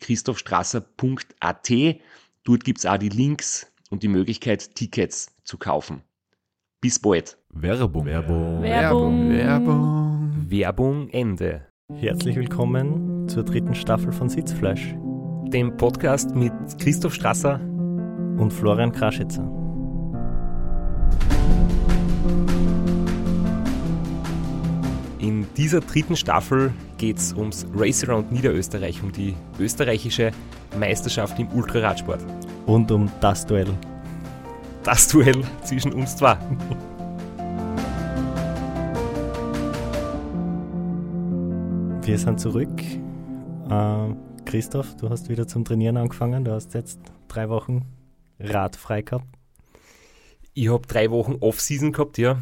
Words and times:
www.christophstrasser.at. 0.00 1.70
Dort 2.44 2.64
gibt 2.64 2.78
es 2.78 2.86
auch 2.86 2.96
die 2.96 3.08
Links 3.08 3.70
und 3.90 4.02
die 4.02 4.08
Möglichkeit, 4.08 4.74
Tickets 4.74 5.36
zu 5.44 5.58
kaufen. 5.58 6.02
Bis 6.80 6.98
bald. 6.98 7.36
Werbung. 7.50 8.06
Werbung. 8.06 8.62
Werbung. 8.62 9.30
Werbung. 9.30 10.46
Werbung 10.48 11.08
Ende. 11.10 11.66
Herzlich 11.92 12.36
willkommen 12.36 13.28
zur 13.28 13.44
dritten 13.44 13.74
Staffel 13.74 14.12
von 14.12 14.28
Sitzfleisch 14.28 14.94
Dem 15.48 15.76
Podcast 15.76 16.34
mit 16.34 16.52
Christoph 16.78 17.14
Strasser 17.14 17.60
und 17.60 18.52
Florian 18.52 18.92
Kraschitzer. 18.92 19.44
Dieser 25.60 25.82
dritten 25.82 26.16
Staffel 26.16 26.72
geht 26.96 27.18
es 27.18 27.34
ums 27.34 27.66
Race 27.74 28.02
Around 28.08 28.32
Niederösterreich, 28.32 29.02
um 29.02 29.12
die 29.12 29.34
österreichische 29.58 30.30
Meisterschaft 30.78 31.38
im 31.38 31.48
Ultraradsport. 31.48 32.24
Und 32.64 32.90
um 32.90 33.12
das 33.20 33.44
Duell. 33.44 33.68
Das 34.84 35.08
Duell 35.08 35.44
zwischen 35.62 35.92
uns 35.92 36.16
zwei. 36.16 36.38
Wir 42.04 42.18
sind 42.18 42.40
zurück. 42.40 42.82
Äh, 43.68 44.14
Christoph, 44.46 44.96
du 44.96 45.10
hast 45.10 45.28
wieder 45.28 45.46
zum 45.46 45.66
Trainieren 45.66 45.98
angefangen. 45.98 46.42
Du 46.42 46.52
hast 46.52 46.72
jetzt 46.72 47.00
drei 47.28 47.50
Wochen 47.50 47.84
Rad 48.38 48.76
frei 48.76 49.02
gehabt. 49.02 49.26
Ich 50.54 50.70
habe 50.70 50.86
drei 50.86 51.10
Wochen 51.10 51.34
Off-Season 51.34 51.92
gehabt, 51.92 52.16
ja. 52.16 52.38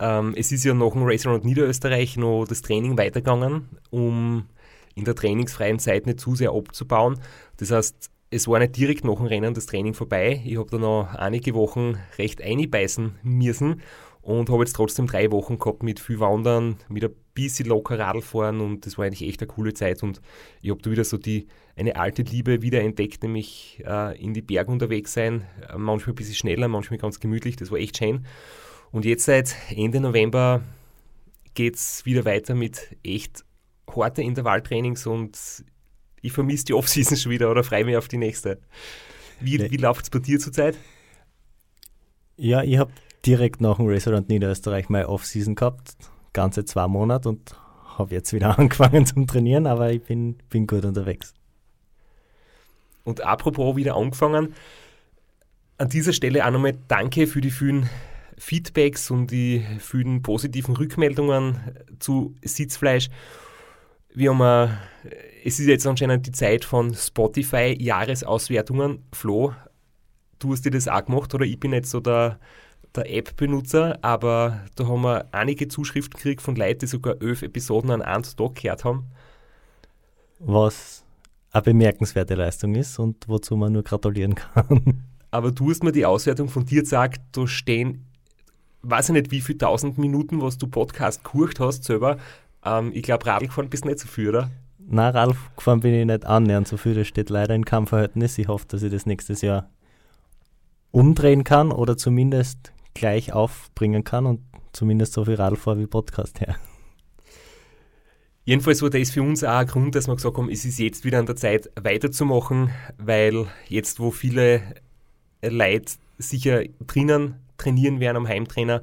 Ähm, 0.00 0.34
es 0.36 0.50
ist 0.50 0.64
ja 0.64 0.74
nach 0.74 0.92
dem 0.92 1.02
Race 1.04 1.26
Around 1.26 1.44
Niederösterreich 1.44 2.16
noch 2.16 2.46
das 2.46 2.62
Training 2.62 2.96
weitergegangen, 2.96 3.68
um 3.90 4.46
in 4.94 5.04
der 5.04 5.14
trainingsfreien 5.14 5.78
Zeit 5.78 6.06
nicht 6.06 6.20
zu 6.20 6.34
sehr 6.34 6.52
abzubauen. 6.52 7.20
Das 7.58 7.70
heißt, 7.70 8.10
es 8.30 8.48
war 8.48 8.58
nicht 8.60 8.76
direkt 8.76 9.04
nach 9.04 9.16
dem 9.16 9.26
Rennen 9.26 9.54
das 9.54 9.66
Training 9.66 9.94
vorbei. 9.94 10.40
Ich 10.44 10.56
habe 10.56 10.70
da 10.70 10.78
noch 10.78 11.14
einige 11.14 11.54
Wochen 11.54 11.98
recht 12.16 12.40
einbeißen 12.40 13.18
müssen 13.22 13.82
und 14.22 14.50
habe 14.50 14.62
jetzt 14.62 14.76
trotzdem 14.76 15.06
drei 15.06 15.30
Wochen 15.30 15.58
gehabt 15.58 15.82
mit 15.82 16.00
viel 16.00 16.20
Wandern, 16.20 16.76
mit 16.88 17.04
ein 17.04 17.14
bisschen 17.34 17.68
locker 17.68 17.98
Radl 17.98 18.22
fahren 18.22 18.60
und 18.60 18.86
das 18.86 18.98
war 18.98 19.06
eigentlich 19.06 19.28
echt 19.28 19.40
eine 19.40 19.48
coole 19.48 19.74
Zeit 19.74 20.02
und 20.02 20.20
ich 20.62 20.70
habe 20.70 20.80
da 20.82 20.90
wieder 20.90 21.04
so 21.04 21.16
die 21.16 21.46
eine 21.76 21.96
alte 21.96 22.22
Liebe 22.22 22.62
wieder 22.62 22.80
entdeckt, 22.82 23.22
nämlich 23.22 23.82
äh, 23.86 24.20
in 24.22 24.34
die 24.34 24.42
Berge 24.42 24.70
unterwegs 24.70 25.14
sein, 25.14 25.44
äh, 25.68 25.78
manchmal 25.78 26.12
ein 26.12 26.16
bisschen 26.16 26.34
schneller, 26.34 26.68
manchmal 26.68 26.98
ganz 26.98 27.18
gemütlich, 27.18 27.56
das 27.56 27.70
war 27.70 27.78
echt 27.78 27.96
schön. 27.98 28.26
Und 28.92 29.04
jetzt 29.04 29.24
seit 29.24 29.54
Ende 29.74 30.00
November 30.00 30.62
geht 31.54 31.76
es 31.76 32.04
wieder 32.04 32.24
weiter 32.24 32.54
mit 32.54 32.96
echt 33.04 33.44
harten 33.88 34.22
Intervalltrainings 34.22 35.06
und 35.06 35.38
ich 36.22 36.32
vermisse 36.32 36.66
die 36.66 36.74
Offseason 36.74 37.16
schon 37.16 37.32
wieder 37.32 37.50
oder 37.50 37.64
freue 37.64 37.84
mich 37.84 37.96
auf 37.96 38.08
die 38.08 38.18
nächste. 38.18 38.58
Wie, 39.40 39.58
Ja. 39.58 39.70
wie 39.70 39.76
läuft 39.76 40.04
es 40.04 40.10
bei 40.10 40.18
dir 40.18 40.38
zurzeit? 40.38 40.76
Ja, 42.36 42.62
ich 42.62 42.78
habe 42.78 42.92
direkt 43.26 43.60
nach 43.60 43.76
dem 43.76 43.88
Around 43.88 44.28
Niederösterreich 44.28 44.88
meine 44.88 45.08
Off-Season 45.08 45.54
gehabt. 45.54 45.96
Ganze 46.32 46.64
zwei 46.64 46.86
Monate 46.88 47.28
und 47.28 47.54
habe 47.98 48.14
jetzt 48.14 48.32
wieder 48.32 48.56
angefangen 48.58 49.06
zum 49.06 49.26
Trainieren, 49.26 49.66
aber 49.66 49.92
ich 49.92 50.02
bin, 50.02 50.36
bin 50.48 50.66
gut 50.66 50.84
unterwegs. 50.84 51.34
Und 53.04 53.22
apropos 53.22 53.76
wieder 53.76 53.96
angefangen, 53.96 54.54
an 55.78 55.88
dieser 55.88 56.12
Stelle 56.12 56.46
auch 56.46 56.50
nochmal 56.50 56.76
danke 56.88 57.26
für 57.26 57.40
die 57.40 57.50
vielen 57.50 57.88
Feedbacks 58.40 59.10
und 59.10 59.30
die 59.30 59.62
vielen 59.78 60.22
positiven 60.22 60.74
Rückmeldungen 60.74 61.60
zu 61.98 62.34
Sitzfleisch. 62.42 63.10
Wir 64.12 64.34
haben, 64.34 64.40
äh, 64.40 64.70
es 65.44 65.60
ist 65.60 65.66
jetzt 65.66 65.86
anscheinend 65.86 66.26
die 66.26 66.32
Zeit 66.32 66.64
von 66.64 66.94
Spotify-Jahresauswertungen. 66.94 69.04
Flo, 69.12 69.54
du 70.38 70.52
hast 70.52 70.64
dir 70.64 70.70
das 70.70 70.88
auch 70.88 71.04
gemacht 71.04 71.34
oder 71.34 71.44
ich 71.44 71.60
bin 71.60 71.74
jetzt 71.74 71.90
so 71.90 72.00
der, 72.00 72.40
der 72.96 73.14
App-Benutzer, 73.14 73.98
aber 74.02 74.62
da 74.74 74.88
haben 74.88 75.02
wir 75.02 75.26
einige 75.32 75.68
Zuschriften 75.68 76.16
gekriegt 76.16 76.40
von 76.42 76.56
Leuten, 76.56 76.80
die 76.80 76.86
sogar 76.86 77.20
elf 77.20 77.42
Episoden 77.42 77.90
an 77.90 78.00
einem 78.02 78.22
Tag 78.22 78.54
gehört 78.54 78.84
haben. 78.84 79.10
Was 80.38 81.04
eine 81.52 81.62
bemerkenswerte 81.62 82.34
Leistung 82.34 82.74
ist 82.74 82.98
und 82.98 83.28
wozu 83.28 83.54
man 83.56 83.74
nur 83.74 83.82
gratulieren 83.82 84.34
kann. 84.34 85.04
aber 85.30 85.52
du 85.52 85.68
hast 85.70 85.84
mir 85.84 85.92
die 85.92 86.06
Auswertung 86.06 86.48
von 86.48 86.64
dir 86.64 86.80
gesagt, 86.80 87.20
da 87.32 87.46
stehen, 87.46 88.06
weiß 88.82 89.10
ich 89.10 89.12
nicht 89.14 89.30
wie 89.30 89.40
viele 89.40 89.58
tausend 89.58 89.98
Minuten, 89.98 90.40
was 90.42 90.58
du 90.58 90.66
Podcast 90.66 91.24
gehört 91.24 91.60
hast 91.60 91.84
selber. 91.84 92.18
Ähm, 92.64 92.90
ich 92.94 93.02
glaube, 93.02 93.26
Radl 93.26 93.46
gefahren 93.46 93.70
bist 93.70 93.84
nicht 93.84 93.98
so 93.98 94.08
viel, 94.08 94.28
oder? 94.28 94.50
Na, 94.78 95.10
Ralf 95.10 95.50
gefahren 95.56 95.80
bin 95.80 95.94
ich 95.94 96.04
nicht 96.04 96.26
annähernd 96.26 96.66
so 96.66 96.76
viel. 96.76 96.94
Das 96.94 97.06
steht 97.06 97.30
leider 97.30 97.54
in 97.54 97.64
keinem 97.64 97.86
Verhältnis. 97.86 98.38
Ich 98.38 98.48
hoffe, 98.48 98.66
dass 98.68 98.82
ich 98.82 98.90
das 98.90 99.06
nächstes 99.06 99.40
Jahr 99.42 99.68
umdrehen 100.90 101.44
kann 101.44 101.70
oder 101.70 101.96
zumindest 101.96 102.72
gleich 102.94 103.32
aufbringen 103.32 104.02
kann 104.02 104.26
und 104.26 104.40
zumindest 104.72 105.12
so 105.12 105.24
viel 105.24 105.34
Radl 105.34 105.56
fahre 105.56 105.78
wie 105.78 105.86
Podcast 105.86 106.40
her. 106.40 106.56
Jedenfalls 108.44 108.82
war 108.82 108.90
das 108.90 109.10
für 109.10 109.22
uns 109.22 109.44
auch 109.44 109.58
ein 109.58 109.66
Grund, 109.66 109.94
dass 109.94 110.08
wir 110.08 110.16
gesagt 110.16 110.36
haben, 110.36 110.50
es 110.50 110.64
ist 110.64 110.78
jetzt 110.78 111.04
wieder 111.04 111.18
an 111.20 111.26
der 111.26 111.36
Zeit 111.36 111.70
weiterzumachen, 111.80 112.70
weil 112.98 113.46
jetzt, 113.68 114.00
wo 114.00 114.10
viele 114.10 114.62
Leute 115.42 115.92
sicher 116.18 116.64
drinnen 116.86 117.36
trainieren 117.60 118.00
werden 118.00 118.16
am 118.16 118.28
Heimtrainer, 118.28 118.82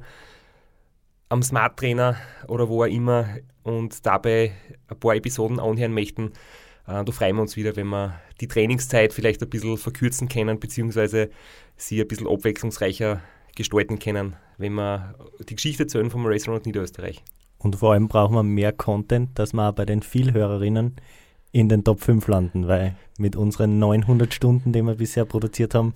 am 1.28 1.42
Smart 1.42 1.78
Trainer 1.78 2.16
oder 2.46 2.68
wo 2.68 2.82
auch 2.82 2.88
immer 2.88 3.26
und 3.62 4.06
dabei 4.06 4.52
ein 4.88 4.98
paar 4.98 5.14
Episoden 5.14 5.60
anhören 5.60 5.92
möchten, 5.92 6.32
äh, 6.86 7.04
da 7.04 7.12
freuen 7.12 7.36
wir 7.36 7.42
uns 7.42 7.56
wieder, 7.56 7.76
wenn 7.76 7.88
wir 7.88 8.14
die 8.40 8.48
Trainingszeit 8.48 9.12
vielleicht 9.12 9.42
ein 9.42 9.50
bisschen 9.50 9.76
verkürzen 9.76 10.28
können, 10.28 10.58
beziehungsweise 10.58 11.30
sie 11.76 12.00
ein 12.00 12.08
bisschen 12.08 12.26
abwechslungsreicher 12.26 13.20
gestalten 13.54 13.98
können, 13.98 14.36
wenn 14.56 14.74
wir 14.74 15.14
die 15.48 15.54
Geschichte 15.54 15.82
erzählen 15.82 16.10
vom 16.10 16.26
Around 16.26 16.66
Niederösterreich. 16.66 17.22
Und 17.58 17.76
vor 17.76 17.92
allem 17.92 18.08
brauchen 18.08 18.34
wir 18.34 18.42
mehr 18.42 18.72
Content, 18.72 19.38
dass 19.38 19.52
wir 19.52 19.68
auch 19.68 19.74
bei 19.74 19.84
den 19.84 20.02
Vielhörerinnen 20.02 20.96
in 21.50 21.68
den 21.68 21.82
Top 21.84 22.00
5 22.00 22.26
landen, 22.28 22.68
weil 22.68 22.96
mit 23.18 23.36
unseren 23.36 23.78
900 23.78 24.32
Stunden, 24.32 24.72
die 24.72 24.82
wir 24.82 24.94
bisher 24.94 25.24
produziert 25.24 25.74
haben, 25.74 25.92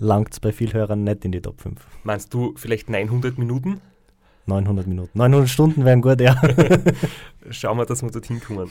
langt 0.00 0.32
es 0.32 0.40
bei 0.40 0.52
Vielhörern 0.52 1.04
nicht 1.04 1.24
in 1.24 1.32
die 1.32 1.40
Top 1.40 1.60
5. 1.60 1.78
Meinst 2.02 2.34
du 2.34 2.54
vielleicht 2.56 2.90
900 2.90 3.38
Minuten? 3.38 3.80
900 4.46 4.86
Minuten. 4.86 5.16
900 5.16 5.48
Stunden 5.48 5.84
wären 5.84 6.00
gut, 6.00 6.20
ja. 6.20 6.40
Schauen 7.50 7.78
wir, 7.78 7.86
dass 7.86 8.02
wir 8.02 8.10
dorthin 8.10 8.40
kommen. 8.40 8.70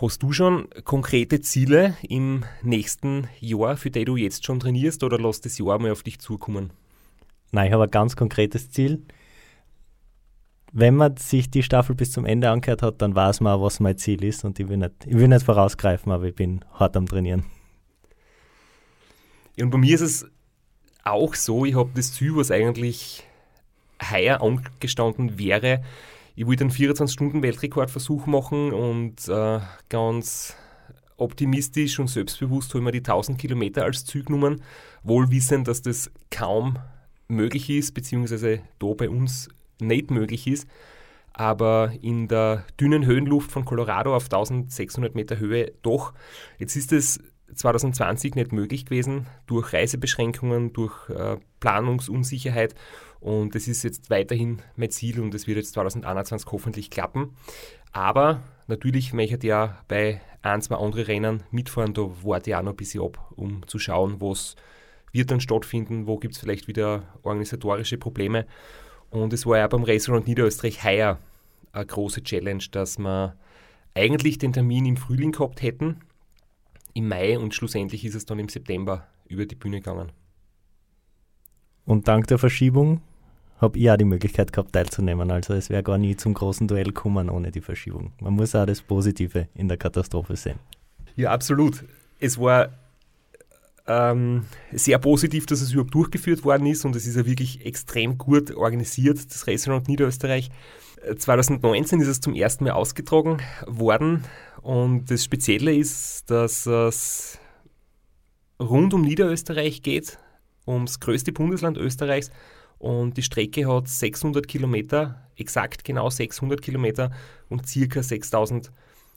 Hast 0.00 0.22
du 0.22 0.32
schon 0.32 0.68
konkrete 0.84 1.40
Ziele 1.40 1.96
im 2.08 2.44
nächsten 2.62 3.28
Jahr, 3.40 3.76
für 3.76 3.90
die 3.90 4.04
du 4.04 4.16
jetzt 4.16 4.44
schon 4.44 4.60
trainierst, 4.60 5.04
oder 5.04 5.18
lass 5.18 5.40
das 5.40 5.58
Jahr 5.58 5.78
mal 5.78 5.92
auf 5.92 6.02
dich 6.02 6.18
zukommen? 6.18 6.72
Nein, 7.52 7.68
ich 7.68 7.72
habe 7.72 7.84
ein 7.84 7.90
ganz 7.90 8.16
konkretes 8.16 8.70
Ziel. 8.70 9.04
Wenn 10.72 10.96
man 10.96 11.18
sich 11.18 11.50
die 11.50 11.62
Staffel 11.62 11.94
bis 11.94 12.12
zum 12.12 12.24
Ende 12.24 12.50
angehört 12.50 12.82
hat, 12.82 13.02
dann 13.02 13.14
weiß 13.14 13.40
man 13.42 13.52
auch, 13.52 13.62
was 13.62 13.78
mein 13.78 13.98
Ziel 13.98 14.24
ist. 14.24 14.44
Und 14.44 14.58
ich 14.58 14.68
will 14.68 14.78
nicht, 14.78 15.06
ich 15.06 15.14
will 15.14 15.28
nicht 15.28 15.44
vorausgreifen, 15.44 16.10
aber 16.10 16.24
ich 16.24 16.34
bin 16.34 16.64
hart 16.72 16.96
am 16.96 17.06
Trainieren. 17.06 17.44
Und 19.58 19.70
bei 19.70 19.78
mir 19.78 19.94
ist 19.94 20.00
es 20.00 20.26
auch 21.04 21.34
so, 21.34 21.64
ich 21.64 21.74
habe 21.74 21.90
das 21.94 22.14
Ziel, 22.14 22.36
was 22.36 22.50
eigentlich 22.50 23.24
heuer 24.10 24.40
angestanden 24.40 25.38
wäre. 25.38 25.82
Ich 26.34 26.46
wollte 26.46 26.64
einen 26.64 26.72
24-Stunden-Weltrekordversuch 26.72 28.26
machen 28.26 28.72
und 28.72 29.28
äh, 29.28 29.60
ganz 29.88 30.56
optimistisch 31.18 31.98
und 31.98 32.08
selbstbewusst 32.08 32.70
habe 32.70 32.78
ich 32.78 32.84
mir 32.84 32.92
die 32.92 32.98
1000 32.98 33.38
Kilometer 33.38 33.84
als 33.84 34.04
Ziel 34.04 34.24
genommen, 34.24 34.62
wohl 35.02 35.30
wissend, 35.30 35.68
dass 35.68 35.82
das 35.82 36.10
kaum 36.30 36.78
möglich 37.28 37.70
ist, 37.70 37.92
beziehungsweise 37.92 38.60
da 38.78 38.86
bei 38.96 39.08
uns 39.08 39.48
nicht 39.80 40.10
möglich 40.10 40.46
ist. 40.46 40.66
Aber 41.34 41.92
in 42.02 42.28
der 42.28 42.64
dünnen 42.78 43.06
Höhenluft 43.06 43.52
von 43.52 43.64
Colorado 43.64 44.14
auf 44.14 44.24
1600 44.24 45.14
Meter 45.14 45.38
Höhe 45.38 45.72
doch. 45.82 46.12
Jetzt 46.58 46.76
ist 46.76 46.92
es 46.92 47.20
2020 47.54 48.34
nicht 48.34 48.52
möglich 48.52 48.86
gewesen 48.86 49.26
durch 49.46 49.72
Reisebeschränkungen, 49.72 50.72
durch 50.72 51.08
äh, 51.10 51.36
Planungsunsicherheit. 51.60 52.74
Und 53.20 53.54
das 53.54 53.68
ist 53.68 53.84
jetzt 53.84 54.10
weiterhin 54.10 54.62
mein 54.76 54.90
Ziel 54.90 55.20
und 55.20 55.34
es 55.34 55.46
wird 55.46 55.58
jetzt 55.58 55.74
2021 55.74 56.50
hoffentlich 56.50 56.90
klappen. 56.90 57.36
Aber 57.92 58.40
natürlich 58.66 59.12
möchte 59.12 59.36
ich 59.36 59.44
ja 59.44 59.78
bei 59.88 60.20
ein, 60.42 60.60
zwei 60.60 60.76
anderen 60.76 61.04
Rennen 61.04 61.42
mitfahren. 61.50 61.94
Da 61.94 62.10
warte 62.22 62.50
ich 62.50 62.56
auch 62.56 62.62
noch 62.62 62.72
ein 62.72 62.76
bisschen 62.76 63.04
ab, 63.04 63.32
um 63.36 63.66
zu 63.68 63.78
schauen, 63.78 64.20
was 64.20 64.56
wird 65.12 65.30
dann 65.30 65.40
stattfinden, 65.40 66.06
wo 66.06 66.16
gibt 66.16 66.34
es 66.34 66.40
vielleicht 66.40 66.68
wieder 66.68 67.02
organisatorische 67.22 67.98
Probleme. 67.98 68.46
Und 69.10 69.32
es 69.32 69.46
war 69.46 69.58
ja 69.58 69.68
beim 69.68 69.84
Around 69.84 70.26
Niederösterreich 70.26 70.82
heuer 70.84 71.18
eine 71.72 71.86
große 71.86 72.22
Challenge, 72.22 72.64
dass 72.70 72.98
wir 72.98 73.36
eigentlich 73.94 74.38
den 74.38 74.52
Termin 74.52 74.86
im 74.86 74.96
Frühling 74.96 75.32
gehabt 75.32 75.62
hätten, 75.62 76.00
im 76.94 77.08
Mai 77.08 77.38
und 77.38 77.54
schlussendlich 77.54 78.04
ist 78.04 78.14
es 78.14 78.26
dann 78.26 78.38
im 78.38 78.48
September 78.48 79.06
über 79.28 79.46
die 79.46 79.54
Bühne 79.54 79.78
gegangen. 79.78 80.12
Und 81.84 82.08
dank 82.08 82.26
der 82.28 82.38
Verschiebung 82.38 83.00
habe 83.60 83.78
ich 83.78 83.90
auch 83.90 83.96
die 83.96 84.04
Möglichkeit 84.04 84.52
gehabt, 84.52 84.72
teilzunehmen. 84.72 85.30
Also 85.30 85.54
es 85.54 85.70
wäre 85.70 85.82
gar 85.82 85.98
nie 85.98 86.16
zum 86.16 86.34
großen 86.34 86.66
Duell 86.68 86.86
gekommen 86.86 87.30
ohne 87.30 87.50
die 87.50 87.60
Verschiebung. 87.60 88.12
Man 88.20 88.34
muss 88.34 88.54
auch 88.54 88.66
das 88.66 88.82
Positive 88.82 89.48
in 89.54 89.68
der 89.68 89.76
Katastrophe 89.76 90.36
sehen. 90.36 90.58
Ja, 91.16 91.30
absolut. 91.30 91.84
Es 92.18 92.38
war 92.38 92.70
ähm, 93.86 94.44
sehr 94.72 94.98
positiv, 94.98 95.46
dass 95.46 95.60
es 95.60 95.72
überhaupt 95.72 95.94
durchgeführt 95.94 96.44
worden 96.44 96.66
ist 96.66 96.84
und 96.84 96.94
es 96.96 97.06
ist 97.06 97.16
ja 97.16 97.26
wirklich 97.26 97.64
extrem 97.66 98.18
gut 98.18 98.52
organisiert, 98.52 99.18
das 99.24 99.46
Restaurant 99.46 99.88
Niederösterreich. 99.88 100.50
2019 101.16 102.00
ist 102.00 102.08
es 102.08 102.20
zum 102.20 102.34
ersten 102.34 102.64
Mal 102.64 102.72
ausgetragen 102.72 103.38
worden 103.66 104.24
und 104.62 105.10
das 105.10 105.24
Spezielle 105.24 105.74
ist, 105.74 106.30
dass 106.30 106.66
es 106.66 107.38
rund 108.60 108.94
um 108.94 109.02
Niederösterreich 109.02 109.82
geht, 109.82 110.18
ums 110.66 111.00
größte 111.00 111.32
Bundesland 111.32 111.76
Österreichs 111.76 112.30
und 112.78 113.16
die 113.16 113.22
Strecke 113.22 113.66
hat 113.66 113.88
600 113.88 114.46
Kilometer, 114.46 115.28
exakt 115.36 115.84
genau 115.84 116.08
600 116.08 116.62
Kilometer 116.62 117.10
und 117.48 117.66
circa 117.66 118.02
6000 118.02 118.70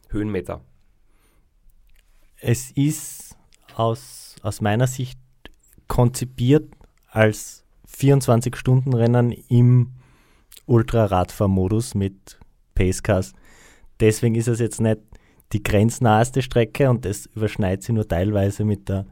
Höhenmeter. 0.09 0.61
Es 2.38 2.71
ist 2.71 3.35
aus, 3.75 4.35
aus 4.41 4.61
meiner 4.61 4.88
Sicht 4.88 5.19
konzipiert 5.88 6.67
als 7.09 7.63
24-Stunden-Rennen 7.88 9.31
im 9.49 9.91
Ultraradfahrmodus 10.65 11.95
mit 11.95 12.39
Pacecars. 12.73 13.33
Deswegen 14.00 14.35
ist 14.35 14.47
es 14.47 14.59
jetzt 14.59 14.81
nicht 14.81 15.00
die 15.53 15.63
grenznaheste 15.63 16.41
Strecke 16.41 16.89
und 16.89 17.06
das 17.06 17.27
überschneidet 17.27 17.83
sie 17.83 17.94
nur 17.94 18.07
teilweise 18.07 18.65
mit 18.65 18.89
der 18.89 19.06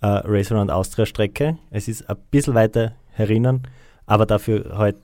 äh, 0.00 0.06
Race 0.06 0.52
Around 0.52 0.70
Austria 0.70 1.06
Strecke. 1.06 1.58
Es 1.70 1.88
ist 1.88 2.08
ein 2.08 2.16
bisschen 2.30 2.54
weiter 2.54 2.94
herinnen, 3.12 3.66
aber 4.06 4.26
dafür 4.26 4.76
halt 4.76 4.98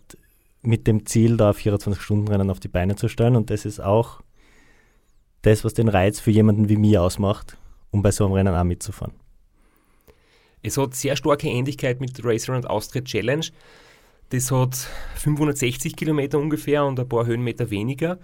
mit 0.62 0.86
dem 0.86 1.06
Ziel, 1.06 1.36
da 1.36 1.50
24-Stunden-Rennen 1.50 2.50
auf 2.50 2.60
die 2.60 2.68
Beine 2.68 2.96
zu 2.96 3.08
stellen. 3.08 3.36
Und 3.36 3.50
das 3.50 3.64
ist 3.64 3.80
auch 3.80 4.20
das, 5.42 5.64
was 5.64 5.74
den 5.74 5.88
Reiz 5.88 6.20
für 6.20 6.30
jemanden 6.30 6.68
wie 6.68 6.76
mir 6.76 7.02
ausmacht, 7.02 7.56
um 7.90 8.02
bei 8.02 8.10
so 8.10 8.26
einem 8.26 8.34
Rennen 8.34 8.54
auch 8.54 8.64
mitzufahren. 8.64 9.14
Es 10.62 10.76
hat 10.76 10.94
sehr 10.94 11.16
starke 11.16 11.48
Ähnlichkeit 11.48 12.00
mit 12.00 12.22
Racer 12.22 12.54
und 12.54 12.68
Austria 12.68 13.02
Challenge. 13.02 13.46
Das 14.30 14.50
hat 14.50 14.74
560 15.16 15.96
Kilometer 15.96 16.38
ungefähr 16.38 16.84
und 16.84 16.98
ein 16.98 17.08
paar 17.08 17.26
Höhenmeter 17.26 17.70
weniger. 17.70 18.18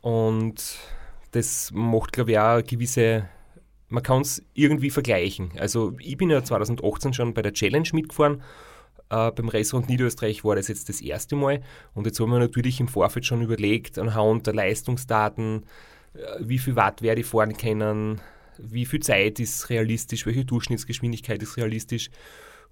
Und 0.00 0.78
das 1.32 1.70
macht, 1.72 2.12
glaube 2.12 2.32
ich, 2.32 2.38
auch 2.38 2.54
eine 2.54 2.64
gewisse 2.64 3.28
man 3.88 4.02
kann 4.02 4.22
es 4.22 4.42
irgendwie 4.54 4.88
vergleichen. 4.88 5.52
Also 5.58 5.92
ich 5.98 6.16
bin 6.16 6.30
ja 6.30 6.42
2018 6.42 7.12
schon 7.12 7.34
bei 7.34 7.42
der 7.42 7.52
Challenge 7.52 7.88
mitgefahren 7.92 8.42
äh, 9.12 9.30
beim 9.30 9.48
Restaurant 9.48 9.88
Niederösterreich 9.88 10.44
war 10.44 10.56
das 10.56 10.68
jetzt 10.68 10.88
das 10.88 11.00
erste 11.00 11.36
Mal. 11.36 11.62
Und 11.94 12.06
jetzt 12.06 12.18
haben 12.18 12.30
wir 12.30 12.38
natürlich 12.38 12.80
im 12.80 12.88
Vorfeld 12.88 13.26
schon 13.26 13.42
überlegt, 13.42 13.98
anhand 13.98 14.46
der 14.46 14.54
Leistungsdaten, 14.54 15.64
äh, 16.14 16.18
wie 16.40 16.58
viel 16.58 16.74
Watt 16.76 17.02
werde 17.02 17.20
ich 17.20 17.26
fahren 17.26 17.56
können, 17.56 18.20
wie 18.58 18.86
viel 18.86 19.00
Zeit 19.00 19.38
ist 19.38 19.68
realistisch, 19.68 20.26
welche 20.26 20.44
Durchschnittsgeschwindigkeit 20.44 21.42
ist 21.42 21.56
realistisch. 21.56 22.10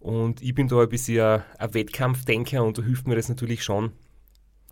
Und 0.00 0.42
ich 0.42 0.54
bin 0.54 0.66
da 0.66 0.80
ein 0.80 0.88
bisschen 0.88 1.42
ein 1.58 1.74
Wettkampfdenker 1.74 2.64
und 2.64 2.78
da 2.78 2.82
hilft 2.82 3.06
mir 3.06 3.16
das 3.16 3.28
natürlich 3.28 3.62
schon, 3.62 3.92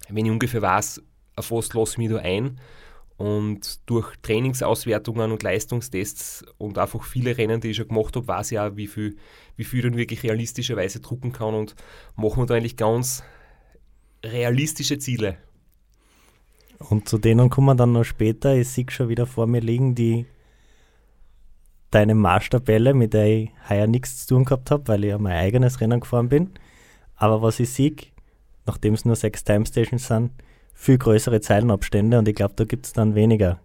wenn 0.08 0.24
ich 0.24 0.32
ungefähr 0.32 0.62
weiß, 0.62 1.02
auf 1.36 1.50
was 1.52 1.72
lasse 1.74 1.92
ich 1.92 1.98
mich 1.98 2.10
da 2.10 2.16
ein 2.16 2.58
und 3.18 3.80
durch 3.90 4.16
Trainingsauswertungen 4.22 5.32
und 5.32 5.42
Leistungstests 5.42 6.44
und 6.56 6.78
einfach 6.78 7.04
viele 7.04 7.36
Rennen, 7.36 7.60
die 7.60 7.70
ich 7.70 7.76
schon 7.76 7.88
gemacht 7.88 8.16
habe, 8.16 8.26
weiß 8.26 8.52
ich 8.52 8.58
auch, 8.58 8.76
wie 8.76 8.86
viel, 8.86 9.16
wie 9.56 9.64
viel 9.64 9.80
ich 9.80 9.84
dann 9.84 9.96
wirklich 9.96 10.22
realistischerweise 10.22 11.00
drucken 11.00 11.32
kann 11.32 11.54
und 11.54 11.74
machen 12.16 12.42
wir 12.42 12.46
da 12.46 12.54
eigentlich 12.54 12.76
ganz 12.76 13.22
realistische 14.24 14.98
Ziele. 14.98 15.36
Und 16.78 17.08
zu 17.08 17.18
denen 17.18 17.50
kommen 17.50 17.66
wir 17.66 17.74
dann 17.74 17.92
noch 17.92 18.04
später. 18.04 18.54
Ich 18.54 18.68
sehe 18.68 18.86
schon 18.88 19.08
wieder 19.08 19.26
vor 19.26 19.48
mir 19.48 19.60
liegen, 19.60 19.96
die 19.96 20.26
deine 21.90 22.14
Marschtabelle, 22.14 22.94
mit 22.94 23.14
der 23.14 23.26
ich 23.26 23.50
heuer 23.68 23.86
nichts 23.86 24.26
zu 24.26 24.34
tun 24.34 24.44
gehabt 24.44 24.70
habe, 24.70 24.88
weil 24.88 25.04
ich 25.04 25.10
ja 25.10 25.18
mein 25.18 25.36
eigenes 25.36 25.80
Rennen 25.80 26.00
gefahren 26.00 26.28
bin. 26.28 26.50
Aber 27.16 27.42
was 27.42 27.60
ich 27.60 27.70
sehe, 27.70 27.96
nachdem 28.66 28.94
es 28.94 29.04
nur 29.04 29.16
sechs 29.16 29.44
Time 29.44 29.66
Stations 29.66 30.06
sind, 30.06 30.30
viel 30.74 30.98
größere 30.98 31.40
Zeilenabstände 31.40 32.18
und 32.18 32.28
ich 32.28 32.34
glaube, 32.34 32.54
da 32.56 32.64
gibt 32.64 32.86
es 32.86 32.92
dann 32.92 33.14
weniger 33.14 33.60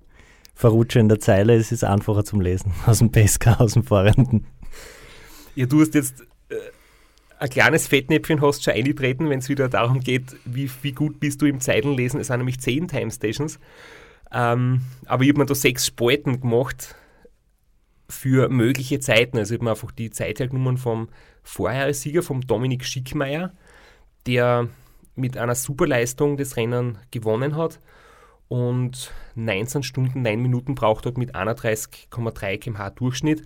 Verrutsche 0.55 0.99
in 0.99 1.09
der 1.09 1.19
Zeile. 1.19 1.55
Es 1.55 1.71
ist 1.71 1.83
einfacher 1.83 2.23
zum 2.23 2.41
Lesen 2.41 2.73
aus 2.85 2.99
dem 2.99 3.11
Pesca, 3.11 3.55
aus 3.55 3.73
dem 3.73 3.83
Fahrenden. 3.83 4.47
Ja, 5.55 5.65
du 5.65 5.81
hast 5.81 5.93
jetzt 5.93 6.21
äh, 6.49 6.55
ein 7.37 7.49
kleines 7.49 7.87
Fettnäpfchen 7.87 8.41
hast 8.41 8.63
schon 8.63 8.73
eingetreten, 8.73 9.29
wenn 9.29 9.39
es 9.39 9.49
wieder 9.49 9.69
darum 9.69 9.99
geht, 9.99 10.35
wie, 10.45 10.69
wie 10.81 10.93
gut 10.93 11.19
bist 11.19 11.41
du 11.41 11.45
im 11.45 11.59
Zeilenlesen. 11.59 12.19
Es 12.19 12.27
sind 12.27 12.37
nämlich 12.37 12.59
zehn 12.59 12.87
Time 12.87 13.11
Stations. 13.11 13.59
Ähm, 14.31 14.81
aber 15.05 15.23
ich 15.23 15.29
habe 15.29 15.39
mir 15.39 15.45
da 15.45 15.53
sechs 15.53 15.85
Spalten 15.85 16.41
gemacht 16.41 16.95
für 18.13 18.49
mögliche 18.49 18.99
Zeiten. 18.99 19.37
Also 19.37 19.53
ich 19.53 19.59
habe 19.59 19.65
mir 19.65 19.71
einfach 19.71 19.91
die 19.91 20.11
Zeit 20.11 20.39
hergenommen 20.39 20.77
vom 20.77 21.09
Vorhersieger, 21.43 22.23
vom 22.23 22.41
Dominik 22.41 22.85
Schickmeier, 22.85 23.53
der 24.25 24.69
mit 25.15 25.37
einer 25.37 25.55
Superleistung 25.55 26.37
das 26.37 26.57
Rennen 26.57 26.97
gewonnen 27.11 27.55
hat 27.55 27.79
und 28.47 29.11
19 29.35 29.83
Stunden, 29.83 30.21
9 30.21 30.41
Minuten 30.41 30.75
braucht 30.75 31.05
hat 31.05 31.17
mit 31.17 31.35
31,3 31.35 32.57
km/h 32.57 32.89
Durchschnitt. 32.91 33.43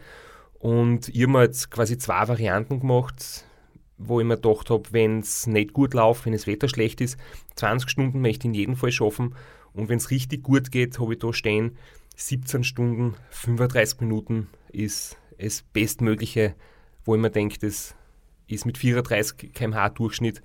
Und 0.60 1.10
ich 1.10 1.22
habe 1.22 1.32
mir 1.32 1.44
jetzt 1.44 1.72
quasi 1.72 1.98
zwei 1.98 2.28
Varianten 2.28 2.80
gemacht, 2.80 3.46
wo 3.98 4.20
ich 4.20 4.26
mir 4.26 4.36
gedacht 4.36 4.70
habe, 4.70 4.92
wenn 4.92 5.20
es 5.20 5.48
nicht 5.48 5.74
gut 5.74 5.94
läuft, 5.94 6.26
wenn 6.26 6.34
das 6.34 6.48
Wetter 6.48 6.68
schlecht 6.68 7.02
ist, 7.02 7.18
20 7.56 7.90
Stunden 7.90 8.22
möchte 8.22 8.42
ich 8.42 8.46
in 8.46 8.54
jedem 8.54 8.76
Fall 8.76 8.92
schaffen. 8.92 9.36
Und 9.74 9.90
wenn 9.90 9.98
es 9.98 10.12
richtig 10.12 10.44
gut 10.44 10.72
geht, 10.72 11.00
habe 11.00 11.14
ich 11.14 11.20
da 11.20 11.32
stehen, 11.32 11.78
17 12.16 12.64
Stunden, 12.64 13.16
35 13.30 14.02
Minuten 14.02 14.48
ist 14.72 15.18
das 15.38 15.64
Bestmögliche, 15.74 16.56
wo 17.06 17.16
ich 17.16 17.22
mir 17.22 17.30
denke, 17.30 17.58
das 17.60 17.96
ist 18.48 18.66
mit 18.66 18.78
34 18.78 19.54
km/h 19.54 19.90
Durchschnitt 19.90 20.42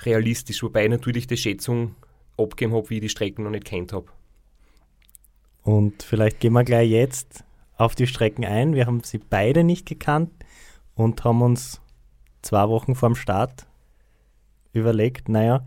realistisch, 0.00 0.62
wobei 0.62 0.84
ich 0.84 0.90
natürlich 0.90 1.26
die 1.26 1.36
Schätzung 1.36 1.94
abgegeben 2.36 2.74
habe, 2.74 2.90
wie 2.90 2.96
ich 2.96 3.00
die 3.02 3.08
Strecken 3.08 3.44
noch 3.44 3.50
nicht 3.50 3.64
kennt 3.64 3.92
habe. 3.92 4.06
Und 5.62 6.02
vielleicht 6.02 6.40
gehen 6.40 6.52
wir 6.52 6.64
gleich 6.64 6.90
jetzt 6.90 7.44
auf 7.76 7.94
die 7.94 8.06
Strecken 8.06 8.44
ein. 8.44 8.74
Wir 8.74 8.86
haben 8.86 9.02
sie 9.02 9.18
beide 9.18 9.64
nicht 9.64 9.86
gekannt 9.86 10.30
und 10.94 11.24
haben 11.24 11.42
uns 11.42 11.80
zwei 12.42 12.68
Wochen 12.68 12.94
vorm 12.94 13.14
Start 13.14 13.66
überlegt, 14.72 15.28
naja, 15.28 15.66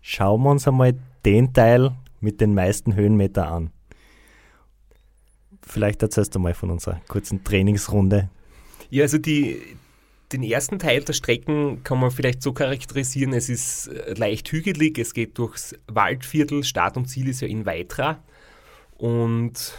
schauen 0.00 0.42
wir 0.42 0.50
uns 0.50 0.66
einmal 0.66 0.98
den 1.24 1.52
Teil 1.52 1.92
mit 2.20 2.40
den 2.40 2.54
meisten 2.54 2.94
Höhenmeter 2.94 3.50
an. 3.50 3.70
Vielleicht 5.70 6.02
erzählst 6.02 6.34
du 6.34 6.40
mal 6.40 6.54
von 6.54 6.70
unserer 6.70 7.00
kurzen 7.06 7.44
Trainingsrunde. 7.44 8.28
Ja, 8.90 9.04
also 9.04 9.18
die, 9.18 9.62
den 10.32 10.42
ersten 10.42 10.80
Teil 10.80 11.02
der 11.02 11.12
Strecken 11.12 11.84
kann 11.84 12.00
man 12.00 12.10
vielleicht 12.10 12.42
so 12.42 12.52
charakterisieren, 12.52 13.32
es 13.32 13.48
ist 13.48 13.88
leicht 14.16 14.50
hügelig, 14.50 14.98
es 14.98 15.14
geht 15.14 15.38
durchs 15.38 15.76
Waldviertel, 15.86 16.64
Start 16.64 16.96
und 16.96 17.06
Ziel 17.06 17.28
ist 17.28 17.40
ja 17.40 17.46
in 17.48 17.66
Weitra 17.66 18.18
und 18.96 19.72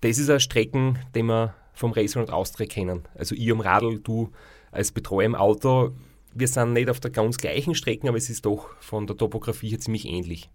das 0.00 0.18
ist 0.18 0.28
eine 0.28 0.40
Strecken, 0.40 0.98
die 1.14 1.22
wir 1.22 1.54
vom 1.72 1.92
Racer 1.92 2.20
und 2.20 2.32
Austria 2.32 2.66
kennen. 2.66 3.02
Also 3.14 3.34
ich 3.36 3.50
am 3.52 3.60
Radl, 3.60 4.00
du 4.00 4.32
als 4.72 4.90
Betreuer 4.90 5.26
im 5.26 5.34
Auto, 5.36 5.92
wir 6.34 6.48
sind 6.48 6.72
nicht 6.72 6.90
auf 6.90 6.98
der 6.98 7.12
ganz 7.12 7.36
gleichen 7.38 7.74
Strecke, 7.74 8.08
aber 8.08 8.18
es 8.18 8.30
ist 8.30 8.44
doch 8.46 8.68
von 8.80 9.06
der 9.06 9.16
Topografie 9.16 9.70
her 9.70 9.78
ziemlich 9.78 10.06
ähnlich. 10.06 10.50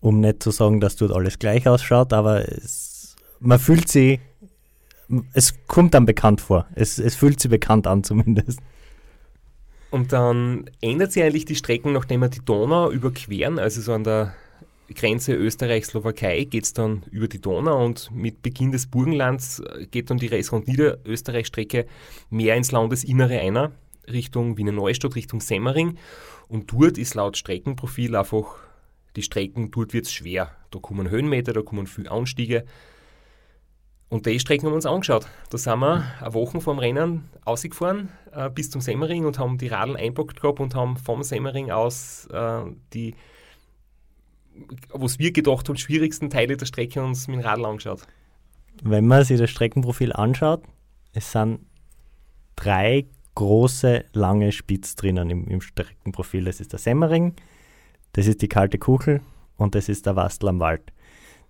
Um 0.00 0.20
nicht 0.20 0.42
zu 0.42 0.50
sagen, 0.50 0.80
dass 0.80 0.96
dort 0.96 1.12
alles 1.12 1.38
gleich 1.38 1.66
ausschaut, 1.66 2.12
aber 2.12 2.48
es, 2.48 2.85
man 3.40 3.58
fühlt 3.58 3.88
sich 3.88 4.20
es 5.32 5.54
kommt 5.66 5.94
dann 5.94 6.06
bekannt 6.06 6.40
vor. 6.40 6.66
Es, 6.74 6.98
es 6.98 7.14
fühlt 7.14 7.40
sich 7.40 7.50
bekannt 7.50 7.86
an 7.86 8.04
zumindest. 8.04 8.60
Und 9.90 10.12
dann 10.12 10.68
ändert 10.80 11.12
sich 11.12 11.22
eigentlich 11.22 11.44
die 11.44 11.54
Strecken, 11.54 11.92
nachdem 11.92 12.20
wir 12.20 12.28
die 12.28 12.44
Donau 12.44 12.90
überqueren, 12.90 13.58
also 13.58 13.80
so 13.80 13.92
an 13.92 14.04
der 14.04 14.34
Grenze 14.94 15.34
Österreich-Slowakei 15.34 16.44
geht 16.44 16.64
es 16.64 16.72
dann 16.72 17.02
über 17.10 17.26
die 17.26 17.40
Donau 17.40 17.84
und 17.84 18.10
mit 18.12 18.42
Beginn 18.42 18.70
des 18.70 18.86
Burgenlands 18.86 19.58
äh, 19.60 19.86
geht 19.86 20.10
dann 20.10 20.18
die 20.18 20.28
Reisrund 20.28 20.68
Niederösterreich-Strecke 20.68 21.86
mehr 22.30 22.54
ins 22.54 22.70
Landesinnere 22.70 23.40
einer, 23.40 23.72
Richtung 24.06 24.56
Wiener 24.56 24.72
Neustadt, 24.72 25.16
Richtung 25.16 25.40
Semmering. 25.40 25.98
Und 26.46 26.72
dort 26.72 26.98
ist 26.98 27.14
laut 27.14 27.36
Streckenprofil 27.36 28.14
einfach 28.14 28.58
die 29.16 29.22
Strecken, 29.22 29.72
dort 29.72 29.92
wird 29.92 30.06
es 30.06 30.12
schwer. 30.12 30.52
Da 30.70 30.78
kommen 30.78 31.10
Höhenmeter, 31.10 31.52
da 31.52 31.62
kommen 31.62 31.88
viele 31.88 32.12
Anstiege. 32.12 32.64
Und 34.08 34.26
die 34.26 34.38
Strecken 34.38 34.66
haben 34.66 34.72
wir 34.72 34.76
uns 34.76 34.86
angeschaut. 34.86 35.26
Da 35.50 35.58
sind 35.58 35.80
wir 35.80 36.04
eine 36.20 36.34
Woche 36.34 36.60
vor 36.60 36.74
dem 36.74 36.78
Rennen 36.78 37.28
ausgefahren 37.44 38.10
äh, 38.32 38.48
bis 38.48 38.70
zum 38.70 38.80
Semmering 38.80 39.24
und 39.24 39.38
haben 39.38 39.58
die 39.58 39.66
Radeln 39.66 39.96
einpackt 39.96 40.40
gehabt 40.40 40.60
und 40.60 40.74
haben 40.74 40.96
vom 40.96 41.22
Semmering 41.24 41.72
aus 41.72 42.26
äh, 42.32 42.62
die, 42.92 43.14
was 44.90 45.18
wir 45.18 45.32
gedacht 45.32 45.68
haben, 45.68 45.76
schwierigsten 45.76 46.30
Teile 46.30 46.56
der 46.56 46.66
Strecke 46.66 47.02
uns 47.02 47.26
mit 47.26 47.38
dem 47.38 47.44
Radl 47.44 47.64
angeschaut. 47.64 48.06
Wenn 48.82 49.06
man 49.06 49.24
sich 49.24 49.40
das 49.40 49.50
Streckenprofil 49.50 50.12
anschaut, 50.12 50.62
es 51.12 51.32
sind 51.32 51.60
drei 52.54 53.06
große, 53.34 54.04
lange 54.12 54.52
Spitz 54.52 54.94
drinnen 54.94 55.30
im, 55.30 55.48
im 55.48 55.60
Streckenprofil. 55.60 56.44
Das 56.44 56.60
ist 56.60 56.72
der 56.72 56.78
Semmering, 56.78 57.34
das 58.12 58.28
ist 58.28 58.40
die 58.40 58.48
kalte 58.48 58.78
Kuchel 58.78 59.20
und 59.56 59.74
das 59.74 59.88
ist 59.88 60.06
der 60.06 60.14
Wastel 60.14 60.48
am 60.48 60.60
Wald 60.60 60.92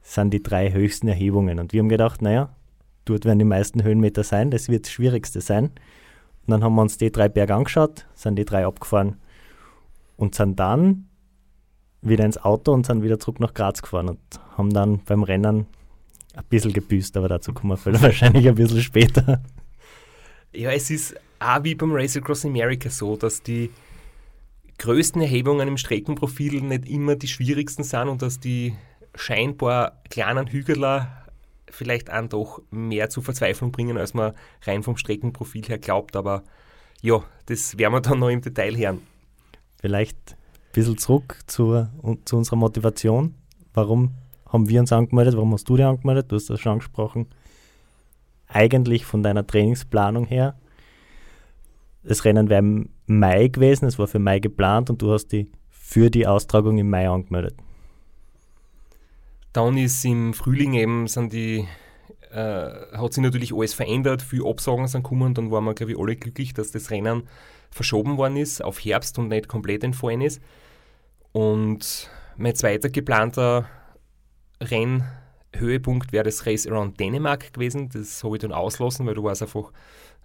sind 0.07 0.31
die 0.31 0.43
drei 0.43 0.73
höchsten 0.73 1.09
Erhebungen. 1.09 1.59
Und 1.59 1.73
wir 1.73 1.81
haben 1.81 1.89
gedacht, 1.89 2.23
naja, 2.23 2.55
dort 3.05 3.25
werden 3.25 3.41
die 3.41 3.45
meisten 3.45 3.83
Höhenmeter 3.83 4.23
sein, 4.23 4.51
das 4.51 4.69
wird 4.69 4.85
das 4.85 4.93
Schwierigste 4.93 5.41
sein. 5.41 5.65
Und 5.65 6.53
dann 6.53 6.63
haben 6.63 6.77
wir 6.77 6.83
uns 6.83 6.97
die 6.97 7.11
drei 7.11 7.29
Berge 7.29 7.55
angeschaut, 7.55 8.07
sind 8.15 8.37
die 8.37 8.45
drei 8.45 8.67
abgefahren 8.67 9.17
und 10.17 10.37
sind 10.37 10.61
dann 10.61 11.09
wieder 12.03 12.25
ins 12.25 12.39
Auto 12.39 12.73
und 12.73 12.87
sind 12.87 13.03
wieder 13.03 13.19
zurück 13.19 13.41
nach 13.41 13.53
Graz 13.53 13.83
gefahren 13.83 14.11
und 14.11 14.21
haben 14.57 14.73
dann 14.73 15.01
beim 15.05 15.25
Rennen 15.25 15.67
ein 16.35 16.45
bisschen 16.49 16.73
gebüßt, 16.73 17.17
aber 17.17 17.29
dazu 17.29 17.53
kommen 17.53 17.77
wir 17.77 18.03
wahrscheinlich 18.03 18.47
ein 18.47 18.55
bisschen 18.55 18.83
später. 18.83 19.43
Ja, 20.53 20.71
es 20.71 20.89
ist 20.91 21.17
auch 21.41 21.65
wie 21.65 21.75
beim 21.75 21.93
Race 21.93 22.17
Across 22.17 22.45
America 22.45 22.91
so, 22.91 23.17
dass 23.17 23.43
die 23.43 23.71
größten 24.79 25.21
Erhebungen 25.21 25.67
im 25.67 25.77
Streckenprofil 25.77 26.63
nicht 26.63 26.89
immer 26.89 27.17
die 27.17 27.27
schwierigsten 27.27 27.83
sind 27.83 28.09
und 28.09 28.23
dass 28.23 28.39
die 28.39 28.75
scheinbar 29.17 30.01
kleinen 30.09 30.47
Hügeler 30.47 31.27
vielleicht 31.69 32.13
auch 32.13 32.29
doch 32.29 32.63
mehr 32.71 33.11
zur 33.11 33.23
Verzweiflung 33.23 33.73
bringen, 33.73 33.99
als 33.99 34.15
man 34.15 34.33
rein 34.63 34.83
vom 34.83 34.97
Streckenprofil 34.97 35.65
her 35.65 35.79
glaubt. 35.79 36.17
Aber 36.17 36.43
ja, 37.03 37.23
das 37.47 37.79
werden 37.79 37.93
wir 37.93 38.01
dann 38.01 38.19
noch 38.19 38.29
im 38.29 38.41
Detail 38.41 38.77
hören. 38.77 39.03
Vielleicht 39.81 40.17
ein 40.33 40.73
bisschen 40.73 40.99
zurück 40.99 41.39
zu, 41.47 41.87
zu 42.25 42.37
unserer 42.37 42.57
Motivation. 42.57 43.35
Warum 43.75 44.15
haben 44.49 44.69
wir 44.69 44.81
uns 44.81 44.93
angemeldet? 44.93 45.37
Warum 45.37 45.53
hast 45.53 45.69
du 45.69 45.77
dich 45.77 45.85
angemeldet? 45.85 46.31
Du 46.31 46.37
hast 46.37 46.49
das 46.49 46.61
schon 46.61 46.73
angesprochen. 46.73 47.27
Eigentlich 48.49 49.05
von 49.05 49.23
deiner 49.23 49.47
Trainingsplanung 49.47 50.25
her. 50.25 50.57
Das 52.03 52.25
Rennen 52.25 52.49
wäre 52.49 52.61
im 52.61 52.91
Mai 53.07 53.49
gewesen, 53.49 53.87
es 53.87 53.99
war 53.99 54.07
für 54.07 54.21
Mai 54.21 54.39
geplant 54.39 54.91
und 54.91 55.03
du 55.03 55.13
hast 55.13 55.29
dich 55.29 55.49
für 55.69 56.11
die 56.11 56.27
Austragung 56.27 56.79
im 56.79 56.89
Mai 56.89 57.09
angemeldet. 57.09 57.57
Dann 59.57 59.79
ist 59.79 60.05
im 60.05 60.35
Frühling 60.35 60.75
eben, 60.75 61.07
sind 61.07 61.33
die, 61.33 61.67
äh, 62.31 62.37
hat 62.37 63.15
sich 63.15 63.23
natürlich 63.23 63.55
alles 63.55 63.73
verändert, 63.73 64.21
viele 64.21 64.45
Absagen 64.45 64.87
sind 64.87 65.03
gekommen, 65.03 65.33
dann 65.33 65.51
waren 65.51 65.65
wir, 65.65 65.73
glaube 65.73 65.93
ich, 65.93 65.99
alle 65.99 66.15
glücklich, 66.15 66.53
dass 66.53 66.73
das 66.73 66.91
Rennen 66.91 67.23
verschoben 67.71 68.19
worden 68.19 68.37
ist 68.37 68.63
auf 68.63 68.79
Herbst 68.79 69.19
und 69.19 69.29
nicht 69.29 69.49
komplett 69.49 69.83
entfallen 69.83 70.21
ist. 70.21 70.43
Und 71.33 72.11
mein 72.37 72.55
zweiter 72.55 72.91
geplanter 72.91 73.67
Rennhöhepunkt 74.61 76.13
wäre 76.13 76.25
das 76.25 76.45
Race 76.45 76.67
Around 76.67 77.01
Dänemark 77.01 77.55
gewesen. 77.55 77.89
Das 77.89 78.23
habe 78.23 78.37
ich 78.37 78.43
dann 78.43 78.53
auslassen, 78.53 79.07
weil 79.07 79.15
du 79.15 79.27
es 79.31 79.41
einfach 79.41 79.73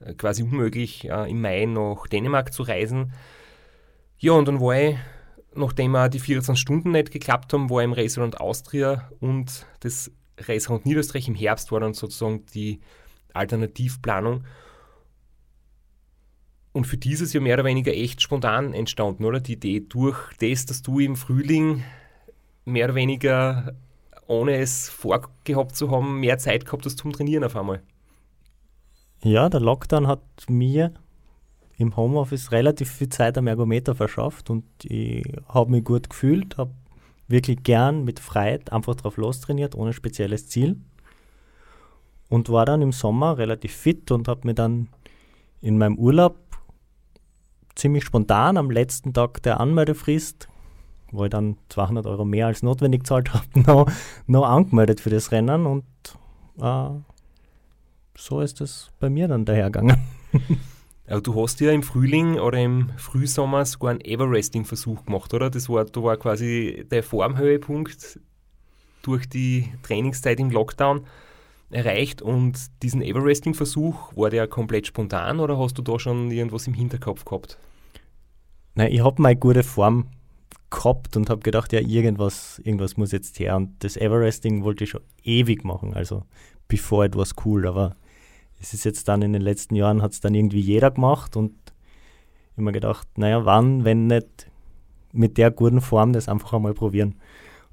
äh, 0.01 0.13
quasi 0.13 0.43
unmöglich, 0.43 1.09
äh, 1.09 1.31
im 1.31 1.39
Mai 1.39 1.63
nach 1.67 2.05
Dänemark 2.07 2.51
zu 2.51 2.63
reisen. 2.63 3.13
Ja, 4.17 4.33
und 4.33 4.49
dann 4.49 4.59
war 4.59 4.75
ich 4.75 4.97
nachdem 5.53 5.95
auch 5.95 6.07
die 6.07 6.19
24 6.19 6.59
Stunden 6.59 6.91
nicht 6.91 7.11
geklappt 7.11 7.53
haben, 7.53 7.69
war 7.69 7.83
im 7.83 7.93
Race 7.93 8.17
Around 8.17 8.39
Austria 8.39 9.09
und 9.19 9.65
das 9.81 10.11
Race 10.39 10.67
Around 10.67 10.85
Niederösterreich 10.85 11.27
im 11.27 11.35
Herbst 11.35 11.71
war 11.71 11.79
dann 11.79 11.93
sozusagen 11.93 12.45
die 12.53 12.79
Alternativplanung. 13.33 14.43
Und 16.73 16.87
für 16.87 16.97
dieses 16.97 17.33
Jahr 17.33 17.43
mehr 17.43 17.55
oder 17.55 17.65
weniger 17.65 17.93
echt 17.93 18.21
spontan 18.21 18.73
entstanden, 18.73 19.25
oder? 19.25 19.41
Die 19.41 19.53
Idee 19.53 19.81
durch 19.81 20.17
das, 20.39 20.65
dass 20.65 20.81
du 20.81 20.99
im 20.99 21.17
Frühling 21.17 21.83
mehr 22.63 22.85
oder 22.85 22.95
weniger, 22.95 23.75
ohne 24.27 24.55
es 24.55 24.87
vorgehabt 24.87 25.75
zu 25.75 25.91
haben, 25.91 26.21
mehr 26.21 26.37
Zeit 26.37 26.65
gehabt 26.65 26.85
hast 26.85 26.97
zum 26.97 27.11
Trainieren 27.11 27.43
auf 27.43 27.57
einmal. 27.57 27.81
Ja, 29.23 29.49
der 29.49 29.59
Lockdown 29.59 30.07
hat 30.07 30.21
mir 30.47 30.93
im 31.81 31.95
Homeoffice 31.97 32.51
relativ 32.51 32.91
viel 32.91 33.09
Zeit 33.09 33.37
am 33.37 33.47
Ergometer 33.47 33.95
verschafft 33.95 34.49
und 34.49 34.63
ich 34.83 35.23
habe 35.47 35.71
mich 35.71 35.83
gut 35.83 36.09
gefühlt, 36.09 36.57
habe 36.57 36.71
wirklich 37.27 37.63
gern 37.63 38.03
mit 38.03 38.19
Freiheit 38.19 38.71
einfach 38.71 38.95
drauf 38.95 39.17
lostrainiert, 39.17 39.75
ohne 39.75 39.93
spezielles 39.93 40.47
Ziel. 40.47 40.77
Und 42.29 42.49
war 42.49 42.65
dann 42.65 42.81
im 42.81 42.91
Sommer 42.91 43.37
relativ 43.37 43.73
fit 43.73 44.11
und 44.11 44.27
habe 44.27 44.41
mir 44.45 44.53
dann 44.53 44.87
in 45.59 45.77
meinem 45.77 45.97
Urlaub 45.97 46.37
ziemlich 47.75 48.05
spontan 48.05 48.57
am 48.57 48.69
letzten 48.69 49.13
Tag 49.13 49.41
der 49.43 49.59
Anmeldefrist, 49.59 50.47
wo 51.11 51.25
ich 51.25 51.29
dann 51.29 51.57
200 51.69 52.05
Euro 52.05 52.23
mehr 52.23 52.47
als 52.47 52.63
notwendig 52.63 53.01
gezahlt 53.01 53.33
habe, 53.33 53.45
noch, 53.59 53.91
noch 54.27 54.45
angemeldet 54.45 55.01
für 55.01 55.09
das 55.09 55.31
Rennen 55.31 55.65
und 55.65 55.83
äh, 56.61 56.89
so 58.15 58.39
ist 58.39 58.61
es 58.61 58.91
bei 58.99 59.09
mir 59.09 59.27
dann 59.27 59.45
dahergegangen. 59.45 59.97
Du 61.19 61.41
hast 61.41 61.59
ja 61.59 61.71
im 61.71 61.83
Frühling 61.83 62.39
oder 62.39 62.57
im 62.59 62.89
Frühsommer 62.95 63.65
sogar 63.65 63.91
einen 63.91 64.01
Everesting-Versuch 64.01 65.05
gemacht, 65.05 65.33
oder? 65.33 65.49
Das 65.49 65.67
war, 65.67 65.83
da 65.83 66.01
war 66.01 66.15
quasi 66.15 66.85
der 66.89 67.03
Formhöhepunkt 67.03 68.19
durch 69.01 69.27
die 69.27 69.67
Trainingszeit 69.83 70.39
im 70.39 70.51
Lockdown 70.51 71.05
erreicht 71.69 72.21
und 72.21 72.57
diesen 72.81 73.01
Everesting-Versuch, 73.01 74.15
war 74.15 74.29
der 74.29 74.47
komplett 74.47 74.87
spontan 74.87 75.39
oder 75.39 75.57
hast 75.57 75.77
du 75.77 75.81
da 75.81 75.99
schon 75.99 76.31
irgendwas 76.31 76.67
im 76.67 76.73
Hinterkopf 76.73 77.25
gehabt? 77.25 77.57
Nein, 78.75 78.91
ich 78.91 79.03
habe 79.03 79.21
meine 79.21 79.39
gute 79.39 79.63
Form 79.63 80.07
gehabt 80.69 81.17
und 81.17 81.29
habe 81.29 81.41
gedacht, 81.41 81.73
ja, 81.73 81.81
irgendwas, 81.81 82.59
irgendwas 82.63 82.95
muss 82.95 83.11
jetzt 83.11 83.39
her. 83.39 83.57
Und 83.57 83.83
das 83.83 83.97
Everesting 83.97 84.63
wollte 84.63 84.85
ich 84.85 84.91
schon 84.91 85.01
ewig 85.23 85.65
machen, 85.65 85.93
also 85.93 86.23
bevor 86.67 87.03
etwas 87.03 87.35
cool, 87.45 87.67
aber 87.67 87.95
es 88.61 88.73
ist 88.73 88.85
jetzt 88.85 89.07
dann 89.07 89.23
in 89.23 89.33
den 89.33 89.41
letzten 89.41 89.75
Jahren, 89.75 90.01
hat 90.01 90.11
es 90.11 90.21
dann 90.21 90.35
irgendwie 90.35 90.59
jeder 90.59 90.91
gemacht 90.91 91.35
und 91.35 91.53
immer 92.55 92.71
gedacht, 92.71 93.07
naja, 93.17 93.43
wann, 93.43 93.83
wenn 93.83 94.07
nicht 94.07 94.49
mit 95.11 95.37
der 95.37 95.51
guten 95.51 95.81
Form 95.81 96.13
das 96.13 96.29
einfach 96.29 96.53
einmal 96.53 96.73
probieren. 96.73 97.15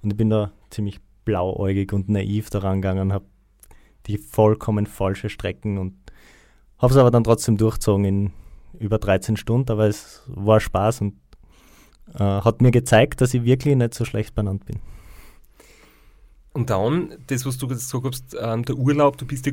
Und 0.02 0.10
ich 0.10 0.16
bin 0.16 0.30
da 0.30 0.50
ziemlich 0.70 1.00
blauäugig 1.24 1.92
und 1.92 2.08
naiv 2.08 2.48
daran 2.50 2.80
gegangen, 2.80 3.12
habe 3.12 3.26
die 4.06 4.16
vollkommen 4.16 4.86
falsche 4.86 5.28
Strecken 5.28 5.76
und 5.76 5.94
habe 6.78 6.92
es 6.92 6.98
aber 6.98 7.10
dann 7.10 7.24
trotzdem 7.24 7.58
durchgezogen 7.58 8.04
in 8.04 8.32
über 8.78 8.98
13 8.98 9.36
Stunden, 9.36 9.70
aber 9.70 9.88
es 9.88 10.22
war 10.26 10.60
Spaß 10.60 11.02
und 11.02 11.14
äh, 12.14 12.18
hat 12.18 12.62
mir 12.62 12.70
gezeigt, 12.70 13.20
dass 13.20 13.34
ich 13.34 13.44
wirklich 13.44 13.76
nicht 13.76 13.92
so 13.92 14.06
schlecht 14.06 14.34
benannt 14.34 14.64
bin. 14.64 14.78
Und 16.54 16.70
dann, 16.70 17.14
das, 17.26 17.44
was 17.44 17.58
du 17.58 17.68
gesagt 17.68 18.04
hast, 18.06 18.34
äh, 18.34 18.62
der 18.62 18.76
Urlaub, 18.76 19.18
du 19.18 19.26
bist 19.26 19.44
ja 19.44 19.52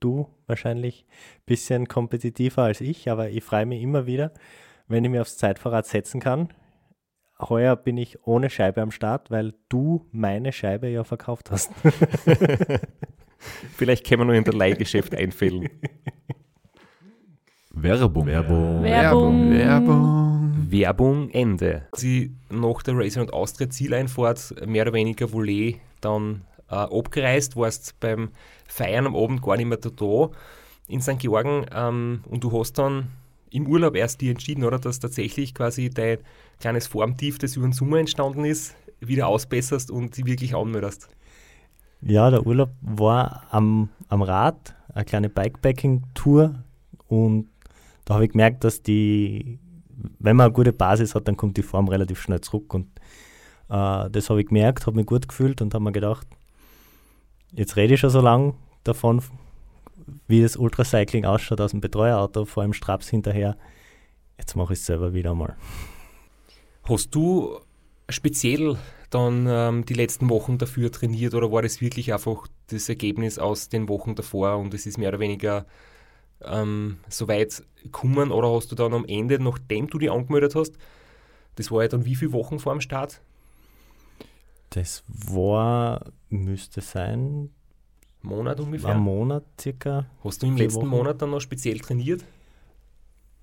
Du 0.00 0.28
wahrscheinlich 0.46 1.06
ein 1.08 1.42
bisschen 1.46 1.88
kompetitiver 1.88 2.62
als 2.62 2.80
ich, 2.80 3.10
aber 3.10 3.30
ich 3.30 3.42
freue 3.42 3.66
mich 3.66 3.82
immer 3.82 4.06
wieder, 4.06 4.32
wenn 4.88 5.04
ich 5.04 5.10
mir 5.10 5.22
aufs 5.22 5.36
Zeitfahrrad 5.36 5.86
setzen 5.86 6.20
kann. 6.20 6.48
Heuer 7.38 7.76
bin 7.76 7.98
ich 7.98 8.26
ohne 8.26 8.48
Scheibe 8.50 8.80
am 8.82 8.90
Start, 8.90 9.30
weil 9.30 9.54
du 9.68 10.06
meine 10.10 10.52
Scheibe 10.52 10.88
ja 10.88 11.04
verkauft 11.04 11.50
hast. 11.50 11.70
Vielleicht 13.76 14.06
können 14.06 14.22
wir 14.22 14.24
nur 14.26 14.34
in 14.34 14.44
der 14.44 14.54
Leihgeschäft 14.54 15.14
einfällen. 15.14 15.68
Werbung. 17.70 18.26
Werbung. 18.26 18.82
Werbung. 18.82 19.50
Werbung. 19.50 20.66
Werbung 20.70 21.30
Ende. 21.30 21.86
Sie 21.94 22.34
nach 22.50 22.82
der 22.82 22.96
Racer 22.96 23.20
und 23.20 23.32
Austria 23.32 23.68
Zieleinfahrt 23.68 24.66
mehr 24.66 24.82
oder 24.82 24.94
weniger 24.94 25.30
Volley 25.30 25.80
dann 26.00 26.42
äh, 26.70 26.74
abgereist, 26.74 27.56
warst 27.56 27.98
beim 28.00 28.30
Feiern 28.66 29.06
am 29.06 29.16
Abend 29.16 29.42
gar 29.42 29.56
nicht 29.56 29.66
mehr 29.66 29.78
da 29.78 30.30
in 30.88 31.00
St. 31.00 31.18
Georgen 31.18 31.66
ähm, 31.74 32.20
und 32.28 32.44
du 32.44 32.58
hast 32.58 32.74
dann 32.74 33.08
im 33.50 33.66
Urlaub 33.66 33.96
erst 33.96 34.20
dir 34.20 34.30
entschieden, 34.30 34.64
oder, 34.64 34.78
dass 34.78 34.98
tatsächlich 34.98 35.54
quasi 35.54 35.90
dein 35.90 36.18
kleines 36.60 36.86
Formtief, 36.86 37.38
das 37.38 37.56
über 37.56 37.66
den 37.66 37.72
Sommer 37.72 37.98
entstanden 37.98 38.44
ist, 38.44 38.74
wieder 39.00 39.28
ausbesserst 39.28 39.90
und 39.90 40.16
die 40.16 40.26
wirklich 40.26 40.54
anmeldest. 40.54 41.08
Ja, 42.02 42.30
der 42.30 42.46
Urlaub 42.46 42.70
war 42.82 43.46
am, 43.50 43.88
am 44.08 44.22
Rad, 44.22 44.74
eine 44.92 45.04
kleine 45.04 45.28
Bikepacking-Tour 45.28 46.62
und 47.08 47.48
da 48.04 48.14
habe 48.14 48.24
ich 48.24 48.32
gemerkt, 48.32 48.64
dass 48.64 48.82
die, 48.82 49.58
wenn 50.18 50.36
man 50.36 50.46
eine 50.46 50.52
gute 50.52 50.72
Basis 50.72 51.14
hat, 51.14 51.26
dann 51.26 51.36
kommt 51.36 51.56
die 51.56 51.62
Form 51.62 51.88
relativ 51.88 52.20
schnell 52.20 52.40
zurück 52.40 52.74
und 52.74 52.86
äh, 53.68 54.10
das 54.10 54.30
habe 54.30 54.40
ich 54.40 54.48
gemerkt, 54.48 54.86
habe 54.86 54.96
mich 54.96 55.06
gut 55.06 55.28
gefühlt 55.28 55.62
und 55.62 55.74
habe 55.74 55.84
mir 55.84 55.92
gedacht, 55.92 56.26
jetzt 57.52 57.76
rede 57.76 57.94
ich 57.94 58.00
schon 58.00 58.10
so 58.10 58.20
lange 58.20 58.54
davon, 58.84 59.22
wie 60.28 60.42
das 60.42 60.56
Ultracycling 60.56 61.24
ausschaut 61.24 61.60
aus 61.60 61.72
dem 61.72 61.80
Betreuerauto, 61.80 62.44
vor 62.44 62.62
allem 62.62 62.72
Straps 62.72 63.08
hinterher. 63.08 63.56
Jetzt 64.38 64.54
mache 64.56 64.74
ich 64.74 64.78
es 64.78 64.86
selber 64.86 65.14
wieder 65.14 65.34
mal. 65.34 65.56
Hast 66.84 67.14
du 67.14 67.58
speziell 68.08 68.76
dann 69.10 69.46
ähm, 69.48 69.84
die 69.84 69.94
letzten 69.94 70.28
Wochen 70.28 70.58
dafür 70.58 70.92
trainiert 70.92 71.34
oder 71.34 71.50
war 71.50 71.62
das 71.62 71.80
wirklich 71.80 72.12
einfach 72.12 72.46
das 72.68 72.88
Ergebnis 72.88 73.38
aus 73.38 73.68
den 73.68 73.88
Wochen 73.88 74.14
davor 74.14 74.56
und 74.58 74.74
es 74.74 74.86
ist 74.86 74.98
mehr 74.98 75.08
oder 75.10 75.20
weniger 75.20 75.66
ähm, 76.42 76.98
so 77.08 77.28
weit 77.28 77.62
gekommen 77.82 78.30
oder 78.30 78.52
hast 78.52 78.70
du 78.70 78.74
dann 78.74 78.92
am 78.94 79.04
Ende, 79.06 79.38
nachdem 79.42 79.88
du 79.88 79.98
dich 79.98 80.10
angemeldet 80.10 80.54
hast, 80.54 80.74
das 81.54 81.70
war 81.70 81.82
ja 81.82 81.88
dann 81.88 82.04
wie 82.04 82.14
viele 82.14 82.32
Wochen 82.32 82.58
vor 82.58 82.72
dem 82.72 82.80
Start? 82.80 83.20
Das 84.70 85.04
war, 85.08 86.00
müsste 86.28 86.80
sein, 86.80 87.50
Monat 88.22 88.60
ungefähr? 88.60 88.90
ein 88.90 89.00
Monat 89.00 89.44
circa. 89.60 90.06
Hast 90.24 90.42
du 90.42 90.46
im 90.46 90.56
letzten 90.56 90.80
Wochen. 90.80 90.88
Monat 90.88 91.22
dann 91.22 91.30
noch 91.30 91.40
speziell 91.40 91.78
trainiert? 91.78 92.24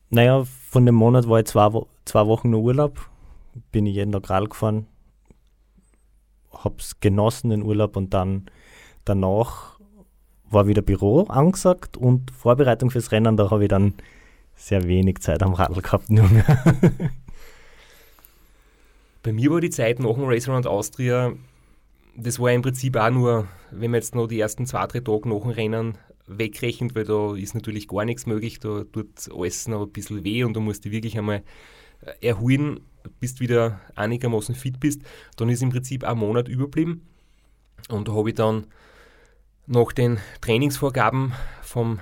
Naja, 0.09 0.43
von 0.43 0.85
dem 0.85 0.95
Monat 0.95 1.27
war 1.27 1.39
ich 1.39 1.45
zwei, 1.45 1.69
zwei 2.05 2.27
Wochen 2.27 2.49
nur 2.49 2.61
Urlaub. 2.61 3.09
Bin 3.71 3.85
ich 3.85 3.95
jeden 3.95 4.11
Tag 4.11 4.29
Rad 4.29 4.49
gefahren, 4.49 4.87
hab's 6.51 6.99
genossen, 6.99 7.49
den 7.49 7.63
Urlaub, 7.63 7.95
und 7.95 8.13
dann 8.13 8.45
danach 9.05 9.79
war 10.49 10.67
wieder 10.67 10.81
Büro 10.81 11.23
angesagt 11.23 11.97
und 11.97 12.31
Vorbereitung 12.31 12.89
fürs 12.91 13.11
Rennen, 13.11 13.37
da 13.37 13.49
habe 13.49 13.63
ich 13.63 13.69
dann 13.69 13.93
sehr 14.55 14.87
wenig 14.87 15.19
Zeit 15.19 15.41
am 15.43 15.53
Radl 15.53 15.81
gehabt. 15.81 16.09
Nur 16.09 16.27
mehr. 16.29 16.45
Bei 19.23 19.31
mir 19.31 19.49
war 19.51 19.61
die 19.61 19.69
Zeit 19.69 19.99
nach 19.99 20.15
dem 20.15 20.25
Race 20.25 20.49
Around 20.49 20.67
Austria, 20.67 21.33
das 22.15 22.39
war 22.39 22.51
im 22.51 22.61
Prinzip 22.61 22.97
auch 22.97 23.09
nur, 23.09 23.47
wenn 23.71 23.91
man 23.91 24.01
jetzt 24.01 24.15
noch 24.15 24.27
die 24.27 24.39
ersten 24.39 24.65
zwei, 24.67 24.85
drei 24.85 24.99
Tage 24.99 25.29
nach 25.29 25.41
dem 25.41 25.49
Rennen 25.49 25.97
wegrechnet, 26.27 26.93
weil 26.93 27.05
da 27.05 27.33
ist 27.33 27.55
natürlich 27.55 27.87
gar 27.87 28.03
nichts 28.03 28.25
möglich, 28.25 28.59
da 28.59 28.83
tut 28.83 29.29
alles 29.33 29.69
noch 29.69 29.83
ein 29.83 29.91
bisschen 29.91 30.25
weh 30.25 30.43
und 30.43 30.53
du 30.53 30.59
musst 30.59 30.83
dich 30.83 30.91
wirklich 30.91 31.17
einmal 31.17 31.41
äh, 32.01 32.27
erholen, 32.27 32.81
bis 33.21 33.35
du 33.35 33.41
wieder 33.41 33.79
einigermaßen 33.95 34.55
fit 34.55 34.81
bist. 34.81 35.01
Dann 35.37 35.47
ist 35.47 35.63
im 35.63 35.69
Prinzip 35.69 36.03
ein 36.03 36.17
Monat 36.17 36.49
überblieben 36.49 37.07
und 37.87 38.09
da 38.09 38.13
habe 38.13 38.29
ich 38.29 38.35
dann 38.35 38.67
nach 39.67 39.93
den 39.93 40.19
Trainingsvorgaben 40.41 41.31
vom 41.61 41.99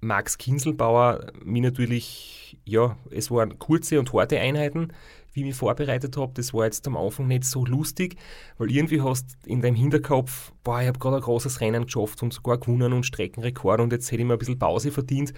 Max 0.00 0.38
Kinselbauer 0.38 1.32
mir 1.44 1.60
natürlich, 1.60 2.58
ja, 2.64 2.96
es 3.10 3.30
waren 3.30 3.58
kurze 3.58 3.98
und 3.98 4.12
harte 4.14 4.40
Einheiten, 4.40 4.92
wie 5.32 5.40
ich 5.40 5.46
mich 5.46 5.54
vorbereitet 5.54 6.16
habe. 6.16 6.32
Das 6.34 6.52
war 6.52 6.64
jetzt 6.64 6.86
am 6.86 6.96
Anfang 6.96 7.26
nicht 7.26 7.44
so 7.44 7.64
lustig, 7.64 8.16
weil 8.58 8.70
irgendwie 8.70 9.00
hast 9.00 9.36
in 9.46 9.60
deinem 9.60 9.76
Hinterkopf, 9.76 10.52
boah, 10.64 10.80
ich 10.80 10.88
habe 10.88 10.98
gerade 10.98 11.16
ein 11.16 11.22
großes 11.22 11.60
Rennen 11.60 11.84
geschafft 11.84 12.22
und 12.22 12.32
sogar 12.32 12.58
gewonnen 12.58 12.92
und 12.92 13.06
Streckenrekord 13.06 13.80
und 13.80 13.92
jetzt 13.92 14.10
hätte 14.10 14.22
ich 14.22 14.26
mir 14.26 14.34
ein 14.34 14.38
bisschen 14.38 14.58
Pause 14.58 14.90
verdient. 14.90 15.32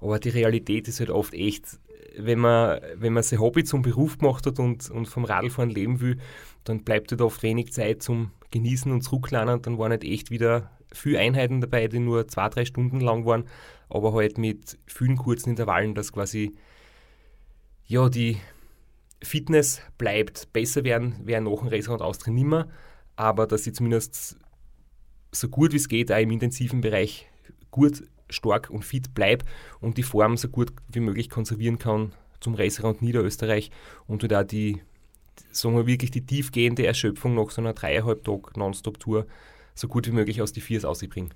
Aber 0.00 0.18
die 0.18 0.30
Realität 0.30 0.88
ist 0.88 1.00
halt 1.00 1.10
oft 1.10 1.34
echt, 1.34 1.78
wenn 2.16 2.38
man, 2.38 2.80
wenn 2.96 3.12
man 3.12 3.22
sein 3.22 3.40
Hobby 3.40 3.64
zum 3.64 3.82
Beruf 3.82 4.18
gemacht 4.18 4.46
hat 4.46 4.58
und, 4.58 4.90
und 4.90 5.06
vom 5.06 5.24
Radlfahren 5.24 5.70
leben 5.70 6.00
will, 6.00 6.18
dann 6.64 6.84
bleibt 6.84 7.10
halt 7.10 7.20
oft 7.20 7.42
wenig 7.42 7.72
Zeit 7.72 8.02
zum 8.02 8.30
Genießen 8.50 8.90
und 8.92 9.02
Zurücklernen. 9.02 9.62
Dann 9.62 9.78
waren 9.78 9.90
halt 9.90 10.04
echt 10.04 10.30
wieder 10.30 10.70
viele 10.92 11.18
Einheiten 11.18 11.60
dabei, 11.60 11.88
die 11.88 11.98
nur 11.98 12.28
zwei, 12.28 12.48
drei 12.48 12.64
Stunden 12.64 13.00
lang 13.00 13.26
waren, 13.26 13.44
aber 13.88 14.12
halt 14.12 14.38
mit 14.38 14.78
vielen 14.86 15.16
kurzen 15.16 15.50
Intervallen, 15.50 15.94
dass 15.94 16.12
quasi 16.12 16.54
ja, 17.86 18.08
die 18.08 18.38
Fitness 19.24 19.80
bleibt. 19.98 20.52
Besser 20.52 20.84
werden, 20.84 21.14
wäre 21.24 21.42
nach 21.42 21.58
dem 21.58 21.68
Racer 21.68 21.92
und 21.92 22.02
Austria 22.02 22.32
nimmer, 22.32 22.68
aber 23.16 23.46
dass 23.46 23.66
ich 23.66 23.74
zumindest 23.74 24.36
so 25.32 25.48
gut 25.48 25.72
wie 25.72 25.76
es 25.76 25.88
geht 25.88 26.12
auch 26.12 26.18
im 26.18 26.30
intensiven 26.30 26.80
Bereich 26.80 27.28
gut, 27.70 28.04
stark 28.30 28.70
und 28.70 28.84
fit 28.84 29.14
bleibe 29.14 29.44
und 29.80 29.98
die 29.98 30.02
Form 30.02 30.36
so 30.36 30.48
gut 30.48 30.72
wie 30.88 31.00
möglich 31.00 31.28
konservieren 31.28 31.78
kann 31.78 32.12
zum 32.40 32.54
Racerround 32.54 33.02
Niederösterreich 33.02 33.70
und 34.06 34.22
halt 34.22 34.34
auch 34.34 34.44
die, 34.44 34.80
sagen 35.50 35.76
wir 35.76 35.86
wirklich 35.86 36.10
die 36.10 36.24
tiefgehende 36.24 36.86
Erschöpfung 36.86 37.34
nach 37.34 37.50
so 37.50 37.60
einer 37.60 37.72
dreieinhalb 37.72 38.24
Tag 38.24 38.56
Nonstop-Tour 38.56 39.26
so 39.74 39.88
gut 39.88 40.06
wie 40.06 40.12
möglich 40.12 40.40
aus 40.40 40.52
die 40.52 40.60
Viers 40.60 40.84
ausbringen. 40.84 41.34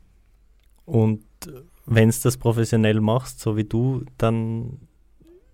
Und 0.85 1.25
wenn 1.87 2.11
du 2.11 2.17
das 2.23 2.37
professionell 2.37 3.01
machst, 3.01 3.41
so 3.41 3.57
wie 3.57 3.65
du, 3.65 4.05
dann 4.17 4.88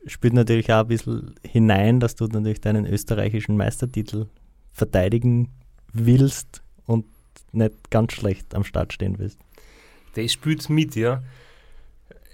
spielt 0.07 0.35
natürlich 0.35 0.73
auch 0.73 0.81
ein 0.81 0.89
bisschen 0.89 1.35
hinein, 1.47 2.01
dass 2.01 2.15
du 2.15 2.27
natürlich 2.27 2.61
deinen 2.61 2.87
österreichischen 2.87 3.57
Meistertitel 3.57 4.27
verteidigen 4.73 5.51
willst 5.93 6.63
und 6.87 7.07
nicht 7.53 7.91
ganz 7.91 8.13
schlecht 8.13 8.55
am 8.55 8.65
Start 8.65 8.93
stehen 8.93 9.19
willst. 9.19 9.39
Das 10.15 10.33
spielt 10.33 10.69
mit, 10.69 10.95
ja. 10.97 11.23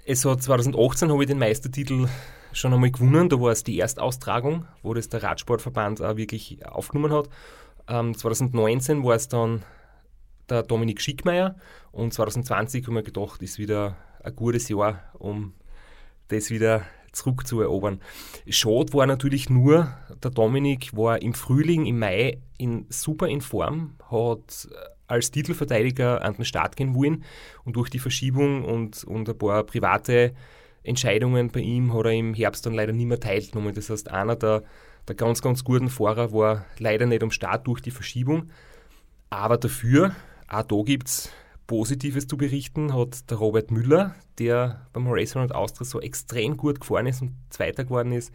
Es 0.05 0.25
hat 0.25 0.41
2018 0.41 1.11
habe 1.11 1.23
ich 1.23 1.27
den 1.27 1.39
Meistertitel 1.39 2.07
schon 2.53 2.73
einmal 2.73 2.91
gewonnen. 2.91 3.29
Da 3.29 3.39
war 3.39 3.51
es 3.51 3.63
die 3.63 3.79
Erstaustragung, 3.79 4.65
wo 4.83 4.93
das 4.93 5.09
der 5.09 5.23
Radsportverband 5.23 6.01
auch 6.01 6.17
wirklich 6.17 6.65
aufgenommen 6.65 7.13
hat. 7.13 7.29
Ähm, 7.87 8.17
2019 8.17 9.03
war 9.03 9.15
es 9.15 9.27
dann 9.27 9.63
der 10.49 10.63
Dominik 10.63 11.01
Schickmeier 11.01 11.55
und 11.91 12.13
2020 12.13 12.85
haben 12.85 12.95
wir 12.95 13.03
gedacht, 13.03 13.41
ist 13.41 13.57
wieder 13.57 13.95
ein 14.23 14.35
gutes 14.35 14.69
Jahr, 14.69 15.03
um 15.13 15.53
das 16.27 16.49
wieder 16.49 16.83
zurückzuerobern. 17.11 18.01
Schade 18.47 18.93
war 18.93 19.05
natürlich 19.05 19.49
nur, 19.49 19.93
der 20.23 20.31
Dominik 20.31 20.95
war 20.95 21.21
im 21.21 21.33
Frühling, 21.33 21.85
im 21.85 21.99
Mai 21.99 22.39
in, 22.57 22.85
super 22.89 23.27
in 23.27 23.41
Form, 23.41 23.95
hat 24.09 24.69
als 25.07 25.31
Titelverteidiger 25.31 26.23
an 26.23 26.35
den 26.35 26.45
Start 26.45 26.75
gehen 26.75 26.95
wollen 26.95 27.23
und 27.65 27.75
durch 27.75 27.89
die 27.89 27.99
Verschiebung 27.99 28.63
und, 28.63 29.03
und 29.03 29.27
ein 29.27 29.37
paar 29.37 29.63
private 29.63 30.33
Entscheidungen 30.83 31.51
bei 31.51 31.59
ihm 31.59 31.93
hat 31.93 32.05
er 32.05 32.11
im 32.13 32.33
Herbst 32.33 32.65
dann 32.65 32.73
leider 32.73 32.93
nicht 32.93 33.05
mehr 33.05 33.19
teilgenommen. 33.19 33.75
Das 33.75 33.89
heißt, 33.89 34.09
einer 34.09 34.35
der, 34.35 34.63
der 35.07 35.15
ganz, 35.15 35.41
ganz 35.41 35.63
guten 35.63 35.89
Fahrer 35.89 36.31
war 36.31 36.65
leider 36.79 37.05
nicht 37.05 37.21
am 37.21 37.31
Start 37.31 37.67
durch 37.67 37.81
die 37.81 37.91
Verschiebung. 37.91 38.49
Aber 39.29 39.57
dafür, 39.57 40.15
auch 40.47 40.63
da 40.63 40.81
gibt 40.83 41.07
es 41.07 41.29
Positives 41.71 42.27
zu 42.27 42.35
berichten, 42.35 42.93
hat 42.93 43.31
der 43.31 43.37
Robert 43.37 43.71
Müller, 43.71 44.13
der 44.39 44.85
beim 44.91 45.07
Race 45.07 45.37
Around 45.37 45.55
Austria 45.55 45.85
so 45.85 46.01
extrem 46.01 46.57
gut 46.57 46.81
gefahren 46.81 47.07
ist 47.07 47.21
und 47.21 47.31
Zweiter 47.49 47.85
geworden 47.85 48.11
ist, 48.11 48.33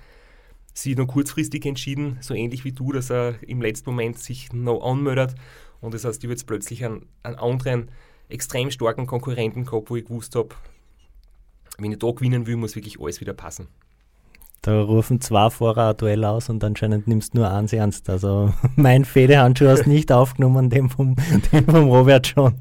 sich 0.72 0.96
noch 0.96 1.06
kurzfristig 1.06 1.66
entschieden, 1.66 2.16
so 2.22 2.32
ähnlich 2.32 2.64
wie 2.64 2.72
du, 2.72 2.92
dass 2.92 3.10
er 3.10 3.34
im 3.46 3.60
letzten 3.60 3.90
Moment 3.90 4.18
sich 4.18 4.54
noch 4.54 4.82
anmeldet. 4.82 5.34
Und 5.82 5.92
das 5.92 6.06
heißt, 6.06 6.16
ich 6.16 6.24
habe 6.24 6.32
jetzt 6.32 6.46
plötzlich 6.46 6.82
einen, 6.82 7.04
einen 7.24 7.36
anderen, 7.36 7.90
extrem 8.30 8.70
starken 8.70 9.06
Konkurrenten 9.06 9.66
gehabt, 9.66 9.90
wo 9.90 9.96
ich 9.96 10.06
gewusst 10.06 10.34
habe, 10.34 10.54
wenn 11.76 11.92
ich 11.92 11.98
da 11.98 12.10
gewinnen 12.12 12.46
will, 12.46 12.56
muss 12.56 12.74
wirklich 12.74 12.98
alles 12.98 13.20
wieder 13.20 13.34
passen. 13.34 13.68
Da 14.62 14.80
rufen 14.80 15.20
zwei 15.20 15.50
Fahrer 15.50 15.90
ein 15.90 15.96
Duell 15.98 16.24
aus 16.24 16.48
und 16.48 16.64
anscheinend 16.64 17.06
nimmst 17.06 17.34
du 17.34 17.40
nur 17.40 17.50
eins 17.50 17.74
ernst. 17.74 18.08
Also 18.08 18.54
mein 18.76 19.04
Federhandschuh 19.04 19.66
hast 19.66 19.86
nicht 19.86 20.10
aufgenommen, 20.10 20.70
den 20.70 20.88
vom, 20.88 21.16
den 21.52 21.66
vom 21.66 21.90
Robert 21.90 22.28
schon. 22.28 22.54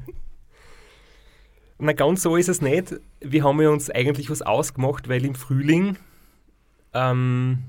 Na, 1.78 1.92
ganz 1.92 2.22
so 2.22 2.36
ist 2.36 2.48
es 2.48 2.62
nicht. 2.62 2.94
Wir 3.20 3.44
haben 3.44 3.60
ja 3.60 3.68
uns 3.68 3.90
eigentlich 3.90 4.30
was 4.30 4.42
ausgemacht, 4.42 5.08
weil 5.08 5.24
im 5.24 5.34
Frühling 5.34 5.96
ähm, 6.94 7.64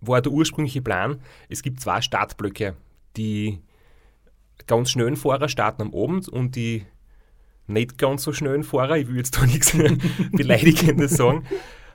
war 0.00 0.20
der 0.20 0.32
ursprüngliche 0.32 0.82
Plan, 0.82 1.20
es 1.48 1.62
gibt 1.62 1.80
zwei 1.80 2.00
Startblöcke. 2.00 2.74
Die 3.16 3.60
ganz 4.66 4.90
schnellen 4.90 5.16
Fahrer 5.16 5.48
starten 5.48 5.82
am 5.82 5.94
Abend 5.94 6.28
und 6.28 6.56
die 6.56 6.84
nicht 7.66 7.98
ganz 7.98 8.22
so 8.22 8.32
schnellen 8.32 8.64
Fahrer, 8.64 8.96
ich 8.96 9.08
will 9.08 9.16
jetzt 9.16 9.36
da 9.36 9.46
nichts 9.46 9.76
Beleidigendes 10.32 11.12
sagen, 11.12 11.44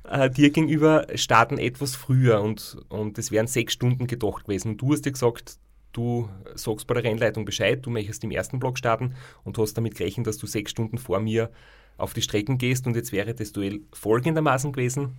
äh, 0.04 0.30
dir 0.30 0.52
gegenüber 0.52 1.08
starten 1.16 1.58
etwas 1.58 1.96
früher 1.96 2.42
und, 2.42 2.78
und 2.89 3.18
es 3.18 3.32
wären 3.32 3.48
sechs 3.48 3.74
Stunden 3.74 4.08
gedacht 4.08 4.46
gewesen. 4.46 4.72
Und 4.72 4.78
du 4.78 4.94
hast 4.94 5.06
dir 5.06 5.12
gesagt, 5.12 5.58
du 5.93 6.29
sagst 6.56 6.88
bei 6.88 6.95
der 6.95 7.03
Rennleitung 7.03 7.45
Bescheid, 7.45 7.86
du 7.86 7.89
möchtest 7.89 8.23
im 8.23 8.32
ersten 8.32 8.60
Block 8.60 8.77
starten 8.77 9.15
und 9.43 9.58
hast 9.58 9.75
damit 9.75 9.95
gerechnet, 9.95 10.27
dass 10.27 10.38
du 10.38 10.47
sechs 10.47 10.71
Stunden 10.71 10.97
vor 10.97 11.19
mir 11.19 11.49
auf 11.97 12.13
die 12.13 12.21
Strecken 12.21 12.58
gehst 12.58 12.86
und 12.88 12.95
jetzt 12.95 13.12
wäre 13.12 13.34
das 13.34 13.51
Duell 13.51 13.82
folgendermaßen 13.93 14.73
gewesen. 14.73 15.15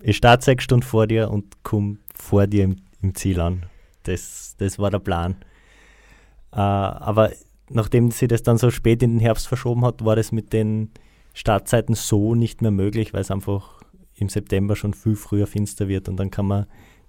Ich 0.00 0.16
starte 0.16 0.44
sechs 0.44 0.64
Stunden 0.64 0.84
vor 0.84 1.06
dir 1.06 1.30
und 1.30 1.62
komme 1.62 1.98
vor 2.14 2.46
dir 2.46 2.64
im, 2.64 2.76
im, 3.02 3.14
Ziel 3.14 3.40
an. 3.40 3.66
Das, 4.04 4.54
das 4.58 4.78
war 4.78 4.90
der 4.90 5.00
Plan. 5.00 5.36
Äh, 6.52 6.56
aber 6.56 7.32
nachdem 7.68 8.10
sie 8.10 8.28
das 8.28 8.42
dann 8.42 8.58
so 8.58 8.70
spät 8.70 9.02
in 9.02 9.14
den 9.14 9.20
Herbst 9.20 9.46
verschoben 9.46 9.84
hat, 9.84 10.04
war 10.04 10.16
das 10.16 10.32
mit 10.32 10.52
den 10.52 10.90
Startzeiten 11.34 11.94
so 11.94 12.34
nicht 12.34 12.62
mehr 12.62 12.70
möglich, 12.70 13.12
weil 13.12 13.20
es 13.20 13.30
einfach 13.30 13.80
im 14.14 14.28
September 14.28 14.74
schon 14.74 14.94
viel 14.94 15.16
früher 15.16 15.46
finster 15.46 15.88
wird 15.88 16.08
und 16.08 16.16
dann 16.16 16.30
kann 16.30 16.46
man 16.46 16.66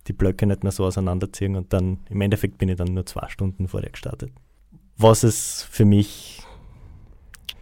die 0.10 0.14
Blöcke 0.14 0.46
nicht 0.46 0.64
mehr 0.64 0.72
so 0.72 0.86
auseinanderziehen 0.86 1.56
und 1.56 1.72
dann 1.72 2.00
im 2.10 2.22
Endeffekt 2.22 2.58
bin 2.58 2.68
ich 2.68 2.76
dann 2.76 2.94
nur 2.94 3.06
zwei 3.06 3.30
Stunden 3.30 3.68
vor 3.68 3.82
dir 3.82 3.92
gestartet. 3.92 4.32
Was 4.98 5.24
es 5.24 5.64
für 5.70 5.86
mich 5.86 6.42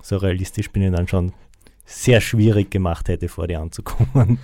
so 0.01 0.17
realistisch 0.17 0.71
bin 0.71 0.83
ich 0.83 0.95
dann 0.95 1.07
schon 1.07 1.33
sehr 1.85 2.21
schwierig 2.21 2.71
gemacht 2.71 3.09
hätte, 3.09 3.27
vor 3.27 3.47
dir 3.47 3.59
anzukommen. 3.59 4.39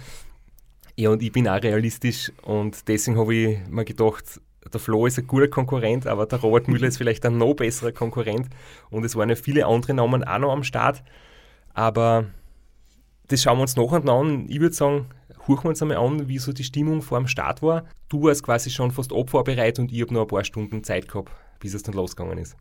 Ja, 0.95 1.09
und 1.09 1.23
ich 1.23 1.31
bin 1.31 1.47
auch 1.47 1.61
realistisch 1.61 2.31
und 2.43 2.87
deswegen 2.87 3.17
habe 3.17 3.33
ich 3.33 3.57
mir 3.67 3.83
gedacht, 3.83 4.39
der 4.71 4.79
Flo 4.79 5.05
ist 5.05 5.17
ein 5.17 5.27
guter 5.27 5.47
Konkurrent, 5.47 6.07
aber 6.07 6.25
der 6.25 6.39
Robert 6.39 6.67
Müller 6.67 6.87
ist 6.87 6.97
vielleicht 6.97 7.25
ein 7.25 7.37
noch 7.37 7.55
besserer 7.55 7.91
Konkurrent. 7.91 8.47
Und 8.89 9.03
es 9.03 9.15
waren 9.15 9.29
ja 9.29 9.35
viele 9.35 9.65
andere 9.65 9.93
Namen 9.93 10.23
auch 10.23 10.37
noch 10.39 10.51
am 10.51 10.63
Start. 10.63 11.03
Aber 11.73 12.25
das 13.27 13.41
schauen 13.41 13.57
wir 13.57 13.63
uns 13.63 13.75
nach 13.75 13.91
und 13.91 14.09
an. 14.09 14.45
Ich 14.47 14.59
würde 14.59 14.75
sagen, 14.75 15.07
horchen 15.47 15.65
wir 15.65 15.69
uns 15.69 15.81
einmal 15.81 15.97
an, 15.97 16.27
wie 16.27 16.37
so 16.37 16.53
die 16.53 16.63
Stimmung 16.63 17.01
vor 17.01 17.19
dem 17.19 17.27
Start 17.27 17.61
war. 17.61 17.85
Du 18.09 18.23
warst 18.23 18.43
quasi 18.43 18.69
schon 18.69 18.91
fast 18.91 19.13
abfahrbereit 19.13 19.79
und 19.79 19.91
ich 19.91 20.01
habe 20.01 20.13
noch 20.13 20.21
ein 20.21 20.27
paar 20.27 20.43
Stunden 20.43 20.83
Zeit 20.83 21.07
gehabt, 21.07 21.31
bis 21.59 21.73
es 21.73 21.83
dann 21.83 21.93
losgegangen 21.93 22.37
ist. 22.37 22.55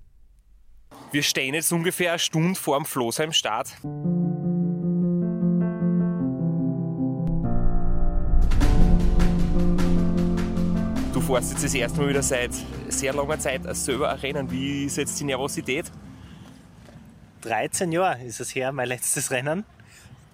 Wir 1.10 1.22
stehen 1.22 1.54
jetzt 1.54 1.72
ungefähr 1.72 2.12
eine 2.12 2.18
Stunde 2.18 2.58
vor 2.58 2.78
dem 2.78 2.84
Floßheim-Start. 2.84 3.76
fährst 11.32 11.52
jetzt 11.52 11.64
das 11.64 11.74
erste 11.74 12.00
Mal 12.00 12.08
wieder 12.08 12.22
seit 12.22 12.50
sehr 12.88 13.14
langer 13.14 13.38
Zeit 13.38 13.62
selber 13.76 14.10
ein 14.10 14.18
Rennen. 14.18 14.50
Wie 14.50 14.84
ist 14.84 14.98
jetzt 14.98 15.18
die 15.18 15.24
Nervosität? 15.24 15.90
13 17.42 17.90
Jahre 17.90 18.22
ist 18.22 18.40
es 18.40 18.54
her, 18.54 18.70
mein 18.70 18.88
letztes 18.88 19.30
Rennen. 19.30 19.64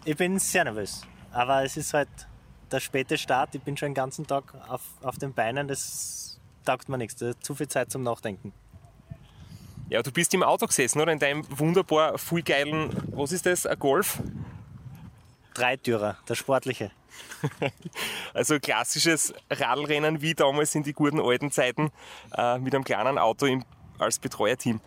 Ich 0.04 0.16
bin 0.16 0.38
sehr 0.40 0.64
nervös. 0.64 1.02
Aber 1.30 1.62
es 1.62 1.76
ist 1.76 1.94
halt 1.94 2.08
der 2.72 2.80
späte 2.80 3.18
Start. 3.18 3.54
Ich 3.54 3.62
bin 3.62 3.76
schon 3.76 3.90
den 3.90 3.94
ganzen 3.94 4.26
Tag 4.26 4.54
auf, 4.68 4.82
auf 5.02 5.18
den 5.18 5.32
Beinen. 5.32 5.68
Das 5.68 6.40
taugt 6.64 6.88
mir 6.88 6.98
nichts. 6.98 7.22
Zu 7.40 7.54
viel 7.54 7.68
Zeit 7.68 7.90
zum 7.90 8.02
Nachdenken. 8.02 8.52
Ja, 9.90 10.02
du 10.02 10.12
bist 10.12 10.34
im 10.34 10.42
Auto 10.42 10.66
gesessen, 10.66 11.00
oder? 11.00 11.12
In 11.12 11.18
deinem 11.18 11.44
wunderbar 11.58 12.18
viel 12.18 12.42
geilen, 12.42 12.90
was 13.10 13.32
ist 13.32 13.46
das, 13.46 13.64
ein 13.64 13.78
Golf? 13.78 14.20
Dreitürer, 15.54 16.18
der 16.28 16.34
sportliche. 16.34 16.90
also 18.34 18.60
klassisches 18.60 19.32
Radlrennen 19.50 20.20
wie 20.20 20.34
damals 20.34 20.74
in 20.74 20.82
die 20.82 20.92
guten 20.92 21.20
alten 21.20 21.50
Zeiten 21.50 21.90
äh, 22.36 22.58
mit 22.58 22.74
einem 22.74 22.84
kleinen 22.84 23.18
Auto 23.18 23.46
im, 23.46 23.64
als 23.98 24.18
Betreuerteam. 24.18 24.80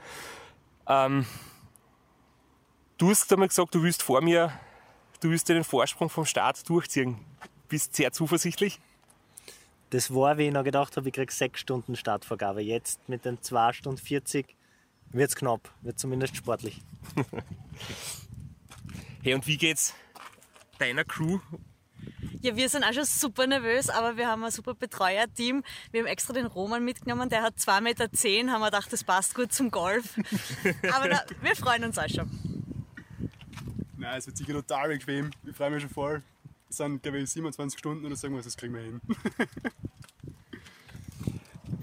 Ähm, 0.88 1.26
du 3.00 3.10
hast 3.10 3.32
einmal 3.34 3.48
gesagt, 3.48 3.74
du 3.74 3.82
willst 3.82 4.04
vor 4.04 4.22
mir, 4.22 4.54
du 5.20 5.32
willst 5.32 5.50
dir 5.50 5.56
den 5.56 5.64
Vorsprung 5.64 6.10
vom 6.10 6.26
Start 6.26 6.70
durchziehen. 6.70 7.18
Bist 7.72 7.96
sehr 7.96 8.12
zuversichtlich? 8.12 8.82
Das 9.92 10.14
war, 10.14 10.38
wie 10.38 10.48
ich 10.48 10.54
noch 10.54 10.66
gedacht 10.66 10.98
habe, 10.98 11.08
ich 11.08 11.14
kriege 11.14 11.32
sechs 11.32 11.62
Stunden 11.62 11.96
Startvergabe. 11.96 12.62
Jetzt 12.62 13.08
mit 13.08 13.24
den 13.24 13.42
2 13.42 13.72
Stunden 13.72 13.98
40 13.98 14.58
wird 15.12 15.30
es 15.30 15.38
knapp, 15.38 15.72
wird 15.82 15.98
zumindest 15.98 16.36
sportlich. 16.36 16.82
hey, 19.24 19.36
und 19.36 19.48
wie 19.48 19.56
geht's 19.56 19.94
deiner 20.80 21.06
Crew 21.06 21.40
ja, 22.42 22.56
wir 22.56 22.68
sind 22.68 22.84
auch 22.84 22.92
schon 22.92 23.06
super 23.06 23.48
nervös, 23.48 23.90
aber 23.90 24.18
wir 24.18 24.28
haben 24.28 24.44
ein 24.44 24.52
super 24.52 24.74
Betreuerteam. 24.74 25.64
Wir 25.92 26.02
haben 26.02 26.08
extra 26.08 26.34
den 26.34 26.48
Roman 26.48 26.84
mitgenommen, 26.84 27.30
der 27.30 27.44
hat 27.44 27.58
2,10 27.58 27.82
Meter, 27.82 28.06
haben 28.52 28.62
wir 28.62 28.66
gedacht, 28.66 28.92
das 28.92 29.04
passt 29.04 29.36
gut 29.36 29.54
zum 29.54 29.72
Golf. 29.72 30.18
aber 30.92 31.08
na, 31.08 31.22
wir 31.42 31.56
freuen 31.56 31.84
uns 31.84 32.00
auch 32.00 32.10
schon. 32.10 32.30
Nein, 33.96 34.18
es 34.18 34.26
wird 34.26 34.38
sicher 34.38 34.54
total 34.54 34.90
bequem. 34.90 35.30
Ich 35.46 35.56
freue 35.56 35.70
mich 35.70 35.82
schon 35.82 35.92
voll. 35.92 36.24
Sind, 36.72 37.04
glaube 37.04 37.20
ich, 37.20 37.30
27 37.30 37.78
Stunden 37.78 38.06
oder 38.06 38.16
so 38.16 38.28
irgendwas, 38.28 38.46
das 38.46 38.58
kriegen 38.58 38.74
wir 38.74 38.82
hin. 38.82 39.02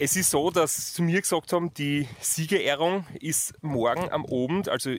Es 0.00 0.14
ist 0.14 0.30
so, 0.30 0.50
dass 0.50 0.94
sie 0.94 1.02
mir 1.02 1.20
gesagt 1.20 1.52
haben, 1.52 1.74
die 1.74 2.06
Siegerehrung 2.20 3.04
ist 3.20 3.52
morgen 3.64 4.08
am 4.12 4.24
Abend, 4.26 4.68
also 4.68 4.94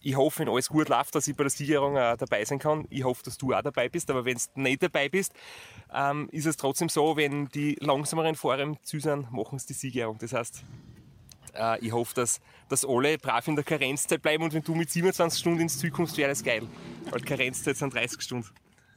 ich 0.00 0.14
hoffe, 0.14 0.38
wenn 0.40 0.48
alles 0.48 0.68
gut 0.68 0.88
läuft, 0.88 1.16
dass 1.16 1.26
ich 1.26 1.34
bei 1.34 1.42
der 1.42 1.50
Siegerung 1.50 1.98
auch 1.98 2.16
dabei 2.16 2.44
sein 2.44 2.60
kann. 2.60 2.86
Ich 2.90 3.02
hoffe, 3.02 3.24
dass 3.24 3.38
du 3.38 3.52
auch 3.52 3.62
dabei 3.62 3.88
bist. 3.88 4.08
Aber 4.08 4.24
wenn 4.24 4.36
du 4.36 4.60
nicht 4.60 4.84
dabei 4.84 5.08
bist, 5.08 5.32
ähm, 5.92 6.28
ist 6.30 6.46
es 6.46 6.56
trotzdem 6.56 6.88
so, 6.88 7.16
wenn 7.16 7.48
die 7.48 7.74
langsameren 7.80 8.36
Fahrer 8.36 8.72
Ziel 8.84 9.00
sind, 9.00 9.32
machen 9.32 9.58
sie 9.58 9.66
die 9.68 9.72
Siegerung. 9.72 10.16
Das 10.18 10.32
heißt, 10.32 10.64
Äh, 11.54 11.84
ich 11.84 11.92
hoffe, 11.92 12.14
dass, 12.14 12.40
dass 12.68 12.84
alle 12.84 13.18
brav 13.18 13.48
in 13.48 13.56
der 13.56 13.64
Karenzzeit 13.64 14.22
bleiben 14.22 14.44
und 14.44 14.52
wenn 14.52 14.62
du 14.62 14.74
mit 14.74 14.90
27 14.90 15.40
Stunden 15.40 15.60
ins 15.62 15.78
Ziel 15.78 15.90
kommst, 15.90 16.16
wäre 16.18 16.28
das 16.28 16.44
geil. 16.44 16.62
Weil 17.10 17.22
Karenzzeit 17.22 17.76
sind 17.76 17.94
30 17.94 18.20
Stunden. 18.20 18.48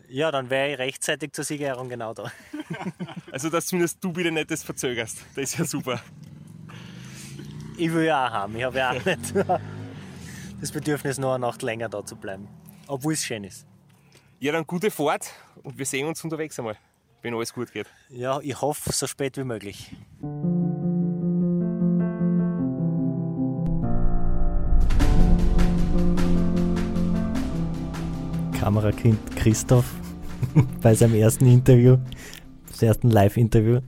Ja, 0.09 0.31
dann 0.31 0.49
wäre 0.49 0.71
ich 0.71 0.79
rechtzeitig 0.79 1.33
zur 1.33 1.43
Siegerehrung 1.43 1.89
genau 1.89 2.13
da. 2.13 2.31
Also, 3.31 3.49
dass 3.49 3.67
zumindest 3.67 4.03
du 4.03 4.15
wieder 4.15 4.31
nicht 4.31 4.49
das 4.49 4.63
verzögerst. 4.63 5.19
Das 5.35 5.43
ist 5.43 5.59
ja 5.59 5.65
super. 5.65 6.01
Ich 7.77 7.93
will 7.93 8.05
ja 8.05 8.27
auch 8.27 8.31
haben. 8.31 8.55
Ich 8.57 8.63
habe 8.63 8.79
ja 8.79 8.89
auch 8.89 8.93
nicht 9.05 9.33
das 10.59 10.71
Bedürfnis, 10.71 11.19
noch 11.19 11.35
eine 11.35 11.45
Nacht 11.45 11.61
länger 11.61 11.89
da 11.89 12.03
zu 12.03 12.15
bleiben. 12.15 12.47
Obwohl 12.87 13.13
es 13.13 13.23
schön 13.23 13.43
ist. 13.43 13.67
Ja, 14.39 14.51
dann 14.51 14.65
gute 14.65 14.89
Fahrt 14.89 15.31
und 15.63 15.77
wir 15.77 15.85
sehen 15.85 16.07
uns 16.07 16.23
unterwegs 16.23 16.57
einmal, 16.57 16.75
wenn 17.21 17.33
alles 17.35 17.53
gut 17.53 17.71
geht. 17.71 17.87
Ja, 18.09 18.39
ich 18.41 18.59
hoffe, 18.59 18.91
so 18.91 19.05
spät 19.05 19.37
wie 19.37 19.43
möglich. 19.43 19.95
Kamerakind 28.59 29.17
Christoph 29.37 29.85
bei 30.81 30.93
seinem 30.93 31.15
ersten 31.15 31.45
Interview, 31.45 31.97
seinem 32.73 32.89
ersten 32.89 33.09
Live-Interview. 33.09 33.79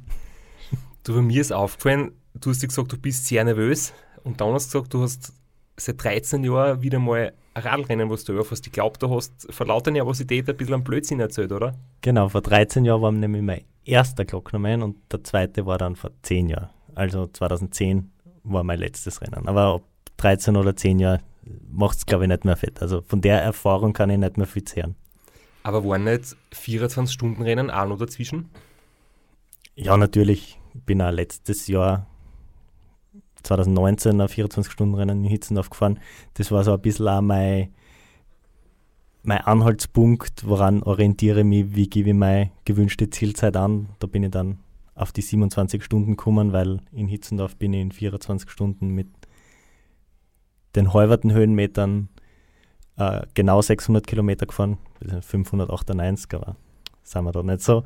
Du, 1.04 1.14
bei 1.14 1.22
mir 1.22 1.42
ist 1.42 1.52
aufgefallen, 1.52 2.14
du 2.36 2.52
hast 2.52 2.64
dir 2.64 2.68
gesagt, 2.68 2.94
du 2.94 2.98
bist 2.98 3.26
sehr 3.26 3.44
nervös 3.44 3.94
und 4.24 4.40
dann 4.40 4.54
hast 4.54 4.74
du 4.74 4.80
gesagt, 4.80 4.94
du 4.94 5.02
hast 5.02 5.34
seit 5.76 6.02
13 6.02 6.46
Jahren 6.46 6.82
wieder 6.82 7.00
mal 7.00 7.34
ein 7.54 7.64
Radrennen, 7.64 8.10
was 8.10 8.24
du 8.24 8.32
überfährst. 8.32 8.66
Ich 8.66 8.72
glaube, 8.72 8.98
du 8.98 9.14
hast 9.14 9.46
vor 9.50 9.68
lauter 9.68 9.92
Nervosität 9.92 10.50
ein 10.50 10.56
bisschen 10.56 10.76
am 10.76 10.84
Blödsinn 10.86 11.20
erzählt, 11.20 11.52
oder? 11.52 11.76
Genau, 12.00 12.30
vor 12.30 12.42
13 12.42 12.86
Jahren 12.86 13.02
war 13.02 13.12
nämlich 13.12 13.42
mein 13.42 13.62
erster 13.84 14.24
Glocknerman 14.24 14.84
und 14.84 14.96
der 15.12 15.22
zweite 15.26 15.66
war 15.66 15.80
dann 15.80 15.98
vor 15.98 16.12
10 16.22 16.48
Jahren. 16.48 16.70
Also 16.96 17.28
2010 17.28 18.10
war 18.44 18.64
mein 18.64 18.80
letztes 18.80 19.22
Rennen. 19.22 19.48
Aber 19.48 19.76
ab 19.76 19.84
13 20.16 20.56
oder 20.56 20.78
10 20.78 21.00
Jahren 21.00 21.20
macht 21.72 21.98
es, 21.98 22.06
glaube 22.06 22.26
ich, 22.26 22.30
nicht 22.30 22.46
mehr 22.46 22.58
fett. 22.58 22.82
Also 22.82 23.02
von 23.02 23.22
der 23.22 23.42
Erfahrung 23.42 23.94
kann 23.94 24.10
ich 24.10 24.18
nicht 24.18 24.38
mehr 24.38 24.48
viel 24.48 24.64
zehren. 24.64 24.96
Aber 25.64 25.86
waren 25.86 26.04
nicht 26.04 26.36
24-Stunden-Rennen 26.54 27.70
auch 27.70 27.88
noch 27.88 27.98
dazwischen? 27.98 28.50
Ja, 29.76 29.98
natürlich. 29.98 30.60
Ich 30.74 30.82
bin 30.82 31.02
auch 31.02 31.12
letztes 31.12 31.68
Jahr 31.68 32.08
2019 33.44 34.22
ein 34.22 34.28
24-Stunden-Rennen 34.28 35.24
in 35.24 35.30
Hitzendorf 35.30 35.70
gefahren. 35.70 36.00
Das 36.36 36.52
war 36.52 36.64
so 36.64 36.74
ein 36.74 36.82
bisschen 36.82 37.08
auch 37.08 37.22
mein, 37.22 37.74
mein 39.24 39.42
Anhaltspunkt, 39.42 40.48
woran 40.48 40.84
orientiere 40.84 41.40
ich 41.40 41.46
mich, 41.46 41.76
wie 41.76 41.90
gebe 41.90 42.10
ich 42.10 42.16
meine 42.16 42.52
gewünschte 42.66 43.10
Zielzeit 43.10 43.56
an. 43.56 43.90
Da 44.00 44.08
bin 44.08 44.24
ich 44.24 44.32
dann 44.32 44.60
auf 44.96 45.12
die 45.12 45.22
27 45.22 45.84
Stunden 45.84 46.12
gekommen, 46.12 46.54
weil 46.54 46.82
in 46.92 47.08
Hitzendorf 47.08 47.56
bin 47.56 47.74
ich 47.74 47.82
in 47.82 47.92
24 47.92 48.50
Stunden 48.50 48.90
mit 48.90 49.08
den 50.76 50.94
halberten 50.94 51.34
Höhenmetern 51.34 52.10
äh, 52.98 53.22
genau 53.34 53.62
600 53.62 54.06
Kilometer 54.06 54.46
gefahren, 54.46 54.78
598, 55.22 56.34
aber 56.34 56.56
sind 57.04 57.24
wir 57.24 57.32
da 57.32 57.44
nicht 57.44 57.62
so. 57.62 57.84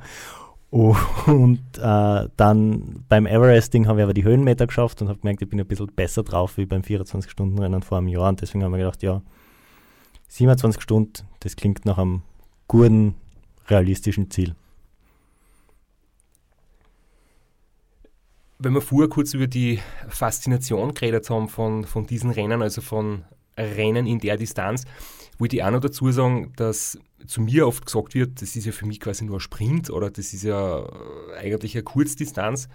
Und 0.71 1.61
äh, 1.77 2.29
dann 2.35 3.05
beim 3.07 3.25
Everesting 3.25 3.87
habe 3.87 3.99
ich 3.99 4.03
aber 4.03 4.13
die 4.13 4.25
Höhenmeter 4.25 4.67
geschafft 4.67 5.01
und 5.01 5.07
habe 5.07 5.19
gemerkt, 5.19 5.41
ich 5.41 5.49
bin 5.49 5.59
ein 5.59 5.67
bisschen 5.67 5.87
besser 5.95 6.23
drauf 6.23 6.57
wie 6.57 6.65
beim 6.65 6.81
24-Stunden-Rennen 6.81 7.81
vor 7.81 7.99
einem 7.99 8.09
Jahr. 8.09 8.27
Und 8.27 8.41
deswegen 8.41 8.63
haben 8.63 8.73
wir 8.73 8.79
gedacht, 8.79 9.01
ja, 9.01 9.21
27 10.27 10.81
Stunden, 10.81 11.13
das 11.39 11.55
klingt 11.55 11.85
nach 11.85 11.97
einem 11.97 12.23
guten, 12.67 13.15
realistischen 13.67 14.29
Ziel. 14.29 14.55
Wenn 18.57 18.73
wir 18.73 18.81
vorher 18.81 19.09
kurz 19.09 19.33
über 19.33 19.47
die 19.47 19.79
Faszination 20.07 20.93
geredet 20.93 21.29
haben 21.29 21.49
von, 21.49 21.85
von 21.85 22.05
diesen 22.05 22.31
Rennen, 22.31 22.61
also 22.61 22.81
von 22.81 23.25
Rennen 23.57 24.07
in 24.07 24.19
der 24.19 24.37
Distanz, 24.37 24.85
wollte 25.37 25.57
ich 25.57 25.63
auch 25.63 25.71
noch 25.71 25.81
dazu 25.81 26.11
sagen, 26.11 26.53
dass 26.55 26.97
zu 27.27 27.41
mir 27.41 27.67
oft 27.67 27.85
gesagt 27.85 28.13
wird, 28.13 28.41
das 28.41 28.55
ist 28.55 28.65
ja 28.65 28.71
für 28.71 28.85
mich 28.85 28.99
quasi 28.99 29.25
nur 29.25 29.37
ein 29.37 29.41
Sprint 29.41 29.89
oder? 29.89 30.09
Das 30.09 30.33
ist 30.33 30.43
ja 30.43 30.79
äh, 30.79 31.37
eigentlich 31.37 31.75
eine 31.75 31.83
Kurzdistanz. 31.83 32.69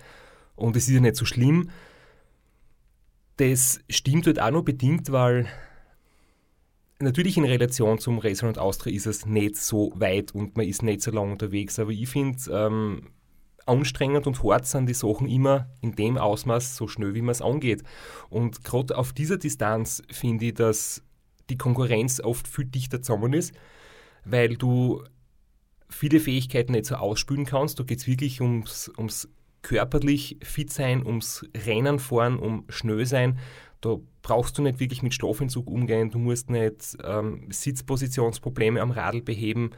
Und 0.57 0.77
es 0.77 0.89
ist 0.89 0.95
ja 0.95 1.01
nicht 1.01 1.17
so 1.17 1.25
schlimm. 1.25 1.71
Das 3.37 3.81
stimmt 3.89 4.27
halt 4.27 4.41
auch 4.41 4.51
noch 4.51 4.63
bedingt, 4.63 5.13
weil 5.13 5.49
natürlich 6.99 7.39
in 7.39 7.45
Relation 7.45 7.99
zum 7.99 8.19
Racer 8.19 8.49
und 8.49 8.59
Austria 8.59 8.95
ist 8.95 9.07
es 9.07 9.25
nicht 9.25 9.57
so 9.57 9.93
weit 9.95 10.35
und 10.35 10.57
man 10.57 10.67
ist 10.67 10.83
nicht 10.83 11.01
so 11.01 11.11
lang 11.11 11.33
unterwegs, 11.33 11.79
aber 11.79 11.91
ich 11.91 12.09
finde, 12.09 12.39
ähm, 12.53 13.07
anstrengend 13.67 14.27
und 14.27 14.43
hart 14.43 14.67
sind 14.67 14.89
die 14.89 14.95
Sachen 14.95 15.29
immer 15.29 15.69
in 15.81 15.95
dem 15.95 16.19
Ausmaß 16.19 16.77
so 16.77 16.89
schnell, 16.89 17.15
wie 17.15 17.23
man 17.23 17.33
es 17.33 17.43
angeht. 17.43 17.83
Und 18.29 18.65
gerade 18.65 18.97
auf 18.97 19.13
dieser 19.13 19.39
Distanz 19.39 20.03
finde 20.11 20.47
ich, 20.47 20.55
dass 20.55 21.03
die 21.49 21.59
Konkurrenz 21.59 22.21
oft 22.21 22.49
viel 22.49 22.65
dichter 22.65 23.03
zusammen 23.03 23.33
ist, 23.33 23.55
weil 24.25 24.57
du 24.57 25.03
viele 25.89 26.21
Fähigkeiten 26.21 26.73
nicht 26.73 26.87
so 26.87 26.95
ausspülen 26.97 27.45
kannst. 27.45 27.79
Da 27.79 27.85
geht 27.85 27.99
es 27.99 28.07
wirklich 28.07 28.41
ums, 28.41 28.91
ums 28.97 29.29
körperlich 29.63 30.39
fit 30.43 30.73
sein, 30.73 31.05
ums 31.05 31.45
Rennen 31.67 31.99
fahren, 31.99 32.39
um 32.39 32.65
schnell 32.69 33.05
sein. 33.07 33.39
Da 33.81 33.97
brauchst 34.23 34.57
du 34.59 34.63
nicht 34.63 34.81
wirklich 34.81 35.03
mit 35.03 35.15
Schlafentzug 35.15 35.69
umgehen, 35.69 36.11
du 36.11 36.19
musst 36.19 36.51
nicht 36.51 36.97
ähm, 37.03 37.47
Sitzpositionsprobleme 37.51 38.81
am 38.81 38.91
Radl 38.91 39.23
beheben. 39.23 39.71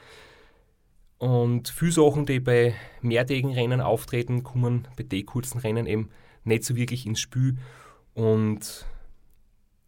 Und 1.22 1.68
viele 1.68 1.92
Sachen, 1.92 2.26
die 2.26 2.40
bei 2.40 2.74
mehrtägigen 3.00 3.52
Rennen 3.52 3.80
auftreten, 3.80 4.42
kommen 4.42 4.88
bei 4.96 5.04
den 5.04 5.24
kurzen 5.24 5.60
Rennen 5.60 5.86
eben 5.86 6.08
nicht 6.42 6.64
so 6.64 6.74
wirklich 6.74 7.06
ins 7.06 7.20
Spiel. 7.20 7.58
Und 8.14 8.84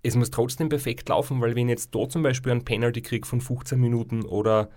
es 0.05 0.15
muss 0.15 0.31
trotzdem 0.31 0.69
perfekt 0.69 1.09
laufen, 1.09 1.41
weil 1.41 1.57
wenn 1.57 1.67
ich 1.69 1.73
jetzt 1.73 1.93
da 1.93 2.09
zum 2.09 2.23
Beispiel 2.23 2.53
einen 2.53 2.65
Penalty 2.65 3.03
kriege 3.03 3.27
von 3.27 3.41
15 3.41 3.81
Minuten 3.81 4.23
oder 4.23 4.71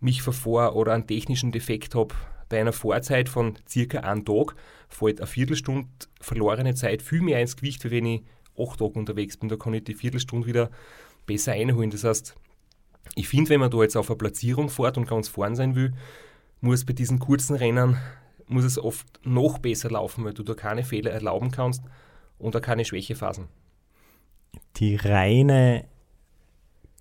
mich 0.00 0.20
vervor 0.20 0.74
oder 0.74 0.94
einen 0.94 1.06
technischen 1.06 1.52
Defekt 1.52 1.94
habe, 1.94 2.12
bei 2.48 2.60
einer 2.60 2.72
Vorzeit 2.72 3.28
von 3.28 3.56
circa 3.68 4.00
einem 4.00 4.24
Tag 4.24 4.56
fällt 4.88 5.20
eine 5.20 5.28
Viertelstunde 5.28 5.86
verlorene 6.20 6.74
Zeit 6.74 7.02
viel 7.02 7.20
mehr 7.20 7.40
ins 7.40 7.56
Gewicht, 7.56 7.84
wie 7.84 7.92
wenn 7.92 8.06
ich 8.06 8.22
acht 8.58 8.80
Tage 8.80 8.98
unterwegs 8.98 9.36
bin. 9.36 9.48
Da 9.48 9.54
kann 9.54 9.74
ich 9.74 9.84
die 9.84 9.94
Viertelstunde 9.94 10.48
wieder 10.48 10.70
besser 11.26 11.52
einholen. 11.52 11.90
Das 11.90 12.02
heißt, 12.02 12.34
ich 13.14 13.28
finde, 13.28 13.50
wenn 13.50 13.60
man 13.60 13.70
da 13.70 13.82
jetzt 13.82 13.96
auf 13.96 14.10
eine 14.10 14.16
Platzierung 14.16 14.68
fährt 14.68 14.96
und 14.96 15.08
ganz 15.08 15.28
vorn 15.28 15.56
sein 15.56 15.74
will, 15.74 15.92
muss 16.60 16.84
bei 16.84 16.92
diesen 16.92 17.18
kurzen 17.18 17.56
Rennen 17.56 17.96
muss 18.46 18.64
es 18.64 18.78
oft 18.78 19.06
noch 19.24 19.58
besser 19.58 19.90
laufen, 19.90 20.24
weil 20.24 20.34
du 20.34 20.42
da 20.42 20.54
keine 20.54 20.82
Fehler 20.82 21.12
erlauben 21.12 21.52
kannst 21.52 21.84
und 22.38 22.56
auch 22.56 22.60
keine 22.60 22.84
Schwächephasen 22.84 23.48
die 24.76 24.96
reine 24.96 25.84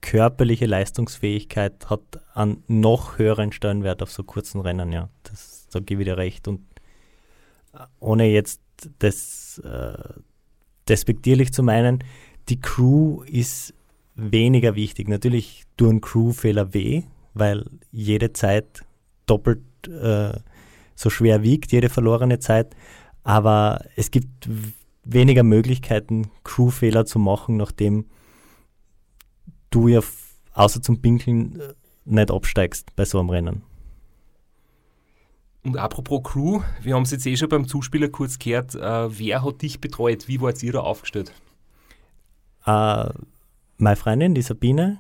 körperliche 0.02 0.66
Leistungsfähigkeit 0.66 1.90
hat 1.90 2.02
einen 2.34 2.64
noch 2.68 3.18
höheren 3.18 3.52
Stellenwert 3.52 4.02
auf 4.02 4.12
so 4.12 4.24
kurzen 4.24 4.62
Rennen, 4.62 4.92
ja. 4.92 5.10
Das, 5.24 5.68
da 5.72 5.80
gebe 5.80 6.02
ich 6.02 6.08
dir 6.08 6.18
recht. 6.18 6.48
Und 6.48 6.62
äh, 7.74 7.80
ohne 8.00 8.28
jetzt 8.28 8.62
das 9.00 9.60
äh, 9.60 9.98
despektierlich 10.88 11.52
zu 11.52 11.64
meinen, 11.64 12.04
die 12.48 12.60
Crew 12.60 13.24
ist 13.24 13.74
weniger 14.20 14.76
wichtig. 14.76 15.08
Natürlich 15.08 15.64
tun 15.78 16.02
Crewfehler 16.02 16.74
weh, 16.74 17.04
weil 17.34 17.66
jede 17.92 18.34
Zeit 18.34 18.86
doppelt 19.26 19.62
äh, 19.88 20.34
so 20.96 21.10
schwer 21.10 21.44
wiegt, 21.44 21.72
jede 21.72 21.90
verlorene 21.90 22.40
Zeit. 22.40 22.76
Aber 23.24 23.86
es 23.96 24.12
gibt 24.12 24.50
weniger 25.04 25.44
Möglichkeiten, 25.44 26.30
Crewfehler 26.44 27.06
zu 27.06 27.20
machen, 27.20 27.58
nachdem 27.58 28.06
du 29.70 29.88
ja 29.88 30.02
außer 30.54 30.82
zum 30.82 31.02
Pinkeln 31.02 31.60
äh, 31.60 31.74
nicht 32.06 32.32
absteigst 32.32 32.96
bei 32.96 33.06
so 33.06 33.20
einem 33.20 33.30
Rennen. 33.30 33.62
Und 35.64 35.78
apropos 35.78 36.24
Crew, 36.24 36.62
wir 36.82 36.96
haben 36.96 37.04
es 37.04 37.12
jetzt 37.12 37.26
eh 37.26 37.36
schon 37.36 37.50
beim 37.50 37.68
Zuspieler 37.68 38.08
kurz 38.08 38.40
gehört. 38.40 38.76
Äh, 38.76 39.20
wer 39.20 39.44
hat 39.44 39.62
dich 39.62 39.82
betreut? 39.82 40.28
Wie 40.28 40.42
wart 40.42 40.64
ihr 40.64 40.72
da 40.72 40.80
aufgestellt? 40.80 41.34
Äh, 42.66 43.10
meine 43.80 43.96
Freundin, 43.96 44.36
die 44.36 44.42
Sabine, 44.42 45.00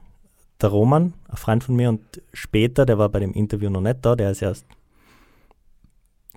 der 0.61 0.69
Roman, 0.69 1.13
ein 1.27 1.37
Freund 1.37 1.63
von 1.63 1.75
mir 1.75 1.89
und 1.89 2.01
später, 2.33 2.85
der 2.85 2.97
war 2.97 3.09
bei 3.09 3.19
dem 3.19 3.33
Interview 3.33 3.69
noch 3.69 3.81
nicht 3.81 3.97
da, 4.01 4.15
der 4.15 4.31
ist 4.31 4.41
erst, 4.41 4.65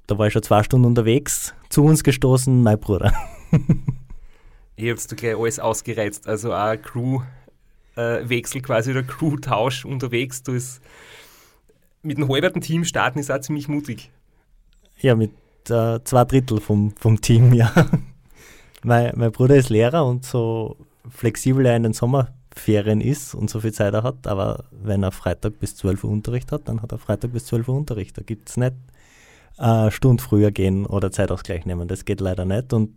da 0.07 0.19
war 0.19 0.27
ich 0.27 0.33
schon 0.33 0.43
zwei 0.43 0.63
Stunden 0.63 0.87
unterwegs, 0.87 1.55
zu 1.69 1.85
uns 1.85 2.05
gestoßen, 2.05 2.63
mein 2.63 2.79
Bruder. 2.79 3.13
ich 4.77 4.91
hab's 4.91 5.07
da 5.07 5.17
gleich 5.17 5.37
alles 5.37 5.59
ausgereizt. 5.61 6.27
Also 6.27 6.53
auch 6.53 6.75
Crew-Wechsel 6.77 8.59
äh, 8.59 8.63
quasi 8.63 8.91
oder 8.91 9.05
Crew-Tausch 9.05 9.85
unterwegs. 9.85 10.43
Du 10.43 10.53
ist, 10.53 10.83
mit 12.03 12.19
einem 12.19 12.29
halberten 12.29 12.61
Team 12.61 12.85
starten 12.85 13.21
ist 13.21 13.31
auch 13.31 13.41
ziemlich 13.41 13.69
mutig. 13.69 14.11
Ja, 14.99 15.15
mit 15.15 15.31
äh, 15.71 16.01
zwei 16.03 16.25
Drittel 16.25 16.61
vom, 16.61 16.93
vom 16.97 17.21
Team, 17.21 17.55
ja. 17.55 17.73
mein, 18.83 19.13
mein 19.17 19.31
Bruder 19.31 19.57
ist 19.57 19.71
Lehrer 19.71 20.05
und 20.05 20.25
so 20.25 20.77
flexibel 21.09 21.67
er 21.67 21.77
in 21.77 21.83
den 21.83 21.93
Sommerferien 21.93 23.01
ist 23.01 23.35
und 23.35 23.51
so 23.51 23.61
viel 23.61 23.73
Zeit 23.73 23.95
er 23.95 24.03
hat, 24.03 24.27
aber 24.27 24.65
wenn 24.71 25.03
er 25.03 25.13
Freitag 25.13 25.59
bis 25.61 25.77
12 25.77 26.05
Uhr 26.05 26.11
Unterricht 26.11 26.53
hat, 26.53 26.69
dann 26.69 26.83
hat 26.83 26.93
er 26.93 26.99
Freitag 26.99 27.33
bis 27.33 27.47
12 27.47 27.69
Uhr 27.69 27.77
Unterricht. 27.77 28.17
Da 28.17 28.23
gibt 28.23 28.49
es 28.49 28.57
nicht 28.57 28.75
äh, 29.59 29.91
Stunde 29.91 30.23
früher 30.23 30.51
gehen 30.51 30.87
oder 30.87 31.11
Zeitausgleich 31.13 31.67
nehmen. 31.67 31.89
Das 31.89 32.05
geht 32.05 32.21
leider 32.21 32.45
nicht. 32.45 32.73
Und 32.73 32.91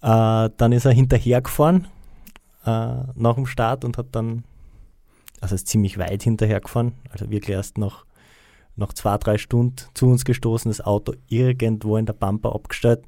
Äh, 0.00 0.50
dann 0.56 0.72
ist 0.72 0.84
er 0.84 0.92
hinterhergefahren 0.92 1.88
äh, 2.64 3.02
nach 3.14 3.34
dem 3.34 3.46
Start 3.46 3.84
und 3.84 3.98
hat 3.98 4.06
dann, 4.12 4.44
also 5.40 5.54
ist 5.54 5.66
ziemlich 5.66 5.98
weit 5.98 6.22
hinterhergefahren, 6.22 6.92
also 7.10 7.30
wirklich 7.30 7.56
erst 7.56 7.78
nach, 7.78 8.04
nach 8.76 8.92
zwei, 8.92 9.18
drei 9.18 9.38
Stunden 9.38 9.74
zu 9.94 10.06
uns 10.06 10.24
gestoßen, 10.24 10.70
das 10.70 10.80
Auto 10.80 11.14
irgendwo 11.28 11.96
in 11.96 12.06
der 12.06 12.12
Pampa 12.12 12.50
abgestellt, 12.50 13.02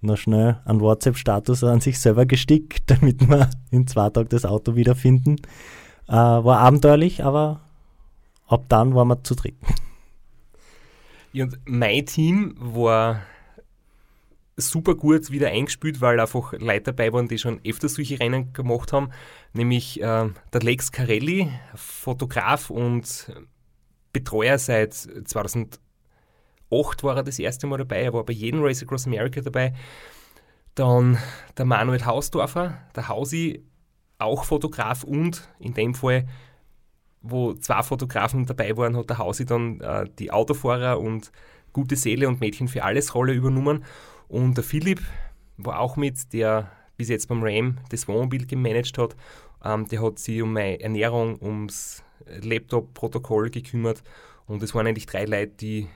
noch 0.00 0.16
schnell 0.16 0.60
einen 0.64 0.80
WhatsApp-Status 0.80 1.64
an 1.64 1.80
sich 1.80 1.98
selber 1.98 2.26
gestickt, 2.26 2.82
damit 2.90 3.28
wir 3.28 3.50
in 3.70 3.86
zwei 3.86 4.10
Tagen 4.10 4.28
das 4.28 4.44
Auto 4.44 4.76
wiederfinden. 4.76 5.36
Äh, 6.08 6.12
war 6.12 6.58
abenteuerlich, 6.58 7.24
aber 7.24 7.60
ab 8.46 8.64
dann 8.68 8.94
waren 8.94 9.08
wir 9.08 9.22
zu 9.22 9.34
dritt. 9.34 9.54
Ja, 11.32 11.44
und 11.44 11.58
mein 11.64 12.04
Team 12.06 12.54
war 12.58 13.22
super 14.56 14.94
gut 14.94 15.30
wieder 15.30 15.48
eingespielt, 15.48 16.00
weil 16.00 16.20
einfach 16.20 16.52
Leute 16.52 16.92
dabei 16.92 17.12
waren, 17.12 17.28
die 17.28 17.38
schon 17.38 17.60
öfter 17.64 17.88
solche 17.88 18.18
Rennen 18.20 18.52
gemacht 18.52 18.92
haben. 18.92 19.10
Nämlich 19.52 20.00
äh, 20.00 20.28
der 20.52 20.60
Lex 20.60 20.92
Carelli, 20.92 21.50
Fotograf 21.74 22.70
und 22.70 23.32
Betreuer 24.12 24.58
seit 24.58 25.08
2008 26.70 27.02
war 27.02 27.16
er 27.16 27.22
das 27.22 27.38
erste 27.38 27.66
Mal 27.66 27.78
dabei. 27.78 28.02
Er 28.02 28.12
war 28.12 28.24
bei 28.24 28.32
jedem 28.32 28.62
Race 28.62 28.82
Across 28.82 29.06
America 29.06 29.40
dabei. 29.40 29.74
Dann 30.74 31.18
der 31.58 31.64
Manuel 31.64 32.04
Hausdorfer, 32.04 32.78
der 32.94 33.08
Hausi, 33.08 33.64
auch 34.18 34.44
Fotograf 34.44 35.02
und 35.02 35.48
in 35.58 35.74
dem 35.74 35.94
Fall, 35.94 36.26
wo 37.22 37.54
zwei 37.54 37.82
Fotografen 37.82 38.46
dabei 38.46 38.76
waren, 38.76 38.96
hat 38.96 39.10
der 39.10 39.18
Hausi 39.18 39.44
dann 39.44 39.80
äh, 39.80 40.06
die 40.18 40.30
Autofahrer 40.30 41.00
und 41.00 41.32
gute 41.72 41.96
Seele 41.96 42.28
und 42.28 42.40
Mädchen 42.40 42.68
für 42.68 42.84
alles 42.84 43.14
Rolle 43.14 43.32
übernommen. 43.32 43.84
Und 44.28 44.56
der 44.56 44.64
Philipp 44.64 45.00
war 45.56 45.80
auch 45.80 45.96
mit, 45.96 46.32
der 46.32 46.70
bis 46.96 47.08
jetzt 47.08 47.28
beim 47.28 47.42
RAM 47.42 47.78
das 47.90 48.06
Wohnmobil 48.08 48.46
gemanagt 48.46 48.96
hat. 48.98 49.16
Ähm, 49.64 49.86
der 49.86 50.02
hat 50.02 50.18
sich 50.18 50.40
um 50.42 50.52
meine 50.52 50.80
Ernährung, 50.80 51.40
ums 51.40 52.04
Laptop-Protokoll 52.26 53.50
gekümmert. 53.50 54.02
Und 54.46 54.62
es 54.62 54.74
waren 54.74 54.86
eigentlich 54.86 55.06
drei 55.06 55.24
Leute, 55.24 55.52
die 55.60 55.88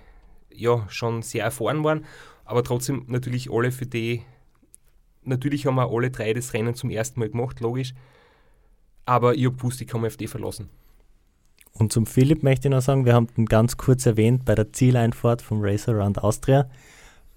ja 0.55 0.87
schon 0.89 1.23
sehr 1.23 1.45
erfahren 1.45 1.85
waren, 1.85 2.05
aber 2.45 2.63
trotzdem 2.63 3.05
natürlich 3.09 3.51
alle 3.51 3.73
für 3.73 3.87
die, 3.87 4.23
natürlich 5.23 5.67
haben 5.67 5.77
wir 5.77 5.91
alle 5.91 6.11
drei 6.11 6.33
das 6.33 6.53
Rennen 6.53 6.75
zum 6.75 6.91
ersten 6.91 7.21
Mal 7.21 7.31
gemacht, 7.31 7.61
logisch. 7.61 7.95
Aber 9.07 9.35
ich 9.35 9.45
habe 9.45 9.57
gewusst, 9.57 9.81
ich 9.81 9.87
kann 9.87 10.01
mich 10.01 10.13
auf 10.13 10.17
die 10.17 10.27
verlassen. 10.27 10.71
Und 11.73 11.93
zum 11.93 12.07
Philipp 12.07 12.43
möchte 12.43 12.69
ich 12.69 12.73
noch 12.73 12.81
sagen, 12.83 13.05
wir 13.05 13.15
haben 13.15 13.29
ihn 13.37 13.47
ganz 13.47 13.77
kurz 13.77 14.07
erwähnt 14.07 14.45
bei 14.45 14.55
der 14.55 14.73
Zieleinfahrt 14.73 15.43
vom 15.43 15.61
Race 15.61 15.89
Around 15.89 16.23
Austria. 16.23 16.71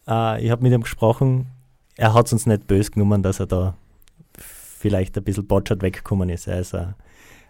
Äh, 0.07 0.45
ich 0.45 0.51
habe 0.51 0.63
mit 0.63 0.71
ihm 0.71 0.81
gesprochen, 0.81 1.47
er 1.95 2.13
hat 2.13 2.27
es 2.27 2.33
uns 2.33 2.45
nicht 2.45 2.67
böse 2.67 2.91
genommen, 2.91 3.23
dass 3.23 3.39
er 3.39 3.47
da 3.47 3.75
vielleicht 4.37 5.17
ein 5.17 5.23
bisschen 5.23 5.47
botschert 5.47 5.81
weggekommen 5.81 6.29
ist. 6.29 6.47
Er, 6.47 6.59
ist 6.59 6.73
äh, 6.73 6.85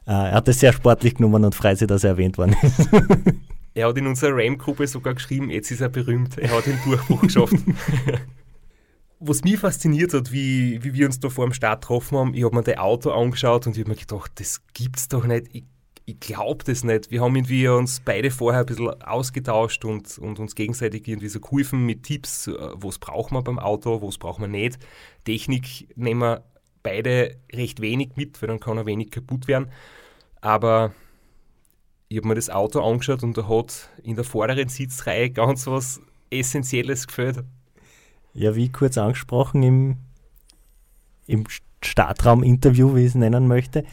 er 0.06 0.32
hat 0.32 0.48
es 0.48 0.62
sehr 0.62 0.72
sportlich 0.72 1.16
genommen 1.16 1.44
und 1.44 1.54
freut 1.54 1.78
sich, 1.78 1.88
dass 1.88 2.06
er 2.06 2.12
erwähnt 2.12 2.38
worden 2.38 2.56
ist. 2.62 2.90
er 3.78 3.88
hat 3.88 3.98
in 3.98 4.08
unserer 4.08 4.36
RAM-Gruppe 4.36 4.88
sogar 4.88 5.14
geschrieben, 5.14 5.52
jetzt 5.52 5.70
ist 5.70 5.82
er 5.82 5.90
berühmt, 5.90 6.38
er 6.38 6.50
hat 6.50 6.66
den 6.66 6.80
Durchbruch 6.84 7.22
geschafft. 7.22 7.56
Was 9.20 9.44
mich 9.44 9.60
fasziniert 9.60 10.14
hat, 10.14 10.32
wie, 10.32 10.84
wie 10.84 10.94
wir 10.94 11.06
uns 11.06 11.20
da 11.20 11.30
vor 11.30 11.46
dem 11.46 11.54
Start 11.54 11.82
getroffen 11.82 12.18
haben, 12.18 12.34
ich 12.34 12.44
habe 12.44 12.56
mir 12.56 12.64
das 12.64 12.78
Auto 12.78 13.12
angeschaut 13.12 13.68
und 13.68 13.76
ich 13.76 13.82
habe 13.82 13.92
mir 13.92 13.98
gedacht, 13.98 14.32
das 14.36 14.62
gibt's 14.74 15.08
doch 15.08 15.26
nicht. 15.26 15.48
Ich 15.54 15.64
ich 16.10 16.22
glaube 16.22 16.64
das 16.64 16.86
nicht. 16.86 17.12
Wir 17.12 17.20
haben 17.20 17.36
irgendwie 17.36 17.68
uns 17.68 18.00
beide 18.00 18.32
vorher 18.32 18.62
ein 18.62 18.66
bisschen 18.66 19.02
ausgetauscht 19.02 19.84
und, 19.84 20.18
und 20.20 20.40
uns 20.40 20.56
gegenseitig 20.56 21.06
irgendwie 21.06 21.28
so 21.28 21.42
geholfen 21.42 21.86
mit 21.86 22.04
Tipps, 22.04 22.48
äh, 22.48 22.54
was 22.76 22.98
braucht 22.98 23.34
man 23.34 23.44
beim 23.44 23.60
Auto, 23.60 24.02
was 24.02 24.18
braucht 24.18 24.40
man 24.40 24.52
nicht. 24.52 24.80
Technik 25.26 25.90
nehmen 25.98 26.22
wir 26.22 26.46
beide 26.82 27.36
recht 27.52 27.82
wenig 27.82 28.12
mit, 28.16 28.42
weil 28.42 28.48
dann 28.48 28.62
kann 28.62 28.78
er 28.78 28.86
wenig 28.86 29.12
kaputt 29.12 29.50
werden. 29.50 29.70
Aber 30.40 30.94
ich 32.10 32.18
habe 32.18 32.28
mir 32.28 32.36
das 32.36 32.50
Auto 32.50 32.82
angeschaut 32.82 33.24
und 33.24 33.38
da 33.38 33.48
hat 33.48 33.90
in 34.04 34.16
der 34.16 34.24
vorderen 34.24 34.70
Sitzreihe 34.70 35.30
ganz 35.30 35.68
was 35.68 36.00
Essentielles 36.30 37.08
gefällt. 37.08 37.44
Ja, 38.34 38.56
wie 38.56 38.70
kurz 38.70 38.98
angesprochen 38.98 39.64
im, 39.64 39.98
im 41.26 41.46
Startraum-Interview, 41.82 42.96
wie 42.96 43.02
ich 43.02 43.08
es 43.08 43.16
nennen 43.16 43.48
möchte, 43.48 43.84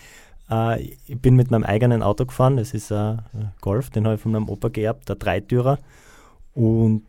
äh, 0.51 0.83
ich 0.83 1.19
bin 1.19 1.37
mit 1.37 1.51
meinem 1.51 1.65
eigenen 1.65 2.03
Auto 2.03 2.27
gefahren. 2.27 2.57
Das 2.57 2.75
ist 2.75 2.93
ein 2.93 3.53
Golf, 3.61 3.91
den 3.91 4.05
habe 4.05 4.17
ich 4.17 4.21
von 4.21 4.33
meinem 4.33 4.49
Opa 4.49 4.69
geerbt, 4.69 5.09
der 5.09 5.17
Dreitürer. 5.17 5.79
Und 6.55 7.05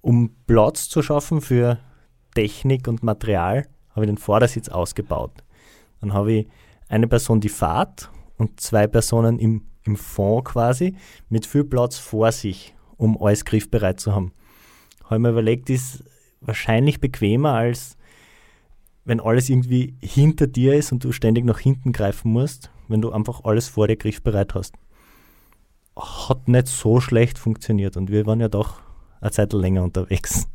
um 0.00 0.34
Platz 0.46 0.88
zu 0.88 1.02
schaffen 1.02 1.40
für 1.40 1.78
Technik 2.34 2.88
und 2.88 3.02
Material, 3.02 3.66
habe 3.90 4.04
ich 4.04 4.10
den 4.10 4.18
Vordersitz 4.18 4.68
ausgebaut. 4.68 5.32
Dann 6.00 6.12
habe 6.12 6.32
ich 6.32 6.48
eine 6.88 7.06
Person 7.06 7.40
die 7.40 7.48
Fahrt 7.48 8.10
und 8.36 8.60
zwei 8.60 8.86
Personen 8.86 9.38
im, 9.38 9.62
im 9.84 9.96
Fond 9.96 10.44
quasi 10.44 10.96
mit 11.28 11.46
viel 11.46 11.64
Platz 11.64 11.98
vor 11.98 12.32
sich, 12.32 12.74
um 12.96 13.20
alles 13.20 13.44
griffbereit 13.44 14.00
zu 14.00 14.14
haben. 14.14 14.32
Habe 15.04 15.16
ich 15.16 15.20
mir 15.20 15.30
überlegt, 15.30 15.70
ist 15.70 16.04
wahrscheinlich 16.40 17.00
bequemer 17.00 17.52
als 17.54 17.96
wenn 19.04 19.20
alles 19.20 19.48
irgendwie 19.48 19.94
hinter 20.00 20.46
dir 20.46 20.74
ist 20.74 20.92
und 20.92 21.04
du 21.04 21.12
ständig 21.12 21.44
nach 21.44 21.58
hinten 21.58 21.92
greifen 21.92 22.32
musst, 22.32 22.70
wenn 22.88 23.02
du 23.02 23.10
einfach 23.10 23.44
alles 23.44 23.68
vor 23.68 23.88
dir 23.88 23.96
griffbereit 23.96 24.54
hast. 24.54 24.74
Hat 25.96 26.48
nicht 26.48 26.68
so 26.68 27.00
schlecht 27.00 27.38
funktioniert 27.38 27.96
und 27.96 28.10
wir 28.10 28.26
waren 28.26 28.40
ja 28.40 28.48
doch 28.48 28.80
eine 29.20 29.30
Zeit 29.30 29.52
länger 29.52 29.82
unterwegs. 29.82 30.48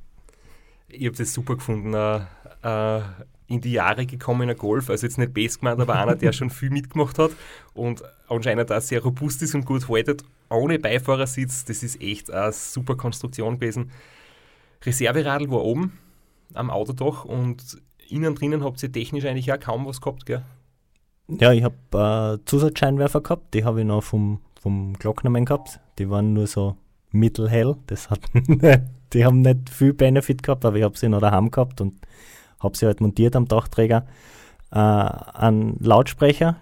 Ich 0.88 1.06
habe 1.06 1.18
das 1.18 1.34
super 1.34 1.56
gefunden. 1.56 1.94
Uh, 1.94 2.22
uh, 2.66 3.02
in 3.48 3.62
die 3.62 3.72
Jahre 3.72 4.06
gekommener 4.06 4.56
Golf, 4.56 4.90
also 4.90 5.06
jetzt 5.06 5.18
nicht 5.18 5.34
best 5.34 5.60
gemeint, 5.60 5.80
aber 5.80 5.96
einer, 5.96 6.16
der 6.16 6.34
schon 6.34 6.50
viel 6.50 6.70
mitgemacht 6.70 7.18
hat 7.18 7.32
und 7.74 8.04
anscheinend 8.28 8.72
auch 8.72 8.82
sehr 8.82 9.02
robust 9.02 9.42
ist 9.42 9.56
und 9.56 9.66
gut 9.66 9.88
haltet, 9.88 10.24
ohne 10.50 10.80
Beifahrersitz. 10.80 11.66
Das 11.66 11.82
ist 11.82 12.02
echt 12.02 12.30
eine 12.30 12.52
super 12.52 12.96
Konstruktion 12.96 13.60
gewesen. 13.60 13.92
Reserveradl 14.86 15.50
war 15.50 15.64
oben 15.64 15.98
am 16.54 16.70
Autodach 16.70 17.26
und 17.26 17.78
innen 18.10 18.36
drinnen 18.36 18.64
habt 18.64 18.82
ihr 18.84 18.92
technisch 18.92 19.26
eigentlich 19.26 19.52
auch 19.52 19.60
kaum 19.60 19.86
was 19.86 20.02
gehabt, 20.02 20.26
gell? 20.26 20.44
Ja, 21.30 21.52
ich 21.52 21.64
habe 21.64 22.40
äh, 22.40 22.46
Zusatzscheinwerfer 22.46 23.22
gehabt, 23.22 23.54
die 23.54 23.66
habe 23.66 23.82
ich 23.82 23.86
noch 23.86 24.04
vom, 24.04 24.40
vom 24.62 24.94
Glocknermann 24.94 25.46
gehabt. 25.46 25.80
Die 26.00 26.10
waren 26.10 26.34
nur 26.34 26.48
so 26.48 26.78
mittelhell. 27.12 27.76
Das 27.88 28.10
hat 28.10 28.22
die 29.14 29.26
haben 29.26 29.42
nicht 29.42 29.70
viel 29.70 29.94
Benefit 29.94 30.44
gehabt, 30.44 30.64
aber 30.64 30.78
ich 30.78 30.84
habe 30.84 30.98
sie 30.98 31.10
noch 31.10 31.20
daheim 31.20 31.52
gehabt 31.52 31.82
und 31.82 31.96
habe 32.60 32.78
sie 32.78 32.86
halt 32.86 33.02
montiert 33.02 33.36
am 33.36 33.48
Dachträger. 33.48 34.06
Äh, 34.72 34.78
ein 34.78 35.78
Lautsprecher, 35.80 36.58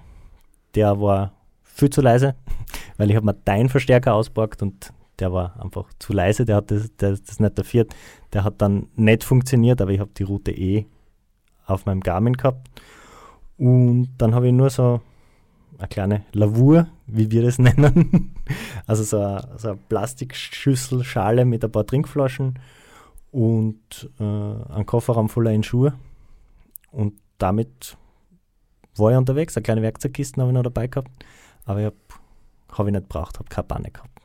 der 0.76 1.00
war 1.00 1.34
viel 1.64 1.90
zu 1.90 2.02
leise, 2.02 2.36
weil 2.98 3.10
ich 3.10 3.16
habe 3.16 3.26
mir 3.26 3.34
deinen 3.34 3.70
Verstärker 3.70 4.14
auspackt 4.14 4.62
und 4.62 4.94
der 5.20 5.32
war 5.32 5.62
einfach 5.62 5.86
zu 6.00 6.14
leise, 6.14 6.46
der 6.46 6.58
hat 6.58 6.72
das, 6.72 6.96
der, 6.98 7.12
das 7.12 7.40
nicht 7.40 7.58
dafür. 7.58 7.86
Der 8.34 8.44
hat 8.44 8.62
dann 8.62 8.88
nicht 8.96 9.24
funktioniert, 9.24 9.82
aber 9.82 9.92
ich 9.92 10.00
habe 10.00 10.12
die 10.16 10.24
Route 10.24 10.52
eh 10.52 10.86
auf 11.66 11.86
meinem 11.86 12.02
Garmin 12.02 12.34
gehabt. 12.34 12.70
Und 13.58 14.10
dann 14.18 14.36
habe 14.36 14.48
ich 14.48 14.54
nur 14.54 14.70
so 14.70 15.02
eine 15.78 15.88
kleine 15.88 16.26
Lavur, 16.34 16.88
wie 17.08 17.32
wir 17.32 17.44
das 17.44 17.60
nennen. 17.60 18.36
Also 18.88 19.04
so 19.04 19.20
eine, 19.20 19.48
so 19.58 19.70
eine 19.70 19.78
Plastikschüssel, 19.90 21.04
Schale 21.04 21.46
mit 21.46 21.64
ein 21.64 21.72
paar 21.72 21.86
Trinkflaschen 21.86 22.60
und 23.36 24.10
äh, 24.18 24.24
einen 24.24 24.86
Kofferraum 24.86 25.28
voller 25.28 25.62
Schuhe. 25.62 25.94
Und 26.92 27.16
damit 27.38 27.98
war 28.96 29.12
ich 29.12 29.18
unterwegs. 29.18 29.58
Eine 29.58 29.64
kleine 29.64 29.82
Werkzeugkiste 29.82 30.40
habe 30.40 30.52
ich 30.52 30.54
noch 30.54 30.64
dabei 30.64 30.88
gehabt. 30.88 31.12
Aber 31.66 31.80
ich 31.82 31.86
habe 31.88 31.98
hab 32.72 32.88
ich 32.88 32.94
nicht 32.94 33.10
gebraucht, 33.10 33.38
habe 33.38 33.50
keine 33.50 33.68
Panne 33.68 33.92
gehabt. 33.92 34.22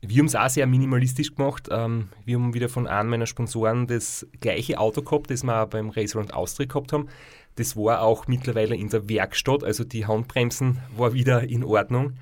Wir 0.00 0.18
haben 0.18 0.26
es 0.26 0.34
auch 0.34 0.48
sehr 0.48 0.66
minimalistisch 0.66 1.34
gemacht. 1.34 1.68
Ähm, 1.70 2.08
wir 2.24 2.38
haben 2.38 2.54
wieder 2.54 2.70
von 2.70 2.86
einem 2.86 3.10
meiner 3.10 3.26
Sponsoren 3.26 3.86
das 3.86 4.26
gleiche 4.40 4.78
Auto 4.78 5.02
gehabt, 5.02 5.30
das 5.30 5.42
wir 5.42 5.62
auch 5.62 5.68
beim 5.68 5.90
Race 5.90 6.16
Round 6.16 6.32
Austria 6.32 6.66
gehabt 6.66 6.94
haben. 6.94 7.08
Das 7.56 7.76
war 7.76 8.00
auch 8.00 8.28
mittlerweile 8.28 8.76
in 8.76 8.88
der 8.88 9.10
Werkstatt, 9.10 9.62
also 9.62 9.84
die 9.84 10.06
Handbremsen 10.06 10.78
war 10.96 11.12
wieder 11.12 11.42
in 11.42 11.64
Ordnung. 11.64 12.14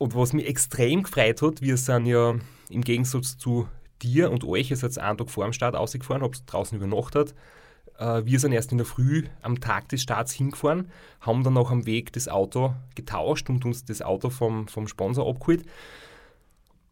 Und 0.00 0.14
was 0.14 0.32
mich 0.32 0.46
extrem 0.46 1.02
gefreut 1.02 1.42
hat, 1.42 1.60
wir 1.60 1.76
sind 1.76 2.06
ja 2.06 2.34
im 2.70 2.80
Gegensatz 2.80 3.36
zu 3.36 3.68
dir 4.00 4.30
und 4.30 4.44
euch, 4.44 4.70
ihr 4.70 4.78
seid 4.78 4.96
einen 4.96 5.18
Tag 5.18 5.28
vor 5.28 5.44
dem 5.44 5.52
Start 5.52 5.76
ausgefahren, 5.76 6.22
habt 6.22 6.42
draußen 6.46 6.78
übernachtet. 6.78 7.34
Äh, 7.98 8.24
wir 8.24 8.40
sind 8.40 8.52
erst 8.52 8.72
in 8.72 8.78
der 8.78 8.86
Früh 8.86 9.24
am 9.42 9.60
Tag 9.60 9.90
des 9.90 10.00
Starts 10.00 10.32
hingefahren, 10.32 10.90
haben 11.20 11.44
dann 11.44 11.58
auch 11.58 11.70
am 11.70 11.84
Weg 11.84 12.14
das 12.14 12.28
Auto 12.28 12.74
getauscht 12.94 13.50
und 13.50 13.66
uns 13.66 13.84
das 13.84 14.00
Auto 14.00 14.30
vom, 14.30 14.68
vom 14.68 14.88
Sponsor 14.88 15.28
abgeholt. 15.28 15.66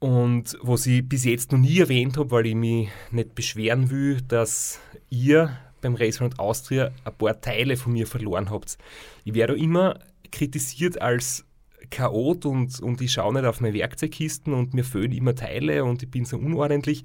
Und 0.00 0.58
was 0.60 0.84
ich 0.84 1.08
bis 1.08 1.24
jetzt 1.24 1.50
noch 1.50 1.60
nie 1.60 1.78
erwähnt 1.78 2.18
habe, 2.18 2.30
weil 2.30 2.44
ich 2.44 2.54
mich 2.56 2.90
nicht 3.10 3.34
beschweren 3.34 3.88
will, 3.88 4.20
dass 4.20 4.80
ihr 5.08 5.56
beim 5.80 5.94
Round 5.94 6.38
Austria 6.38 6.90
ein 7.06 7.14
paar 7.16 7.40
Teile 7.40 7.78
von 7.78 7.94
mir 7.94 8.06
verloren 8.06 8.50
habt. 8.50 8.76
Ich 9.24 9.32
werde 9.32 9.56
immer 9.56 9.98
kritisiert 10.30 11.00
als 11.00 11.47
Chaot 11.90 12.46
und, 12.46 12.80
und 12.80 13.00
ich 13.00 13.12
schaue 13.12 13.32
nicht 13.34 13.44
auf 13.44 13.60
meine 13.60 13.74
Werkzeugkisten 13.74 14.52
und 14.52 14.74
mir 14.74 14.84
fehlen 14.84 15.12
immer 15.12 15.34
Teile 15.34 15.84
und 15.84 16.02
ich 16.02 16.10
bin 16.10 16.24
so 16.24 16.36
unordentlich. 16.36 17.04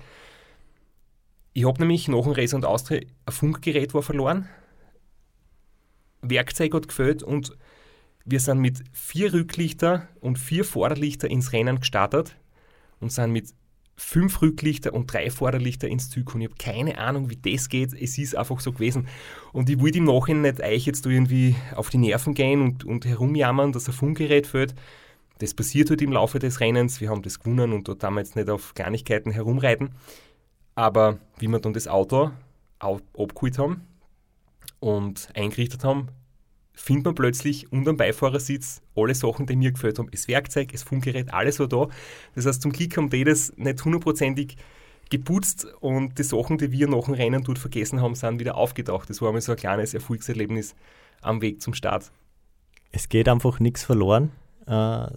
Ich 1.53 1.65
habe 1.65 1.79
nämlich 1.79 2.07
nach 2.07 2.23
dem 2.23 2.31
Race 2.31 2.53
und 2.53 2.65
Austria 2.65 3.01
ein 3.25 3.34
Funkgerät 3.34 3.93
war 3.93 4.01
verloren. 4.01 4.49
Werkzeug 6.21 6.73
hat 6.73 6.88
gefällt 6.88 7.21
und 7.21 7.55
wir 8.25 8.39
sind 8.39 8.59
mit 8.59 8.84
vier 8.93 9.34
Rücklichter 9.34 10.07
und 10.21 10.39
vier 10.39 10.63
Vorderlichter 10.63 11.29
ins 11.29 11.51
Rennen 11.51 11.79
gestartet 11.79 12.38
und 12.99 13.11
sind 13.11 13.31
mit 13.31 13.53
fünf 13.95 14.41
Rücklichter 14.41 14.93
und 14.93 15.11
drei 15.11 15.29
Vorderlichter 15.29 15.87
ins 15.87 16.09
Ziel 16.09 16.23
gekommen. 16.23 16.41
Ich 16.43 16.49
habe 16.49 16.57
keine 16.57 16.97
Ahnung, 16.97 17.29
wie 17.29 17.37
das 17.37 17.69
geht. 17.69 17.93
Es 17.93 18.17
ist 18.17 18.35
einfach 18.35 18.59
so 18.59 18.71
gewesen. 18.71 19.07
Und 19.51 19.69
ich 19.69 19.79
wollte 19.79 19.99
im 19.99 20.05
Nachhinein 20.05 20.41
nicht 20.41 20.61
euch 20.61 20.85
jetzt 20.85 21.05
irgendwie 21.05 21.55
auf 21.75 21.89
die 21.89 21.97
Nerven 21.97 22.33
gehen 22.33 22.61
und, 22.61 22.83
und 22.83 23.05
herumjammern, 23.05 23.71
dass 23.71 23.87
ein 23.87 23.93
Funkgerät 23.93 24.47
fällt. 24.47 24.73
Das 25.39 25.53
passiert 25.53 25.89
halt 25.89 26.01
im 26.01 26.11
Laufe 26.11 26.39
des 26.39 26.59
Rennens. 26.59 27.01
Wir 27.01 27.09
haben 27.09 27.21
das 27.21 27.39
gewonnen 27.39 27.73
und 27.73 27.87
dort 27.87 28.03
damals 28.03 28.35
nicht 28.35 28.49
auf 28.49 28.73
Kleinigkeiten 28.73 29.31
herumreiten. 29.31 29.91
Aber 30.75 31.19
wie 31.37 31.47
wir 31.47 31.59
dann 31.59 31.73
das 31.73 31.87
Auto 31.87 32.31
abgeholt 32.79 33.57
haben 33.59 33.81
und 34.79 35.29
eingerichtet 35.35 35.83
haben, 35.83 36.09
findet 36.74 37.05
man 37.05 37.15
plötzlich 37.15 37.71
unter 37.71 37.91
dem 37.91 37.97
Beifahrersitz 37.97 38.82
alle 38.95 39.15
Sachen, 39.15 39.45
die 39.45 39.55
mir 39.55 39.71
gefällt 39.71 39.99
haben. 39.99 40.09
Das 40.11 40.28
Werkzeug, 40.28 40.71
das 40.71 40.84
Funkgerät, 40.84 41.34
alles 41.34 41.59
war 41.59 41.67
da. 41.67 41.88
Das 42.36 42.45
heißt, 42.45 42.61
zum 42.61 42.71
Glück 42.71 42.97
haben 42.97 43.09
die 43.09 43.24
das 43.24 43.53
nicht 43.57 43.84
hundertprozentig 43.86 44.57
geputzt 45.09 45.67
und 45.80 46.17
die 46.17 46.24
Sachen, 46.24 46.57
die 46.57 46.71
wir 46.71 46.88
nach 46.88 47.05
dem 47.05 47.13
Rennen 47.13 47.43
dort 47.43 47.59
vergessen 47.59 48.01
haben, 48.01 48.15
sind 48.15 48.39
wieder 48.39 48.57
aufgetaucht. 48.57 49.09
Das 49.09 49.21
war 49.21 49.30
einmal 49.30 49.41
so 49.41 49.51
ein 49.51 49.57
kleines 49.57 49.93
Erfolgserlebnis 49.93 50.76
am 51.21 51.41
Weg 51.41 51.61
zum 51.61 51.74
Start. 51.74 52.11
Es 52.91 53.09
geht 53.09 53.30
einfach 53.30 53.59
nichts 53.59 53.84
verloren. 53.84 54.32
Äh, 54.65 55.07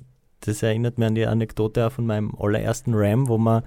das 0.41 0.63
erinnert 0.63 0.99
mich 0.99 1.07
an 1.09 1.15
die 1.15 1.27
Anekdote 1.27 1.91
von 1.91 2.07
meinem 2.07 2.35
allerersten 2.39 2.93
Ram, 2.95 3.29
wo 3.29 3.39
wir 3.39 3.65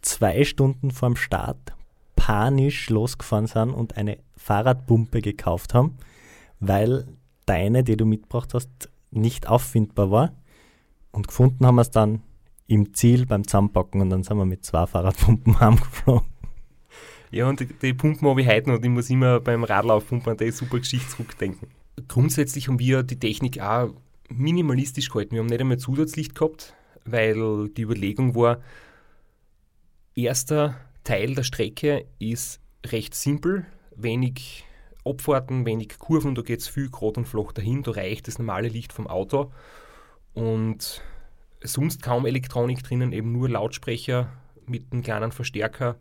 zwei 0.00 0.44
Stunden 0.44 0.90
vorm 0.90 1.16
Start 1.16 1.74
panisch 2.16 2.88
losgefahren 2.88 3.46
sind 3.46 3.70
und 3.70 3.96
eine 3.96 4.18
Fahrradpumpe 4.36 5.20
gekauft 5.20 5.74
haben 5.74 5.98
weil 6.60 7.06
deine, 7.46 7.84
die 7.84 7.96
du 7.96 8.04
mitgebracht 8.04 8.54
hast, 8.54 8.90
nicht 9.10 9.48
auffindbar 9.48 10.10
war. 10.10 10.32
Und 11.12 11.28
gefunden 11.28 11.64
haben 11.66 11.76
wir 11.76 11.82
es 11.82 11.90
dann 11.90 12.22
im 12.66 12.94
Ziel 12.94 13.26
beim 13.26 13.46
Zusammenpacken 13.46 14.00
und 14.00 14.10
dann 14.10 14.22
sind 14.22 14.36
wir 14.36 14.44
mit 14.44 14.64
zwei 14.64 14.86
Fahrradpumpen 14.86 15.60
heimgeflogen. 15.60 16.28
Ja, 17.30 17.48
und 17.48 17.64
die, 17.82 17.94
Pumpen 17.94 18.28
habe 18.28 18.40
ich 18.40 18.48
heute 18.48 18.70
noch 18.70 18.76
und 18.76 18.84
ich 18.84 18.90
muss 18.90 19.10
immer 19.10 19.40
beim 19.40 19.64
Radlaufpumpen 19.64 20.32
an 20.32 20.36
die 20.36 20.50
super 20.50 20.78
Geschichte 20.78 21.08
zurückdenken. 21.08 21.68
Grundsätzlich 22.08 22.68
haben 22.68 22.78
wir 22.78 23.02
die 23.02 23.18
Technik 23.18 23.60
auch 23.60 23.92
minimalistisch 24.28 25.10
gehalten. 25.10 25.32
Wir 25.32 25.40
haben 25.40 25.46
nicht 25.46 25.60
einmal 25.60 25.78
Zusatzlicht 25.78 26.34
gehabt, 26.34 26.74
weil 27.04 27.68
die 27.70 27.82
Überlegung 27.82 28.34
war, 28.34 28.60
erster 30.14 30.76
Teil 31.04 31.34
der 31.34 31.42
Strecke 31.42 32.06
ist 32.18 32.60
recht 32.86 33.14
simpel, 33.14 33.66
wenig 33.94 34.64
Abfahrten, 35.06 35.66
wenig 35.66 35.98
Kurven, 35.98 36.34
da 36.34 36.42
geht 36.42 36.60
es 36.60 36.68
viel 36.68 36.90
gerade 36.90 37.20
und 37.20 37.26
flach 37.26 37.52
dahin, 37.52 37.82
da 37.82 37.92
reicht 37.92 38.28
das 38.28 38.38
normale 38.38 38.68
Licht 38.68 38.92
vom 38.92 39.06
Auto 39.06 39.52
und 40.34 41.02
sonst 41.62 42.02
kaum 42.02 42.26
Elektronik 42.26 42.82
drinnen, 42.82 43.12
eben 43.12 43.32
nur 43.32 43.48
Lautsprecher 43.48 44.30
mit 44.66 44.92
einem 44.92 45.02
kleinen 45.02 45.32
Verstärker 45.32 45.96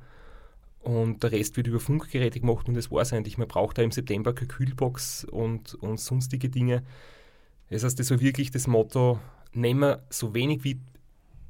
und 0.81 1.23
der 1.23 1.31
Rest 1.31 1.57
wird 1.57 1.67
über 1.67 1.79
Funkgeräte 1.79 2.39
gemacht 2.39 2.67
und 2.67 2.75
das 2.75 2.91
war 2.91 3.01
es 3.01 3.11
eigentlich. 3.11 3.37
Man 3.37 3.47
braucht 3.47 3.77
da 3.77 3.81
im 3.81 3.91
September 3.91 4.33
keine 4.33 4.47
Kühlbox 4.47 5.25
und, 5.25 5.73
und 5.75 5.99
sonstige 5.99 6.49
Dinge. 6.49 6.83
Das 7.69 7.83
heißt, 7.83 7.99
das 7.99 8.11
war 8.11 8.19
wirklich 8.19 8.51
das 8.51 8.67
Motto, 8.67 9.19
nehmen 9.53 9.79
wir 9.79 10.03
so 10.09 10.35
wenig 10.35 10.63
wie, 10.63 10.79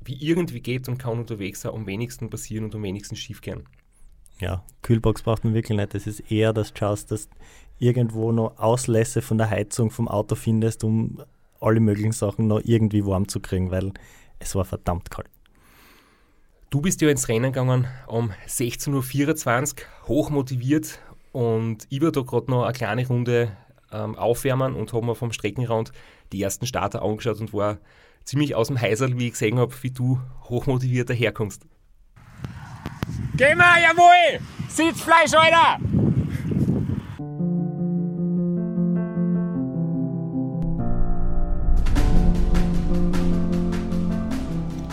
wie 0.06 0.16
irgendwie 0.16 0.62
geht 0.62 0.88
und 0.88 0.98
kann 0.98 1.20
unterwegs 1.20 1.62
sein, 1.62 1.74
am 1.74 1.86
wenigsten 1.86 2.30
passieren 2.30 2.66
und 2.66 2.76
am 2.76 2.84
wenigsten 2.84 3.16
schief 3.18 3.42
gehen 3.42 3.66
ja, 4.40 4.64
Kühlbox 4.82 5.24
braucht 5.24 5.44
man 5.44 5.54
wirklich 5.54 5.78
nicht. 5.78 5.96
Es 5.96 6.08
ist 6.08 6.32
eher, 6.32 6.54
dass 6.54 6.74
du 6.74 6.80
schaust, 6.80 7.12
dass 7.12 7.30
irgendwo 7.80 8.32
noch 8.32 8.58
Auslässe 8.58 9.22
von 9.22 9.38
der 9.38 9.50
Heizung 9.50 9.92
vom 9.92 10.08
Auto 10.08 10.36
findest, 10.36 10.84
um 10.84 11.22
alle 11.60 11.80
möglichen 11.80 12.12
Sachen 12.12 12.48
noch 12.48 12.62
irgendwie 12.64 13.06
warm 13.06 13.28
zu 13.28 13.40
kriegen, 13.40 13.72
weil 13.72 13.92
es 14.40 14.56
war 14.56 14.66
verdammt 14.66 15.10
kalt. 15.10 15.30
Du 16.70 16.82
bist 16.82 17.02
ja 17.02 17.10
ins 17.10 17.30
Rennen 17.30 17.54
gegangen 17.54 17.88
um 18.08 18.32
16.24 18.48 19.78
Uhr, 19.78 20.08
hoch 20.08 20.30
motiviert 20.30 21.00
und 21.32 21.86
ich 21.90 22.02
war 22.02 22.12
da 22.12 22.22
gerade 22.22 22.52
noch 22.52 22.64
eine 22.64 22.74
kleine 22.74 23.08
Runde 23.08 23.56
ähm, 23.92 24.16
aufwärmen 24.16 24.76
und 24.76 24.92
habe 24.94 25.06
mir 25.06 25.16
vom 25.16 25.32
Streckenrand 25.32 25.92
die 26.34 26.42
ersten 26.42 26.66
Starter 26.66 27.02
angeschaut 27.02 27.40
und 27.40 27.54
war 27.54 27.78
ziemlich 28.26 28.56
aus 28.56 28.68
dem 28.68 28.80
Heiserl, 28.80 29.18
wie 29.18 29.28
ich 29.28 29.34
gesehen 29.34 29.60
habe, 29.60 29.74
wie 29.82 29.92
du 29.92 30.20
hochmotiviert 30.50 31.10
daherkommst. 31.10 31.66
Geh 33.36 33.56
mal, 33.56 33.82
jawohl! 33.82 34.40
Sitzfleisch, 34.68 35.34
Alter! 35.34 35.80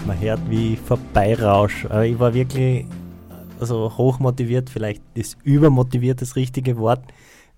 Man 0.06 0.20
hört, 0.20 0.40
wie 0.50 0.76
vorbeirausch. 0.76 1.84
Ich 1.84 2.18
war 2.18 2.34
wirklich 2.34 2.86
also 3.62 3.96
hochmotiviert, 3.96 4.70
vielleicht 4.70 5.02
ist 5.14 5.38
übermotiviert 5.44 6.20
das 6.20 6.34
richtige 6.34 6.76
Wort. 6.78 7.04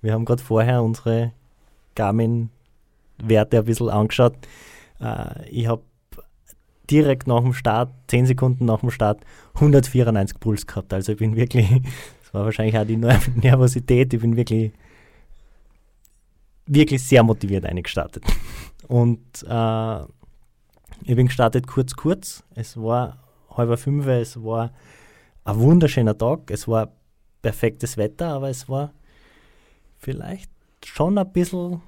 Wir 0.02 0.12
haben 0.12 0.26
gerade 0.26 0.42
vorher 0.42 0.82
unsere 0.82 1.32
Garmin-Werte 1.94 3.59
ein 3.59 3.64
bisschen 3.64 3.88
angeschaut. 3.88 4.34
Äh, 5.00 5.48
ich 5.48 5.66
habe 5.66 5.82
direkt 6.91 7.26
nach 7.26 7.43
dem 7.43 7.55
Start, 7.55 7.93
10 8.09 8.26
Sekunden 8.26 8.64
nach 8.66 8.80
dem 8.80 8.91
Start, 8.91 9.24
194 9.55 10.39
Puls 10.39 10.66
gehabt. 10.66 10.93
Also 10.93 11.12
ich 11.12 11.18
bin 11.18 11.37
wirklich, 11.37 11.68
das 12.22 12.35
war 12.35 12.45
wahrscheinlich 12.45 12.78
auch 12.78 12.87
die 12.87 12.97
Nervosität, 13.37 14.12
ich 14.12 14.20
bin 14.20 14.37
wirklich, 14.37 14.72
wirklich 16.66 17.03
sehr 17.03 17.22
motiviert 17.22 17.64
eingestartet. 17.64 18.24
Und 18.89 19.20
äh, 19.49 20.03
ich 21.05 21.16
bin 21.16 21.26
gestartet 21.26 21.66
kurz, 21.66 21.95
kurz. 21.95 22.45
Es 22.55 22.76
war 22.76 23.18
halb 23.51 23.78
fünf, 23.78 24.07
es 24.07 24.43
war 24.43 24.72
ein 25.45 25.59
wunderschöner 25.59 26.16
Tag, 26.16 26.51
es 26.51 26.66
war 26.68 26.93
perfektes 27.43 27.97
Wetter, 27.97 28.28
aber 28.28 28.49
es 28.49 28.68
war 28.68 28.93
vielleicht 29.99 30.51
schon 30.85 31.18
ein 31.18 31.32
bisschen 31.32 31.82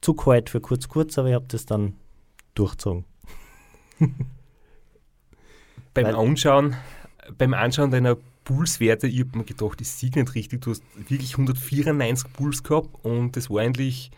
zu 0.00 0.14
kalt 0.14 0.50
für 0.50 0.60
kurz, 0.60 0.88
kurz, 0.88 1.18
aber 1.18 1.28
ich 1.28 1.34
habe 1.34 1.46
das 1.48 1.66
dann 1.66 1.94
durchzogen. 2.54 3.04
beim 6.02 6.14
Weil 6.14 6.28
Anschauen, 6.28 6.76
beim 7.36 7.54
Anschauen 7.54 7.90
deiner 7.90 8.16
Pulswerte, 8.44 9.06
ich 9.06 9.20
habe 9.20 9.38
mir 9.38 9.44
gedacht, 9.44 9.80
das 9.80 9.98
sieht 9.98 10.16
nicht 10.16 10.34
richtig. 10.34 10.62
Du 10.62 10.70
hast 10.70 10.82
wirklich 10.96 11.32
194 11.32 12.32
Puls 12.32 12.62
gehabt 12.62 13.04
und 13.04 13.36
das 13.36 13.50
war 13.50 13.60
eigentlich 13.60 14.10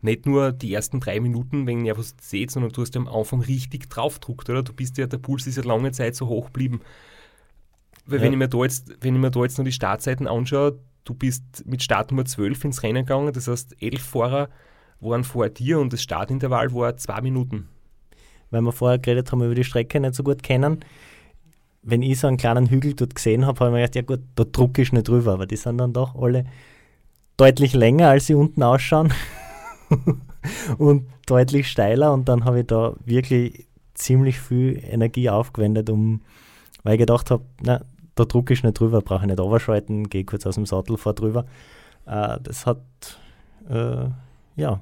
nicht 0.00 0.26
nur 0.26 0.52
die 0.52 0.72
ersten 0.72 1.00
drei 1.00 1.20
Minuten 1.20 1.66
wegen 1.66 1.82
Nervosität, 1.82 2.50
sondern 2.50 2.72
du 2.72 2.82
hast 2.82 2.96
am 2.96 3.08
Anfang 3.08 3.40
richtig 3.40 3.88
draufgedruckt, 3.90 4.48
oder? 4.50 4.62
Du 4.62 4.72
bist 4.72 4.98
ja, 4.98 5.06
der 5.06 5.18
Puls 5.18 5.46
ist 5.46 5.56
ja 5.56 5.64
lange 5.64 5.92
Zeit 5.92 6.14
so 6.14 6.28
hoch 6.28 6.46
geblieben. 6.46 6.80
Weil 8.06 8.18
ja. 8.18 8.24
wenn, 8.24 8.32
ich 8.32 8.38
mir 8.38 8.48
da 8.48 8.62
jetzt, 8.62 8.94
wenn 9.00 9.14
ich 9.14 9.20
mir 9.20 9.30
da 9.30 9.42
jetzt 9.42 9.58
noch 9.58 9.64
die 9.64 9.72
Startzeiten 9.72 10.26
anschaue, 10.26 10.78
du 11.04 11.14
bist 11.14 11.42
mit 11.66 11.82
Startnummer 11.82 12.24
12 12.24 12.64
ins 12.64 12.82
Rennen 12.82 13.06
gegangen, 13.06 13.32
das 13.32 13.48
heißt, 13.48 13.82
elf 13.82 14.02
Fahrer 14.02 14.50
waren 15.00 15.24
vor 15.24 15.48
dir 15.48 15.78
und 15.78 15.92
das 15.92 16.02
Startintervall 16.02 16.72
war 16.74 16.96
zwei 16.96 17.20
Minuten. 17.20 17.68
Weil 18.50 18.62
wir 18.62 18.72
vorher 18.72 18.98
geredet 18.98 19.32
haben 19.32 19.42
über 19.42 19.54
die 19.54 19.64
Strecke 19.64 20.00
nicht 20.00 20.14
so 20.14 20.22
gut 20.22 20.42
kennen 20.42 20.84
wenn 21.84 22.02
ich 22.02 22.18
so 22.18 22.26
einen 22.26 22.36
kleinen 22.36 22.68
Hügel 22.68 22.94
dort 22.94 23.14
gesehen 23.14 23.46
habe, 23.46 23.60
habe 23.60 23.70
ich 23.70 23.72
mir 23.74 23.80
gedacht, 23.80 23.96
ja 23.96 24.02
gut, 24.02 24.20
da 24.34 24.44
drucke 24.44 24.82
ich 24.82 24.92
nicht 24.92 25.08
drüber, 25.08 25.34
aber 25.34 25.46
die 25.46 25.56
sind 25.56 25.78
dann 25.78 25.92
doch 25.92 26.14
alle 26.14 26.44
deutlich 27.36 27.74
länger, 27.74 28.08
als 28.08 28.26
sie 28.26 28.34
unten 28.34 28.62
ausschauen 28.62 29.12
und 30.78 31.06
deutlich 31.26 31.68
steiler 31.68 32.12
und 32.12 32.28
dann 32.28 32.44
habe 32.44 32.60
ich 32.60 32.66
da 32.66 32.94
wirklich 33.04 33.66
ziemlich 33.94 34.40
viel 34.40 34.82
Energie 34.84 35.30
aufgewendet, 35.30 35.90
um, 35.90 36.22
weil 36.82 36.94
ich 36.94 37.00
gedacht 37.00 37.30
habe, 37.30 37.44
na, 37.62 37.82
da 38.14 38.24
drucke 38.24 38.52
ich 38.52 38.62
nicht 38.62 38.78
drüber, 38.78 39.00
brauche 39.00 39.22
ich 39.22 39.28
nicht 39.28 39.40
overschalten, 39.40 40.08
gehe 40.08 40.24
kurz 40.24 40.46
aus 40.46 40.54
dem 40.54 40.66
Sattel, 40.66 40.96
fahr 40.96 41.14
drüber. 41.14 41.46
Äh, 42.06 42.38
das 42.42 42.66
hat, 42.66 42.82
äh, 43.68 44.06
ja, 44.56 44.80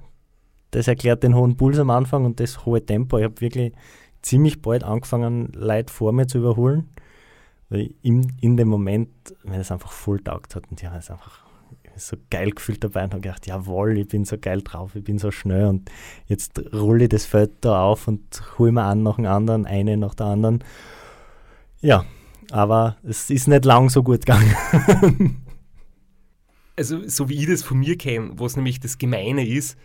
das 0.70 0.88
erklärt 0.88 1.22
den 1.22 1.34
hohen 1.34 1.56
Puls 1.56 1.78
am 1.78 1.90
Anfang 1.90 2.24
und 2.24 2.40
das 2.40 2.64
hohe 2.64 2.84
Tempo. 2.84 3.18
Ich 3.18 3.24
habe 3.24 3.40
wirklich 3.40 3.72
ziemlich 4.22 4.62
bald 4.62 4.84
angefangen, 4.84 5.52
Leute 5.54 5.92
vor 5.92 6.12
mir 6.12 6.26
zu 6.26 6.38
überholen. 6.38 6.88
Weil 7.68 7.94
in, 8.02 8.32
in 8.40 8.56
dem 8.56 8.68
Moment, 8.68 9.08
wenn 9.44 9.60
es 9.60 9.72
einfach 9.72 9.92
voll 9.92 10.20
taugt 10.20 10.54
hat 10.54 10.70
und 10.70 10.82
ja, 10.82 10.96
es 10.96 11.10
einfach 11.10 11.42
so 11.96 12.16
geil 12.30 12.50
gefühlt 12.50 12.82
dabei 12.82 13.04
und 13.04 13.12
habe 13.12 13.20
gedacht, 13.20 13.46
jawohl, 13.46 13.98
ich 13.98 14.08
bin 14.08 14.24
so 14.24 14.38
geil 14.38 14.62
drauf, 14.62 14.94
ich 14.94 15.04
bin 15.04 15.18
so 15.18 15.30
schnell 15.30 15.66
und 15.66 15.90
jetzt 16.26 16.60
rolle 16.72 17.04
ich 17.04 17.10
das 17.10 17.26
Feld 17.26 17.52
da 17.60 17.82
auf 17.82 18.08
und 18.08 18.42
hole 18.58 18.72
mir 18.72 18.84
an 18.84 19.02
nach 19.02 19.16
dem 19.16 19.26
anderen, 19.26 19.66
eine 19.66 19.96
nach 19.96 20.14
der 20.14 20.26
anderen. 20.26 20.64
Ja, 21.80 22.04
aber 22.50 22.96
es 23.02 23.30
ist 23.30 23.48
nicht 23.48 23.64
lang 23.64 23.90
so 23.90 24.02
gut 24.02 24.26
gegangen. 24.26 25.42
also, 26.76 27.06
so 27.08 27.28
wie 27.28 27.40
ich 27.40 27.46
das 27.46 27.62
von 27.62 27.78
mir 27.78 27.96
kenne, 27.96 28.32
was 28.34 28.56
nämlich 28.56 28.80
das 28.80 28.98
Gemeine 28.98 29.46
ist, 29.46 29.76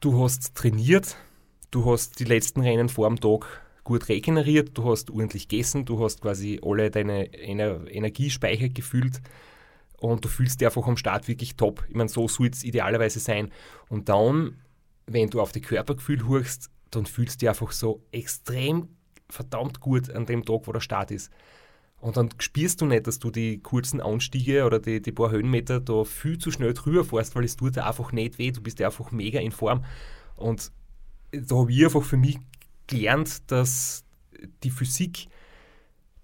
du 0.00 0.22
hast 0.22 0.54
trainiert, 0.54 1.16
du 1.72 1.90
hast 1.90 2.20
die 2.20 2.24
letzten 2.24 2.60
Rennen 2.60 2.88
vor 2.88 3.08
dem 3.08 3.18
Tag 3.18 3.62
gut 3.82 4.08
regeneriert, 4.08 4.78
du 4.78 4.88
hast 4.88 5.10
ordentlich 5.10 5.48
gegessen, 5.48 5.84
du 5.84 6.02
hast 6.04 6.20
quasi 6.20 6.60
alle 6.62 6.90
deine 6.90 7.34
Ener 7.34 7.90
Energiespeicher 7.90 8.68
gefüllt 8.68 9.20
und 9.98 10.24
du 10.24 10.28
fühlst 10.28 10.60
dich 10.60 10.66
einfach 10.66 10.86
am 10.86 10.96
Start 10.96 11.26
wirklich 11.26 11.56
top. 11.56 11.84
Ich 11.88 11.96
meine, 11.96 12.08
so 12.08 12.28
soll 12.28 12.48
es 12.48 12.62
idealerweise 12.62 13.18
sein. 13.18 13.50
Und 13.88 14.08
dann, 14.08 14.60
wenn 15.06 15.30
du 15.30 15.40
auf 15.40 15.52
die 15.52 15.60
Körpergefühl 15.60 16.28
hörst, 16.28 16.70
dann 16.90 17.06
fühlst 17.06 17.36
du 17.36 17.38
dich 17.40 17.48
einfach 17.48 17.72
so 17.72 18.02
extrem 18.12 18.88
verdammt 19.28 19.80
gut 19.80 20.10
an 20.10 20.26
dem 20.26 20.44
Tag, 20.44 20.66
wo 20.66 20.72
der 20.72 20.80
Start 20.80 21.10
ist. 21.10 21.30
Und 22.00 22.16
dann 22.16 22.30
spürst 22.38 22.80
du 22.80 22.86
nicht, 22.86 23.06
dass 23.06 23.20
du 23.20 23.30
die 23.30 23.60
kurzen 23.60 24.00
Anstiege 24.00 24.64
oder 24.64 24.80
die, 24.80 25.00
die 25.00 25.12
paar 25.12 25.30
Höhenmeter 25.30 25.80
da 25.80 26.04
viel 26.04 26.36
zu 26.36 26.50
schnell 26.50 26.74
drüber 26.74 27.04
fährst, 27.04 27.34
weil 27.36 27.44
es 27.44 27.56
tut 27.56 27.76
dir 27.76 27.86
einfach 27.86 28.12
nicht 28.12 28.38
weh. 28.38 28.50
Du 28.50 28.60
bist 28.60 28.80
ja 28.80 28.88
einfach 28.88 29.12
mega 29.12 29.38
in 29.40 29.52
Form. 29.52 29.84
Und 30.34 30.72
da 31.32 31.56
habe 31.56 31.72
ich 31.72 31.84
einfach 31.84 32.02
für 32.02 32.16
mich 32.16 32.38
gelernt, 32.86 33.50
dass 33.50 34.04
die 34.62 34.70
Physik, 34.70 35.28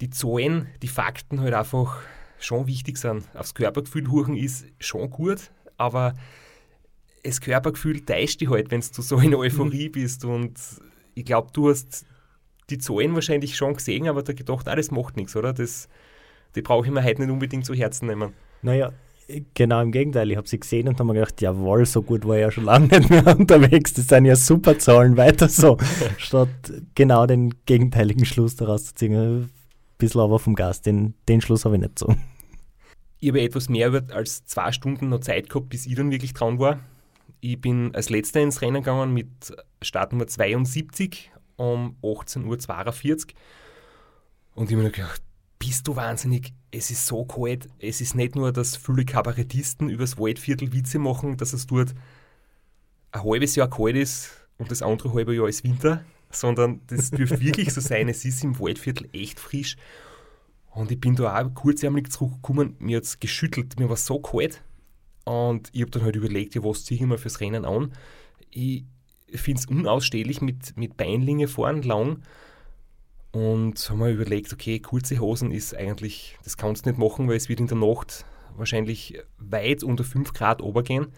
die 0.00 0.10
Zahlen, 0.10 0.68
die 0.82 0.88
Fakten 0.88 1.40
halt 1.40 1.54
einfach 1.54 2.00
schon 2.38 2.66
wichtig 2.66 2.98
sind. 2.98 3.24
Aufs 3.34 3.54
Körpergefühl 3.54 4.08
huchen 4.08 4.36
ist 4.36 4.66
schon 4.78 5.10
gut, 5.10 5.50
aber 5.76 6.14
das 7.24 7.40
Körpergefühl 7.40 8.04
täuscht 8.04 8.40
dich 8.40 8.50
halt, 8.50 8.70
wenn 8.70 8.80
du 8.80 9.02
so 9.02 9.18
in 9.18 9.34
Euphorie 9.34 9.88
bist. 9.88 10.24
Und 10.24 10.58
ich 11.14 11.24
glaube, 11.24 11.48
du 11.52 11.70
hast 11.70 12.06
die 12.70 12.78
Zahlen 12.78 13.14
wahrscheinlich 13.14 13.56
schon 13.56 13.74
gesehen, 13.74 14.08
aber 14.08 14.22
da 14.22 14.32
gedacht, 14.32 14.68
ah, 14.68 14.76
das 14.76 14.90
macht 14.90 15.16
nichts, 15.16 15.34
oder? 15.34 15.52
Das, 15.52 15.88
die 16.54 16.62
brauche 16.62 16.86
ich 16.86 16.92
mir 16.92 17.02
heute 17.02 17.22
nicht 17.22 17.30
unbedingt 17.30 17.66
zu 17.66 17.74
Herzen 17.74 18.06
nehmen. 18.06 18.34
Naja, 18.62 18.92
genau 19.54 19.82
im 19.82 19.92
Gegenteil. 19.92 20.30
Ich 20.30 20.36
habe 20.36 20.48
sie 20.48 20.58
gesehen 20.58 20.88
und 20.88 20.98
habe 20.98 21.04
mir 21.08 21.14
gedacht, 21.14 21.40
jawohl, 21.40 21.84
so 21.86 22.02
gut 22.02 22.26
war 22.26 22.36
ich 22.36 22.42
ja 22.42 22.50
schon 22.50 22.64
lange 22.64 22.86
nicht 22.86 23.10
mehr 23.10 23.26
unterwegs. 23.38 23.94
Das 23.94 24.06
sind 24.06 24.24
ja 24.24 24.36
super 24.36 24.78
Zahlen, 24.78 25.16
weiter 25.16 25.48
so. 25.48 25.76
Statt 26.16 26.48
genau 26.94 27.26
den 27.26 27.54
gegenteiligen 27.66 28.24
Schluss 28.24 28.56
daraus 28.56 28.86
zu 28.86 28.94
ziehen. 28.94 29.14
Ein 29.14 29.50
bisschen 29.98 30.20
aber 30.20 30.38
vom 30.38 30.54
Gas, 30.54 30.82
den, 30.82 31.14
den 31.28 31.40
Schluss 31.40 31.64
habe 31.64 31.76
ich 31.76 31.82
nicht 31.82 31.98
so. 31.98 32.14
Ich 33.20 33.28
habe 33.30 33.42
etwas 33.42 33.68
mehr 33.68 34.02
als 34.12 34.44
zwei 34.46 34.72
Stunden 34.72 35.08
noch 35.08 35.20
Zeit 35.20 35.50
gehabt, 35.50 35.68
bis 35.68 35.86
ich 35.86 35.94
dann 35.96 36.10
wirklich 36.10 36.34
dran 36.34 36.58
war. 36.58 36.78
Ich 37.40 37.60
bin 37.60 37.94
als 37.94 38.10
letzter 38.10 38.40
ins 38.40 38.62
Rennen 38.62 38.82
gegangen 38.82 39.12
mit 39.12 39.28
Startnummer 39.82 40.26
72 40.26 41.30
um 41.56 41.96
18.42 42.02 42.44
Uhr. 42.46 43.34
Und 44.54 44.70
ich 44.70 44.76
habe 44.76 44.84
mir 44.84 44.90
gedacht, 44.90 45.22
bist 45.58 45.88
du 45.88 45.96
wahnsinnig, 45.96 46.52
es 46.70 46.90
ist 46.90 47.06
so 47.06 47.24
kalt. 47.24 47.68
Es 47.78 48.00
ist 48.00 48.14
nicht 48.14 48.36
nur, 48.36 48.52
dass 48.52 48.76
viele 48.76 49.04
Kabarettisten 49.04 49.88
übers 49.88 50.18
Waldviertel 50.18 50.72
Witze 50.72 50.98
machen, 50.98 51.36
dass 51.36 51.52
es 51.52 51.66
dort 51.66 51.94
ein 53.12 53.22
halbes 53.24 53.56
Jahr 53.56 53.70
kalt 53.70 53.96
ist 53.96 54.30
und 54.58 54.70
das 54.70 54.82
andere 54.82 55.12
halbe 55.14 55.34
Jahr 55.34 55.48
ist 55.48 55.64
Winter, 55.64 56.04
sondern 56.30 56.80
das 56.86 57.10
dürfte 57.12 57.40
wirklich 57.40 57.72
so 57.72 57.80
sein. 57.80 58.08
Es 58.08 58.24
ist 58.24 58.44
im 58.44 58.58
Waldviertel 58.58 59.08
echt 59.12 59.40
frisch. 59.40 59.76
Und 60.70 60.92
ich 60.92 61.00
bin 61.00 61.16
da 61.16 61.40
auch 61.40 61.54
kurzärmlich 61.54 62.10
zurückgekommen, 62.10 62.76
mir 62.78 62.98
hat 62.98 63.04
es 63.04 63.18
geschüttelt, 63.18 63.80
mir 63.80 63.88
war 63.88 63.96
so 63.96 64.20
kalt. 64.20 64.62
Und 65.24 65.70
ich 65.72 65.80
habe 65.82 65.90
dann 65.90 66.04
halt 66.04 66.16
überlegt, 66.16 66.54
ja, 66.54 66.62
was 66.62 66.84
ziehe 66.84 67.00
ich 67.00 67.06
mir 67.06 67.18
fürs 67.18 67.40
Rennen 67.40 67.64
an. 67.64 67.92
Ich 68.50 68.84
finde 69.34 69.60
es 69.60 69.66
unausstehlich 69.66 70.40
mit, 70.40 70.76
mit 70.76 70.96
Beinlinge 70.96 71.48
vorn 71.48 71.82
lang. 71.82 72.22
Und 73.30 73.78
haben 73.90 73.98
wir 73.98 74.08
überlegt, 74.08 74.52
okay, 74.52 74.80
kurze 74.80 75.18
Hosen 75.18 75.50
ist 75.50 75.74
eigentlich, 75.74 76.38
das 76.44 76.56
kannst 76.56 76.86
du 76.86 76.90
nicht 76.90 76.98
machen, 76.98 77.28
weil 77.28 77.36
es 77.36 77.48
wird 77.48 77.60
in 77.60 77.66
der 77.66 77.76
Nacht 77.76 78.24
wahrscheinlich 78.56 79.20
weit 79.38 79.82
unter 79.82 80.04
5 80.04 80.32
Grad 80.32 80.62
obergehen. 80.62 81.08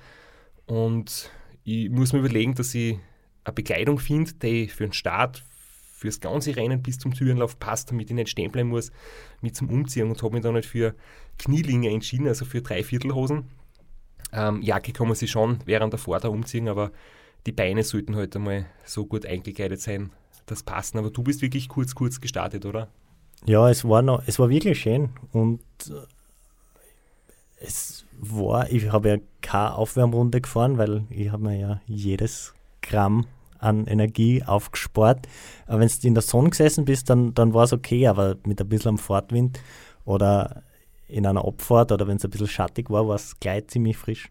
Und 0.67 1.31
ich 1.65 1.89
muss 1.89 2.13
mir 2.13 2.19
überlegen, 2.19 2.55
dass 2.55 2.75
ich 2.75 2.99
eine 3.45 3.55
Bekleidung 3.55 3.99
finde, 3.99 4.35
die 4.35 4.69
für 4.69 4.85
den 4.85 4.93
Start, 4.93 5.45
fürs 5.93 6.21
ganze 6.21 6.57
Rennen 6.57 6.83
bis 6.83 6.99
zum 6.99 7.13
Türenlauf 7.13 7.59
passt, 7.59 7.91
damit 7.91 8.11
ich 8.11 8.17
nicht 8.17 8.31
stehen 8.31 8.51
bleiben 8.51 8.71
muss 8.71 8.91
mit 9.43 9.55
zum 9.55 9.69
Umziehen 9.69 10.09
und 10.09 10.23
habe 10.23 10.35
mich 10.35 10.43
dann 10.43 10.55
halt 10.55 10.65
für 10.65 10.95
Knielinge 11.39 11.91
entschieden, 11.91 12.27
also 12.27 12.47
für 12.47 12.63
Dreiviertelhosen 12.63 13.45
ähm, 14.33 14.63
Jacke 14.63 14.93
kann 14.93 15.09
man 15.09 15.17
sich 15.17 15.31
schon 15.31 15.59
während 15.65 15.93
der 15.93 15.99
Fahrt 15.99 16.25
umziehen, 16.25 16.69
aber 16.69 16.93
die 17.47 17.53
Beine 17.53 17.83
sollten 17.83 18.17
halt 18.17 18.37
einmal 18.37 18.67
so 18.85 19.07
gut 19.07 19.27
eingekleidet 19.27 19.81
sein, 19.81 20.11
das 20.51 20.63
passen. 20.63 20.99
Aber 20.99 21.11
du 21.11 21.23
bist 21.23 21.43
wirklich 21.43 21.69
kurz, 21.69 21.95
kurz 21.95 22.21
gestartet, 22.21 22.67
oder? 22.67 22.89
Ja, 23.47 23.69
es 23.71 23.85
war 23.85 24.03
noch, 24.03 24.23
es 24.27 24.39
war 24.39 24.51
wirklich 24.51 24.81
schön 24.81 25.11
und 25.33 25.61
äh, 25.89 25.95
es 27.63 28.05
war, 28.19 28.71
ich 28.71 28.93
habe 28.93 29.09
ja 29.09 29.17
keine 29.41 29.75
Aufwärmrunde 29.75 30.41
gefahren, 30.41 30.79
weil 30.79 31.05
ich 31.09 31.31
habe 31.33 31.43
mir 31.43 31.59
ja 31.59 31.81
jedes 31.87 32.55
Gramm 32.83 33.27
an 33.59 33.87
Energie 33.87 34.43
aufgespart. 34.43 35.27
Aber 35.67 35.81
wenn 35.81 35.89
du 35.89 36.07
in 36.07 36.15
der 36.15 36.23
Sonne 36.23 36.51
gesessen 36.51 36.85
bist, 36.85 37.11
dann, 37.11 37.35
dann 37.35 37.55
war 37.55 37.65
es 37.65 37.73
okay, 37.73 38.07
aber 38.07 38.37
mit 38.45 38.61
ein 38.61 38.69
bisschen 38.69 38.91
am 38.91 38.99
Fortwind 38.99 39.61
oder 40.05 40.63
in 41.09 41.27
einer 41.27 41.45
Abfahrt 41.45 41.93
oder 41.93 42.07
wenn 42.07 42.17
es 42.17 42.25
ein 42.25 42.31
bisschen 42.31 42.47
schattig 42.47 42.91
war, 42.91 43.07
war 43.09 43.17
es 43.17 43.39
gleich 43.41 43.67
ziemlich 43.69 43.97
frisch. 43.97 44.31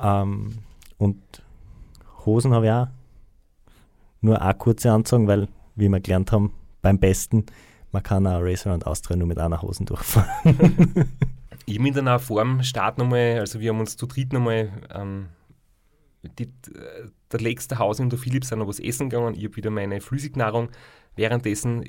Ähm, 0.00 0.58
und 0.96 1.22
Hosen 2.24 2.52
habe 2.52 2.66
ich 2.66 2.72
auch 2.72 2.88
nur 4.20 4.40
eine 4.40 4.54
kurze 4.54 4.90
Anzug, 4.90 5.26
weil, 5.26 5.48
wie 5.76 5.88
wir 5.88 6.00
gelernt 6.00 6.32
haben, 6.32 6.52
beim 6.82 6.98
Besten, 6.98 7.46
man 7.92 8.02
kann 8.02 8.26
auch 8.26 8.40
Racer 8.40 8.74
und 8.74 8.86
Austria 8.86 9.16
nur 9.16 9.28
mit 9.28 9.38
einer 9.38 9.62
Hosen 9.62 9.86
durchfahren. 9.86 10.28
ich 11.66 11.78
bin 11.78 11.94
dann 11.94 12.08
auch 12.08 12.20
vor 12.20 12.42
dem 12.42 12.62
Start 12.62 12.98
nochmal, 12.98 13.38
also 13.38 13.60
wir 13.60 13.70
haben 13.70 13.80
uns 13.80 13.96
zu 13.96 14.06
dritt 14.06 14.32
nochmal 14.32 14.70
ähm, 14.94 15.28
die, 16.38 16.44
äh, 16.44 17.08
der 17.32 17.40
letzte 17.40 17.78
Haus 17.78 18.00
und 18.00 18.10
der 18.10 18.18
Philipp 18.18 18.44
sind 18.44 18.58
noch 18.58 18.68
was 18.68 18.80
essen 18.80 19.10
gegangen. 19.10 19.34
Ich 19.34 19.44
habe 19.44 19.56
wieder 19.56 19.70
meine 19.70 20.00
Flüssignahrung 20.00 20.68
währenddessen 21.16 21.84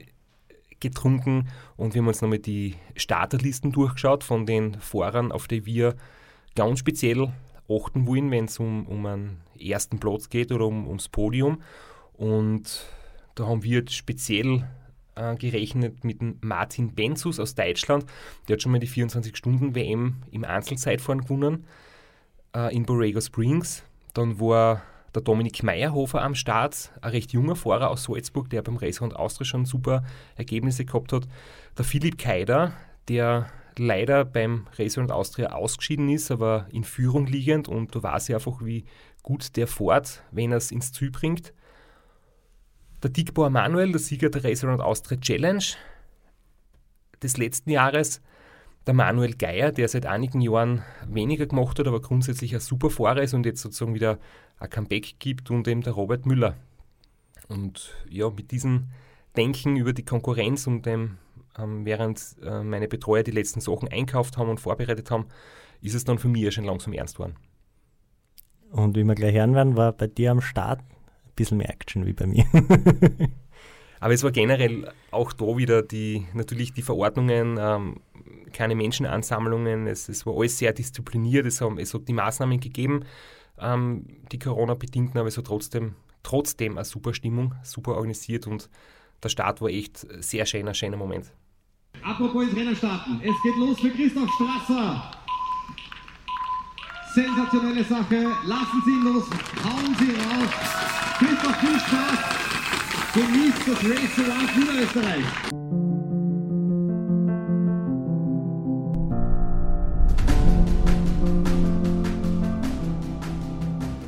getrunken 0.80 1.50
und 1.76 1.94
wir 1.94 2.02
haben 2.02 2.08
uns 2.08 2.22
nochmal 2.22 2.40
die 2.40 2.76
Starterlisten 2.96 3.72
durchgeschaut 3.72 4.24
von 4.24 4.46
den 4.46 4.76
Fahrern, 4.80 5.32
auf 5.32 5.48
die 5.48 5.66
wir 5.66 5.96
ganz 6.56 6.80
speziell 6.80 7.32
achten 7.70 8.08
wollen, 8.08 8.32
wenn 8.32 8.46
es 8.46 8.60
um, 8.60 8.88
um 8.88 9.06
einen 9.06 9.42
ersten 9.60 10.00
Platz 10.00 10.30
geht 10.30 10.52
oder 10.52 10.66
um, 10.66 10.88
ums 10.88 11.10
Podium. 11.10 11.62
Und 12.20 12.86
da 13.36 13.48
haben 13.48 13.64
wir 13.64 13.88
speziell 13.88 14.68
äh, 15.16 15.36
gerechnet 15.38 16.04
mit 16.04 16.20
dem 16.20 16.38
Martin 16.42 16.94
Benzus 16.94 17.40
aus 17.40 17.56
Deutschland. 17.56 18.06
Der 18.48 18.56
hat 18.56 18.62
schon 18.62 18.74
mal 18.74 18.80
die 18.80 18.90
24-Stunden-WM 18.90 20.18
im 20.30 20.44
Einzelzeitfahren 20.44 21.22
gewonnen 21.22 21.66
äh, 22.54 22.76
in 22.76 22.86
Borrego 22.86 23.22
Springs. 23.22 23.84
Dann 24.14 24.38
war 24.42 24.82
der 25.16 25.22
Dominik 25.22 25.64
Meyerhofer 25.64 26.22
am 26.22 26.36
Start, 26.36 26.92
ein 27.02 27.12
recht 27.12 27.32
junger 27.32 27.56
Fahrer 27.56 27.90
aus 27.90 28.04
Salzburg, 28.04 28.50
der 28.50 28.64
beim 28.64 28.76
Racehund 28.76 29.16
Austria 29.16 29.46
schon 29.46 29.66
super 29.66 30.04
Ergebnisse 30.36 30.84
gehabt 30.84 31.14
hat. 31.14 31.26
Der 31.78 31.86
Philipp 31.86 32.18
Keider, 32.18 32.74
der 33.08 33.48
leider 33.78 34.26
beim 34.26 34.68
Racehund 34.78 35.10
Austria 35.10 35.54
ausgeschieden 35.54 36.10
ist, 36.10 36.32
aber 36.32 36.68
in 36.74 36.84
Führung 36.84 37.28
liegend 37.28 37.70
und 37.70 37.96
du 37.96 38.04
weißt 38.04 38.28
ja 38.28 38.36
einfach, 38.36 38.60
wie 38.62 38.84
gut 39.24 39.56
der 39.56 39.68
fährt, 39.68 40.22
wenn 40.32 40.52
er 40.52 40.58
es 40.58 40.72
ins 40.72 40.92
Ziel 40.92 41.12
bringt. 41.12 41.54
Der 43.02 43.10
Dickbauer 43.10 43.50
Manuel, 43.50 43.92
der 43.92 44.00
Sieger 44.00 44.30
der 44.30 44.44
Racehund 44.44 44.82
Austria 44.82 45.18
Challenge 45.20 45.64
des 47.24 47.38
letzten 47.38 47.70
Jahres, 47.70 48.22
der 48.88 48.94
Manuel 48.94 49.36
Geier, 49.36 49.72
der 49.72 49.88
seit 49.88 50.06
einigen 50.06 50.42
Jahren 50.42 50.84
weniger 51.08 51.46
gemacht 51.46 51.80
hat, 51.80 51.88
aber 51.88 52.02
grundsätzlich 52.02 52.54
ein 52.54 52.60
super 52.60 52.90
Fahrer 52.90 53.22
ist 53.22 53.34
und 53.34 53.46
jetzt 53.46 53.62
sozusagen 53.62 53.94
wieder 53.94 54.20
ein 54.60 54.70
Comeback 54.70 55.16
gibt 55.20 55.50
und 55.50 55.68
eben 55.68 55.82
der 55.82 55.94
Robert 55.94 56.26
Müller. 56.26 56.56
Und 57.48 57.96
ja, 58.10 58.30
mit 58.30 58.52
diesem 58.52 58.88
Denken 59.38 59.78
über 59.78 59.94
die 59.94 60.04
Konkurrenz 60.04 60.68
und 60.68 60.86
dem, 60.86 61.18
ähm, 61.58 61.86
während 61.86 62.36
äh, 62.44 62.64
meine 62.64 62.90
Betreuer 62.90 63.24
die 63.24 63.32
letzten 63.32 63.62
Sachen 63.62 63.88
einkauft 63.88 64.38
haben 64.38 64.50
und 64.50 64.60
vorbereitet 64.60 65.10
haben, 65.10 65.28
ist 65.82 65.94
es 65.94 66.04
dann 66.04 66.20
für 66.20 66.28
mich 66.28 66.54
schon 66.54 66.66
langsam 66.66 66.94
ernst 66.94 67.16
geworden. 67.16 67.38
Und 68.72 68.96
wie 68.96 69.04
wir 69.04 69.16
gleich 69.16 69.36
hören 69.36 69.56
werden, 69.56 69.78
war 69.78 69.94
bei 69.94 70.08
dir 70.08 70.32
am 70.32 70.42
Start 70.42 70.82
bisschen 71.40 71.58
mehr 71.58 71.70
Action 71.70 72.06
wie 72.06 72.14
bei 72.14 72.28
mir. 72.28 72.46
Aber 74.00 74.14
es 74.14 74.24
war 74.24 74.32
generell 74.32 74.92
auch 75.12 75.34
da 75.34 75.58
wieder 75.58 75.82
die, 75.82 76.26
natürlich 76.34 76.74
die 76.74 76.82
Verordnungen, 76.82 77.58
ähm, 77.60 77.96
keine 78.54 78.76
Menschenansammlungen, 78.76 79.88
es, 79.88 80.08
es, 80.08 80.26
war 80.26 80.38
alles 80.38 80.58
sehr 80.58 80.74
diszipliniert, 80.74 81.46
es, 81.46 81.62
haben, 81.62 81.78
es 81.78 81.94
hat 81.94 82.08
die 82.08 82.14
Maßnahmen 82.14 82.60
gegeben, 82.60 83.04
ähm, 83.60 84.06
die 84.32 84.40
Corona-bedingten, 84.40 85.20
aber 85.20 85.28
es 85.28 85.38
hat 85.38 85.46
trotzdem, 85.46 85.96
trotzdem 86.24 86.78
eine 86.78 86.86
super 86.86 87.14
Stimmung, 87.14 87.56
super 87.64 87.96
organisiert 87.96 88.48
und 88.48 88.70
der 89.22 89.30
Start 89.30 89.62
war 89.62 89.70
echt 89.70 90.08
sehr 90.24 90.46
schöner, 90.46 90.74
schöner 90.74 90.98
Moment. 90.98 91.34
Apropos 92.02 92.44
ins 92.44 92.56
Rennen 92.56 92.76
starten, 92.76 93.20
es 93.22 93.36
geht 93.44 93.58
los 93.58 93.80
für 93.80 93.90
Christoph 93.90 94.30
Strasser. 94.36 95.12
Sensationelle 97.14 97.84
Sache, 97.84 98.28
lassen 98.46 98.84
Sie 98.86 98.92
ihn 98.92 99.04
los, 99.04 99.24
hauen 99.64 99.96
Sie 99.98 100.12
raus. 100.12 100.50
Christoph, 101.18 101.56
viel 101.56 101.80
Spaß. 101.80 102.20
Genießt 103.16 103.68
das 103.68 103.84
Race 103.84 104.20
Around 104.20 104.58
Niederösterreich. 104.58 105.26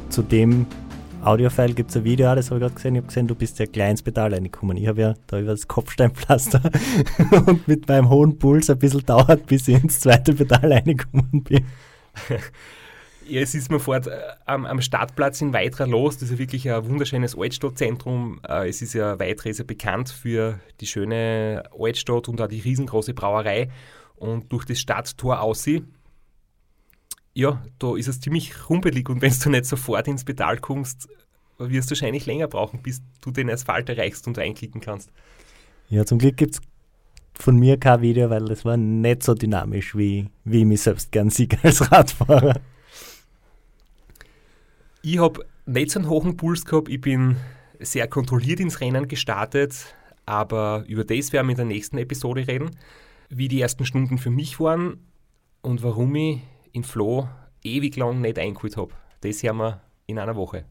Zudem 0.10 0.68
Audiofile 1.24 1.74
gibt 1.74 1.90
es 1.90 1.98
ein 1.98 2.04
Video, 2.04 2.30
auch, 2.30 2.36
das 2.36 2.52
habe 2.52 2.60
ich 2.60 2.62
gerade 2.62 2.76
gesehen. 2.76 2.96
Ich 2.96 3.00
habe 3.00 3.08
gesehen, 3.08 3.28
du 3.28 3.34
bist 3.34 3.58
ja 3.58 3.66
klein 3.66 3.92
ins 3.92 4.04
Pedal 4.04 4.32
reingekommen. 4.32 4.78
Ich 4.78 4.88
habe 4.88 5.02
ja 5.02 5.14
da 5.26 5.40
über 5.40 5.52
das 5.52 5.68
Kopfsteinpflaster 5.68 6.62
und 7.48 7.68
mit 7.68 7.88
meinem 7.88 8.10
hohen 8.10 8.38
Puls 8.38 8.70
ein 8.70 8.78
bisschen 8.78 9.06
dauert, 9.08 9.48
bis 9.48 9.68
ich 9.68 9.84
ins 9.84 10.02
zweite 10.02 10.34
Pedal 10.34 10.72
reingekommen 10.72 11.44
bin. 11.44 11.66
Ja, 13.32 13.40
es 13.40 13.56
ist 13.56 13.72
mir 13.72 13.80
fort 13.80 14.08
äh, 14.08 14.20
am, 14.46 14.66
am 14.66 14.82
Stadtplatz 14.82 15.40
in 15.40 15.54
Weitra 15.54 15.86
los. 15.86 16.16
Das 16.16 16.24
ist 16.24 16.32
ja 16.32 16.38
wirklich 16.38 16.70
ein 16.70 16.86
wunderschönes 16.86 17.38
Altstadtzentrum. 17.38 18.42
Äh, 18.46 18.68
es 18.68 18.82
ist 18.82 18.92
ja 18.94 19.20
Weitra 19.20 19.50
ist 19.50 19.60
ja 19.60 19.64
bekannt 19.64 20.10
für 20.10 20.60
die 20.82 20.86
schöne 20.86 21.64
Altstadt 21.72 22.28
und 22.28 22.42
auch 22.42 22.50
die 22.50 22.60
riesengroße 22.60 23.14
Brauerei. 23.14 23.70
Und 24.18 24.52
durch 24.52 24.66
das 24.66 24.82
Stadttor 24.82 25.40
aussehen, 25.40 25.96
ja, 27.34 27.64
da 27.80 27.96
ist 27.96 28.10
es 28.10 28.20
ziemlich 28.20 28.70
rumpelig 28.70 29.08
und 29.08 29.22
wenn 29.22 29.32
du 29.32 29.50
nicht 29.50 29.66
sofort 29.66 30.10
ins 30.10 30.26
Pedal 30.26 30.58
kommst, 30.58 31.08
wirst 31.58 31.90
du 31.90 31.92
wahrscheinlich 31.92 32.26
länger 32.26 32.50
brauchen, 32.50 32.82
bis 32.82 33.02
du 33.22 33.32
den 33.32 33.50
Asphalt 33.50 33.88
erreichst 33.88 34.28
und 34.28 34.38
reinklicken 34.38 34.82
kannst. 34.82 35.10
Ja, 35.88 36.06
zum 36.06 36.18
Glück 36.18 36.36
gibt 36.36 36.56
es 36.56 36.62
von 37.34 37.56
mir 37.56 37.80
kein 37.80 38.02
Video, 38.02 38.30
weil 38.30 38.44
das 38.44 38.66
war 38.66 38.76
nicht 38.76 39.24
so 39.24 39.36
dynamisch, 39.36 39.96
wie, 39.96 40.28
wie 40.44 40.60
ich 40.60 40.66
mich 40.66 40.82
selbst 40.82 41.14
gern 41.14 41.30
sehe 41.30 41.48
als 41.64 41.90
Radfahrer. 41.90 42.60
Ich 45.04 45.20
habe 45.20 45.46
nicht 45.66 45.92
so 45.92 46.00
einen 46.00 46.10
hohen 46.10 46.38
Puls 46.38 46.64
gehabt, 46.64 46.88
ich 46.88 47.02
bin 47.02 47.36
sehr 47.80 48.08
kontrolliert 48.08 48.60
ins 48.60 48.82
Rennen 48.82 49.08
gestartet, 49.08 49.96
aber 50.28 50.84
über 50.88 51.04
das 51.04 51.34
werden 51.34 51.48
wir 51.48 51.54
in 51.54 51.58
der 51.58 51.66
nächsten 51.66 51.98
Episode 51.98 52.48
reden, 52.48 52.70
wie 53.30 53.48
die 53.48 53.62
ersten 53.62 53.86
Stunden 53.86 54.20
für 54.20 54.30
mich 54.30 54.60
waren 54.60 55.00
und 55.62 55.82
warum 55.82 56.14
ich 56.14 56.42
in 56.72 56.84
Flo 56.84 57.28
ewig 57.64 57.96
lang 57.96 58.22
nicht 58.22 58.38
eingeholt 58.38 58.78
habe. 58.78 58.94
Das 59.22 59.42
hören 59.42 59.58
wir 59.58 59.82
in 60.06 60.20
einer 60.20 60.36
Woche. 60.36 60.66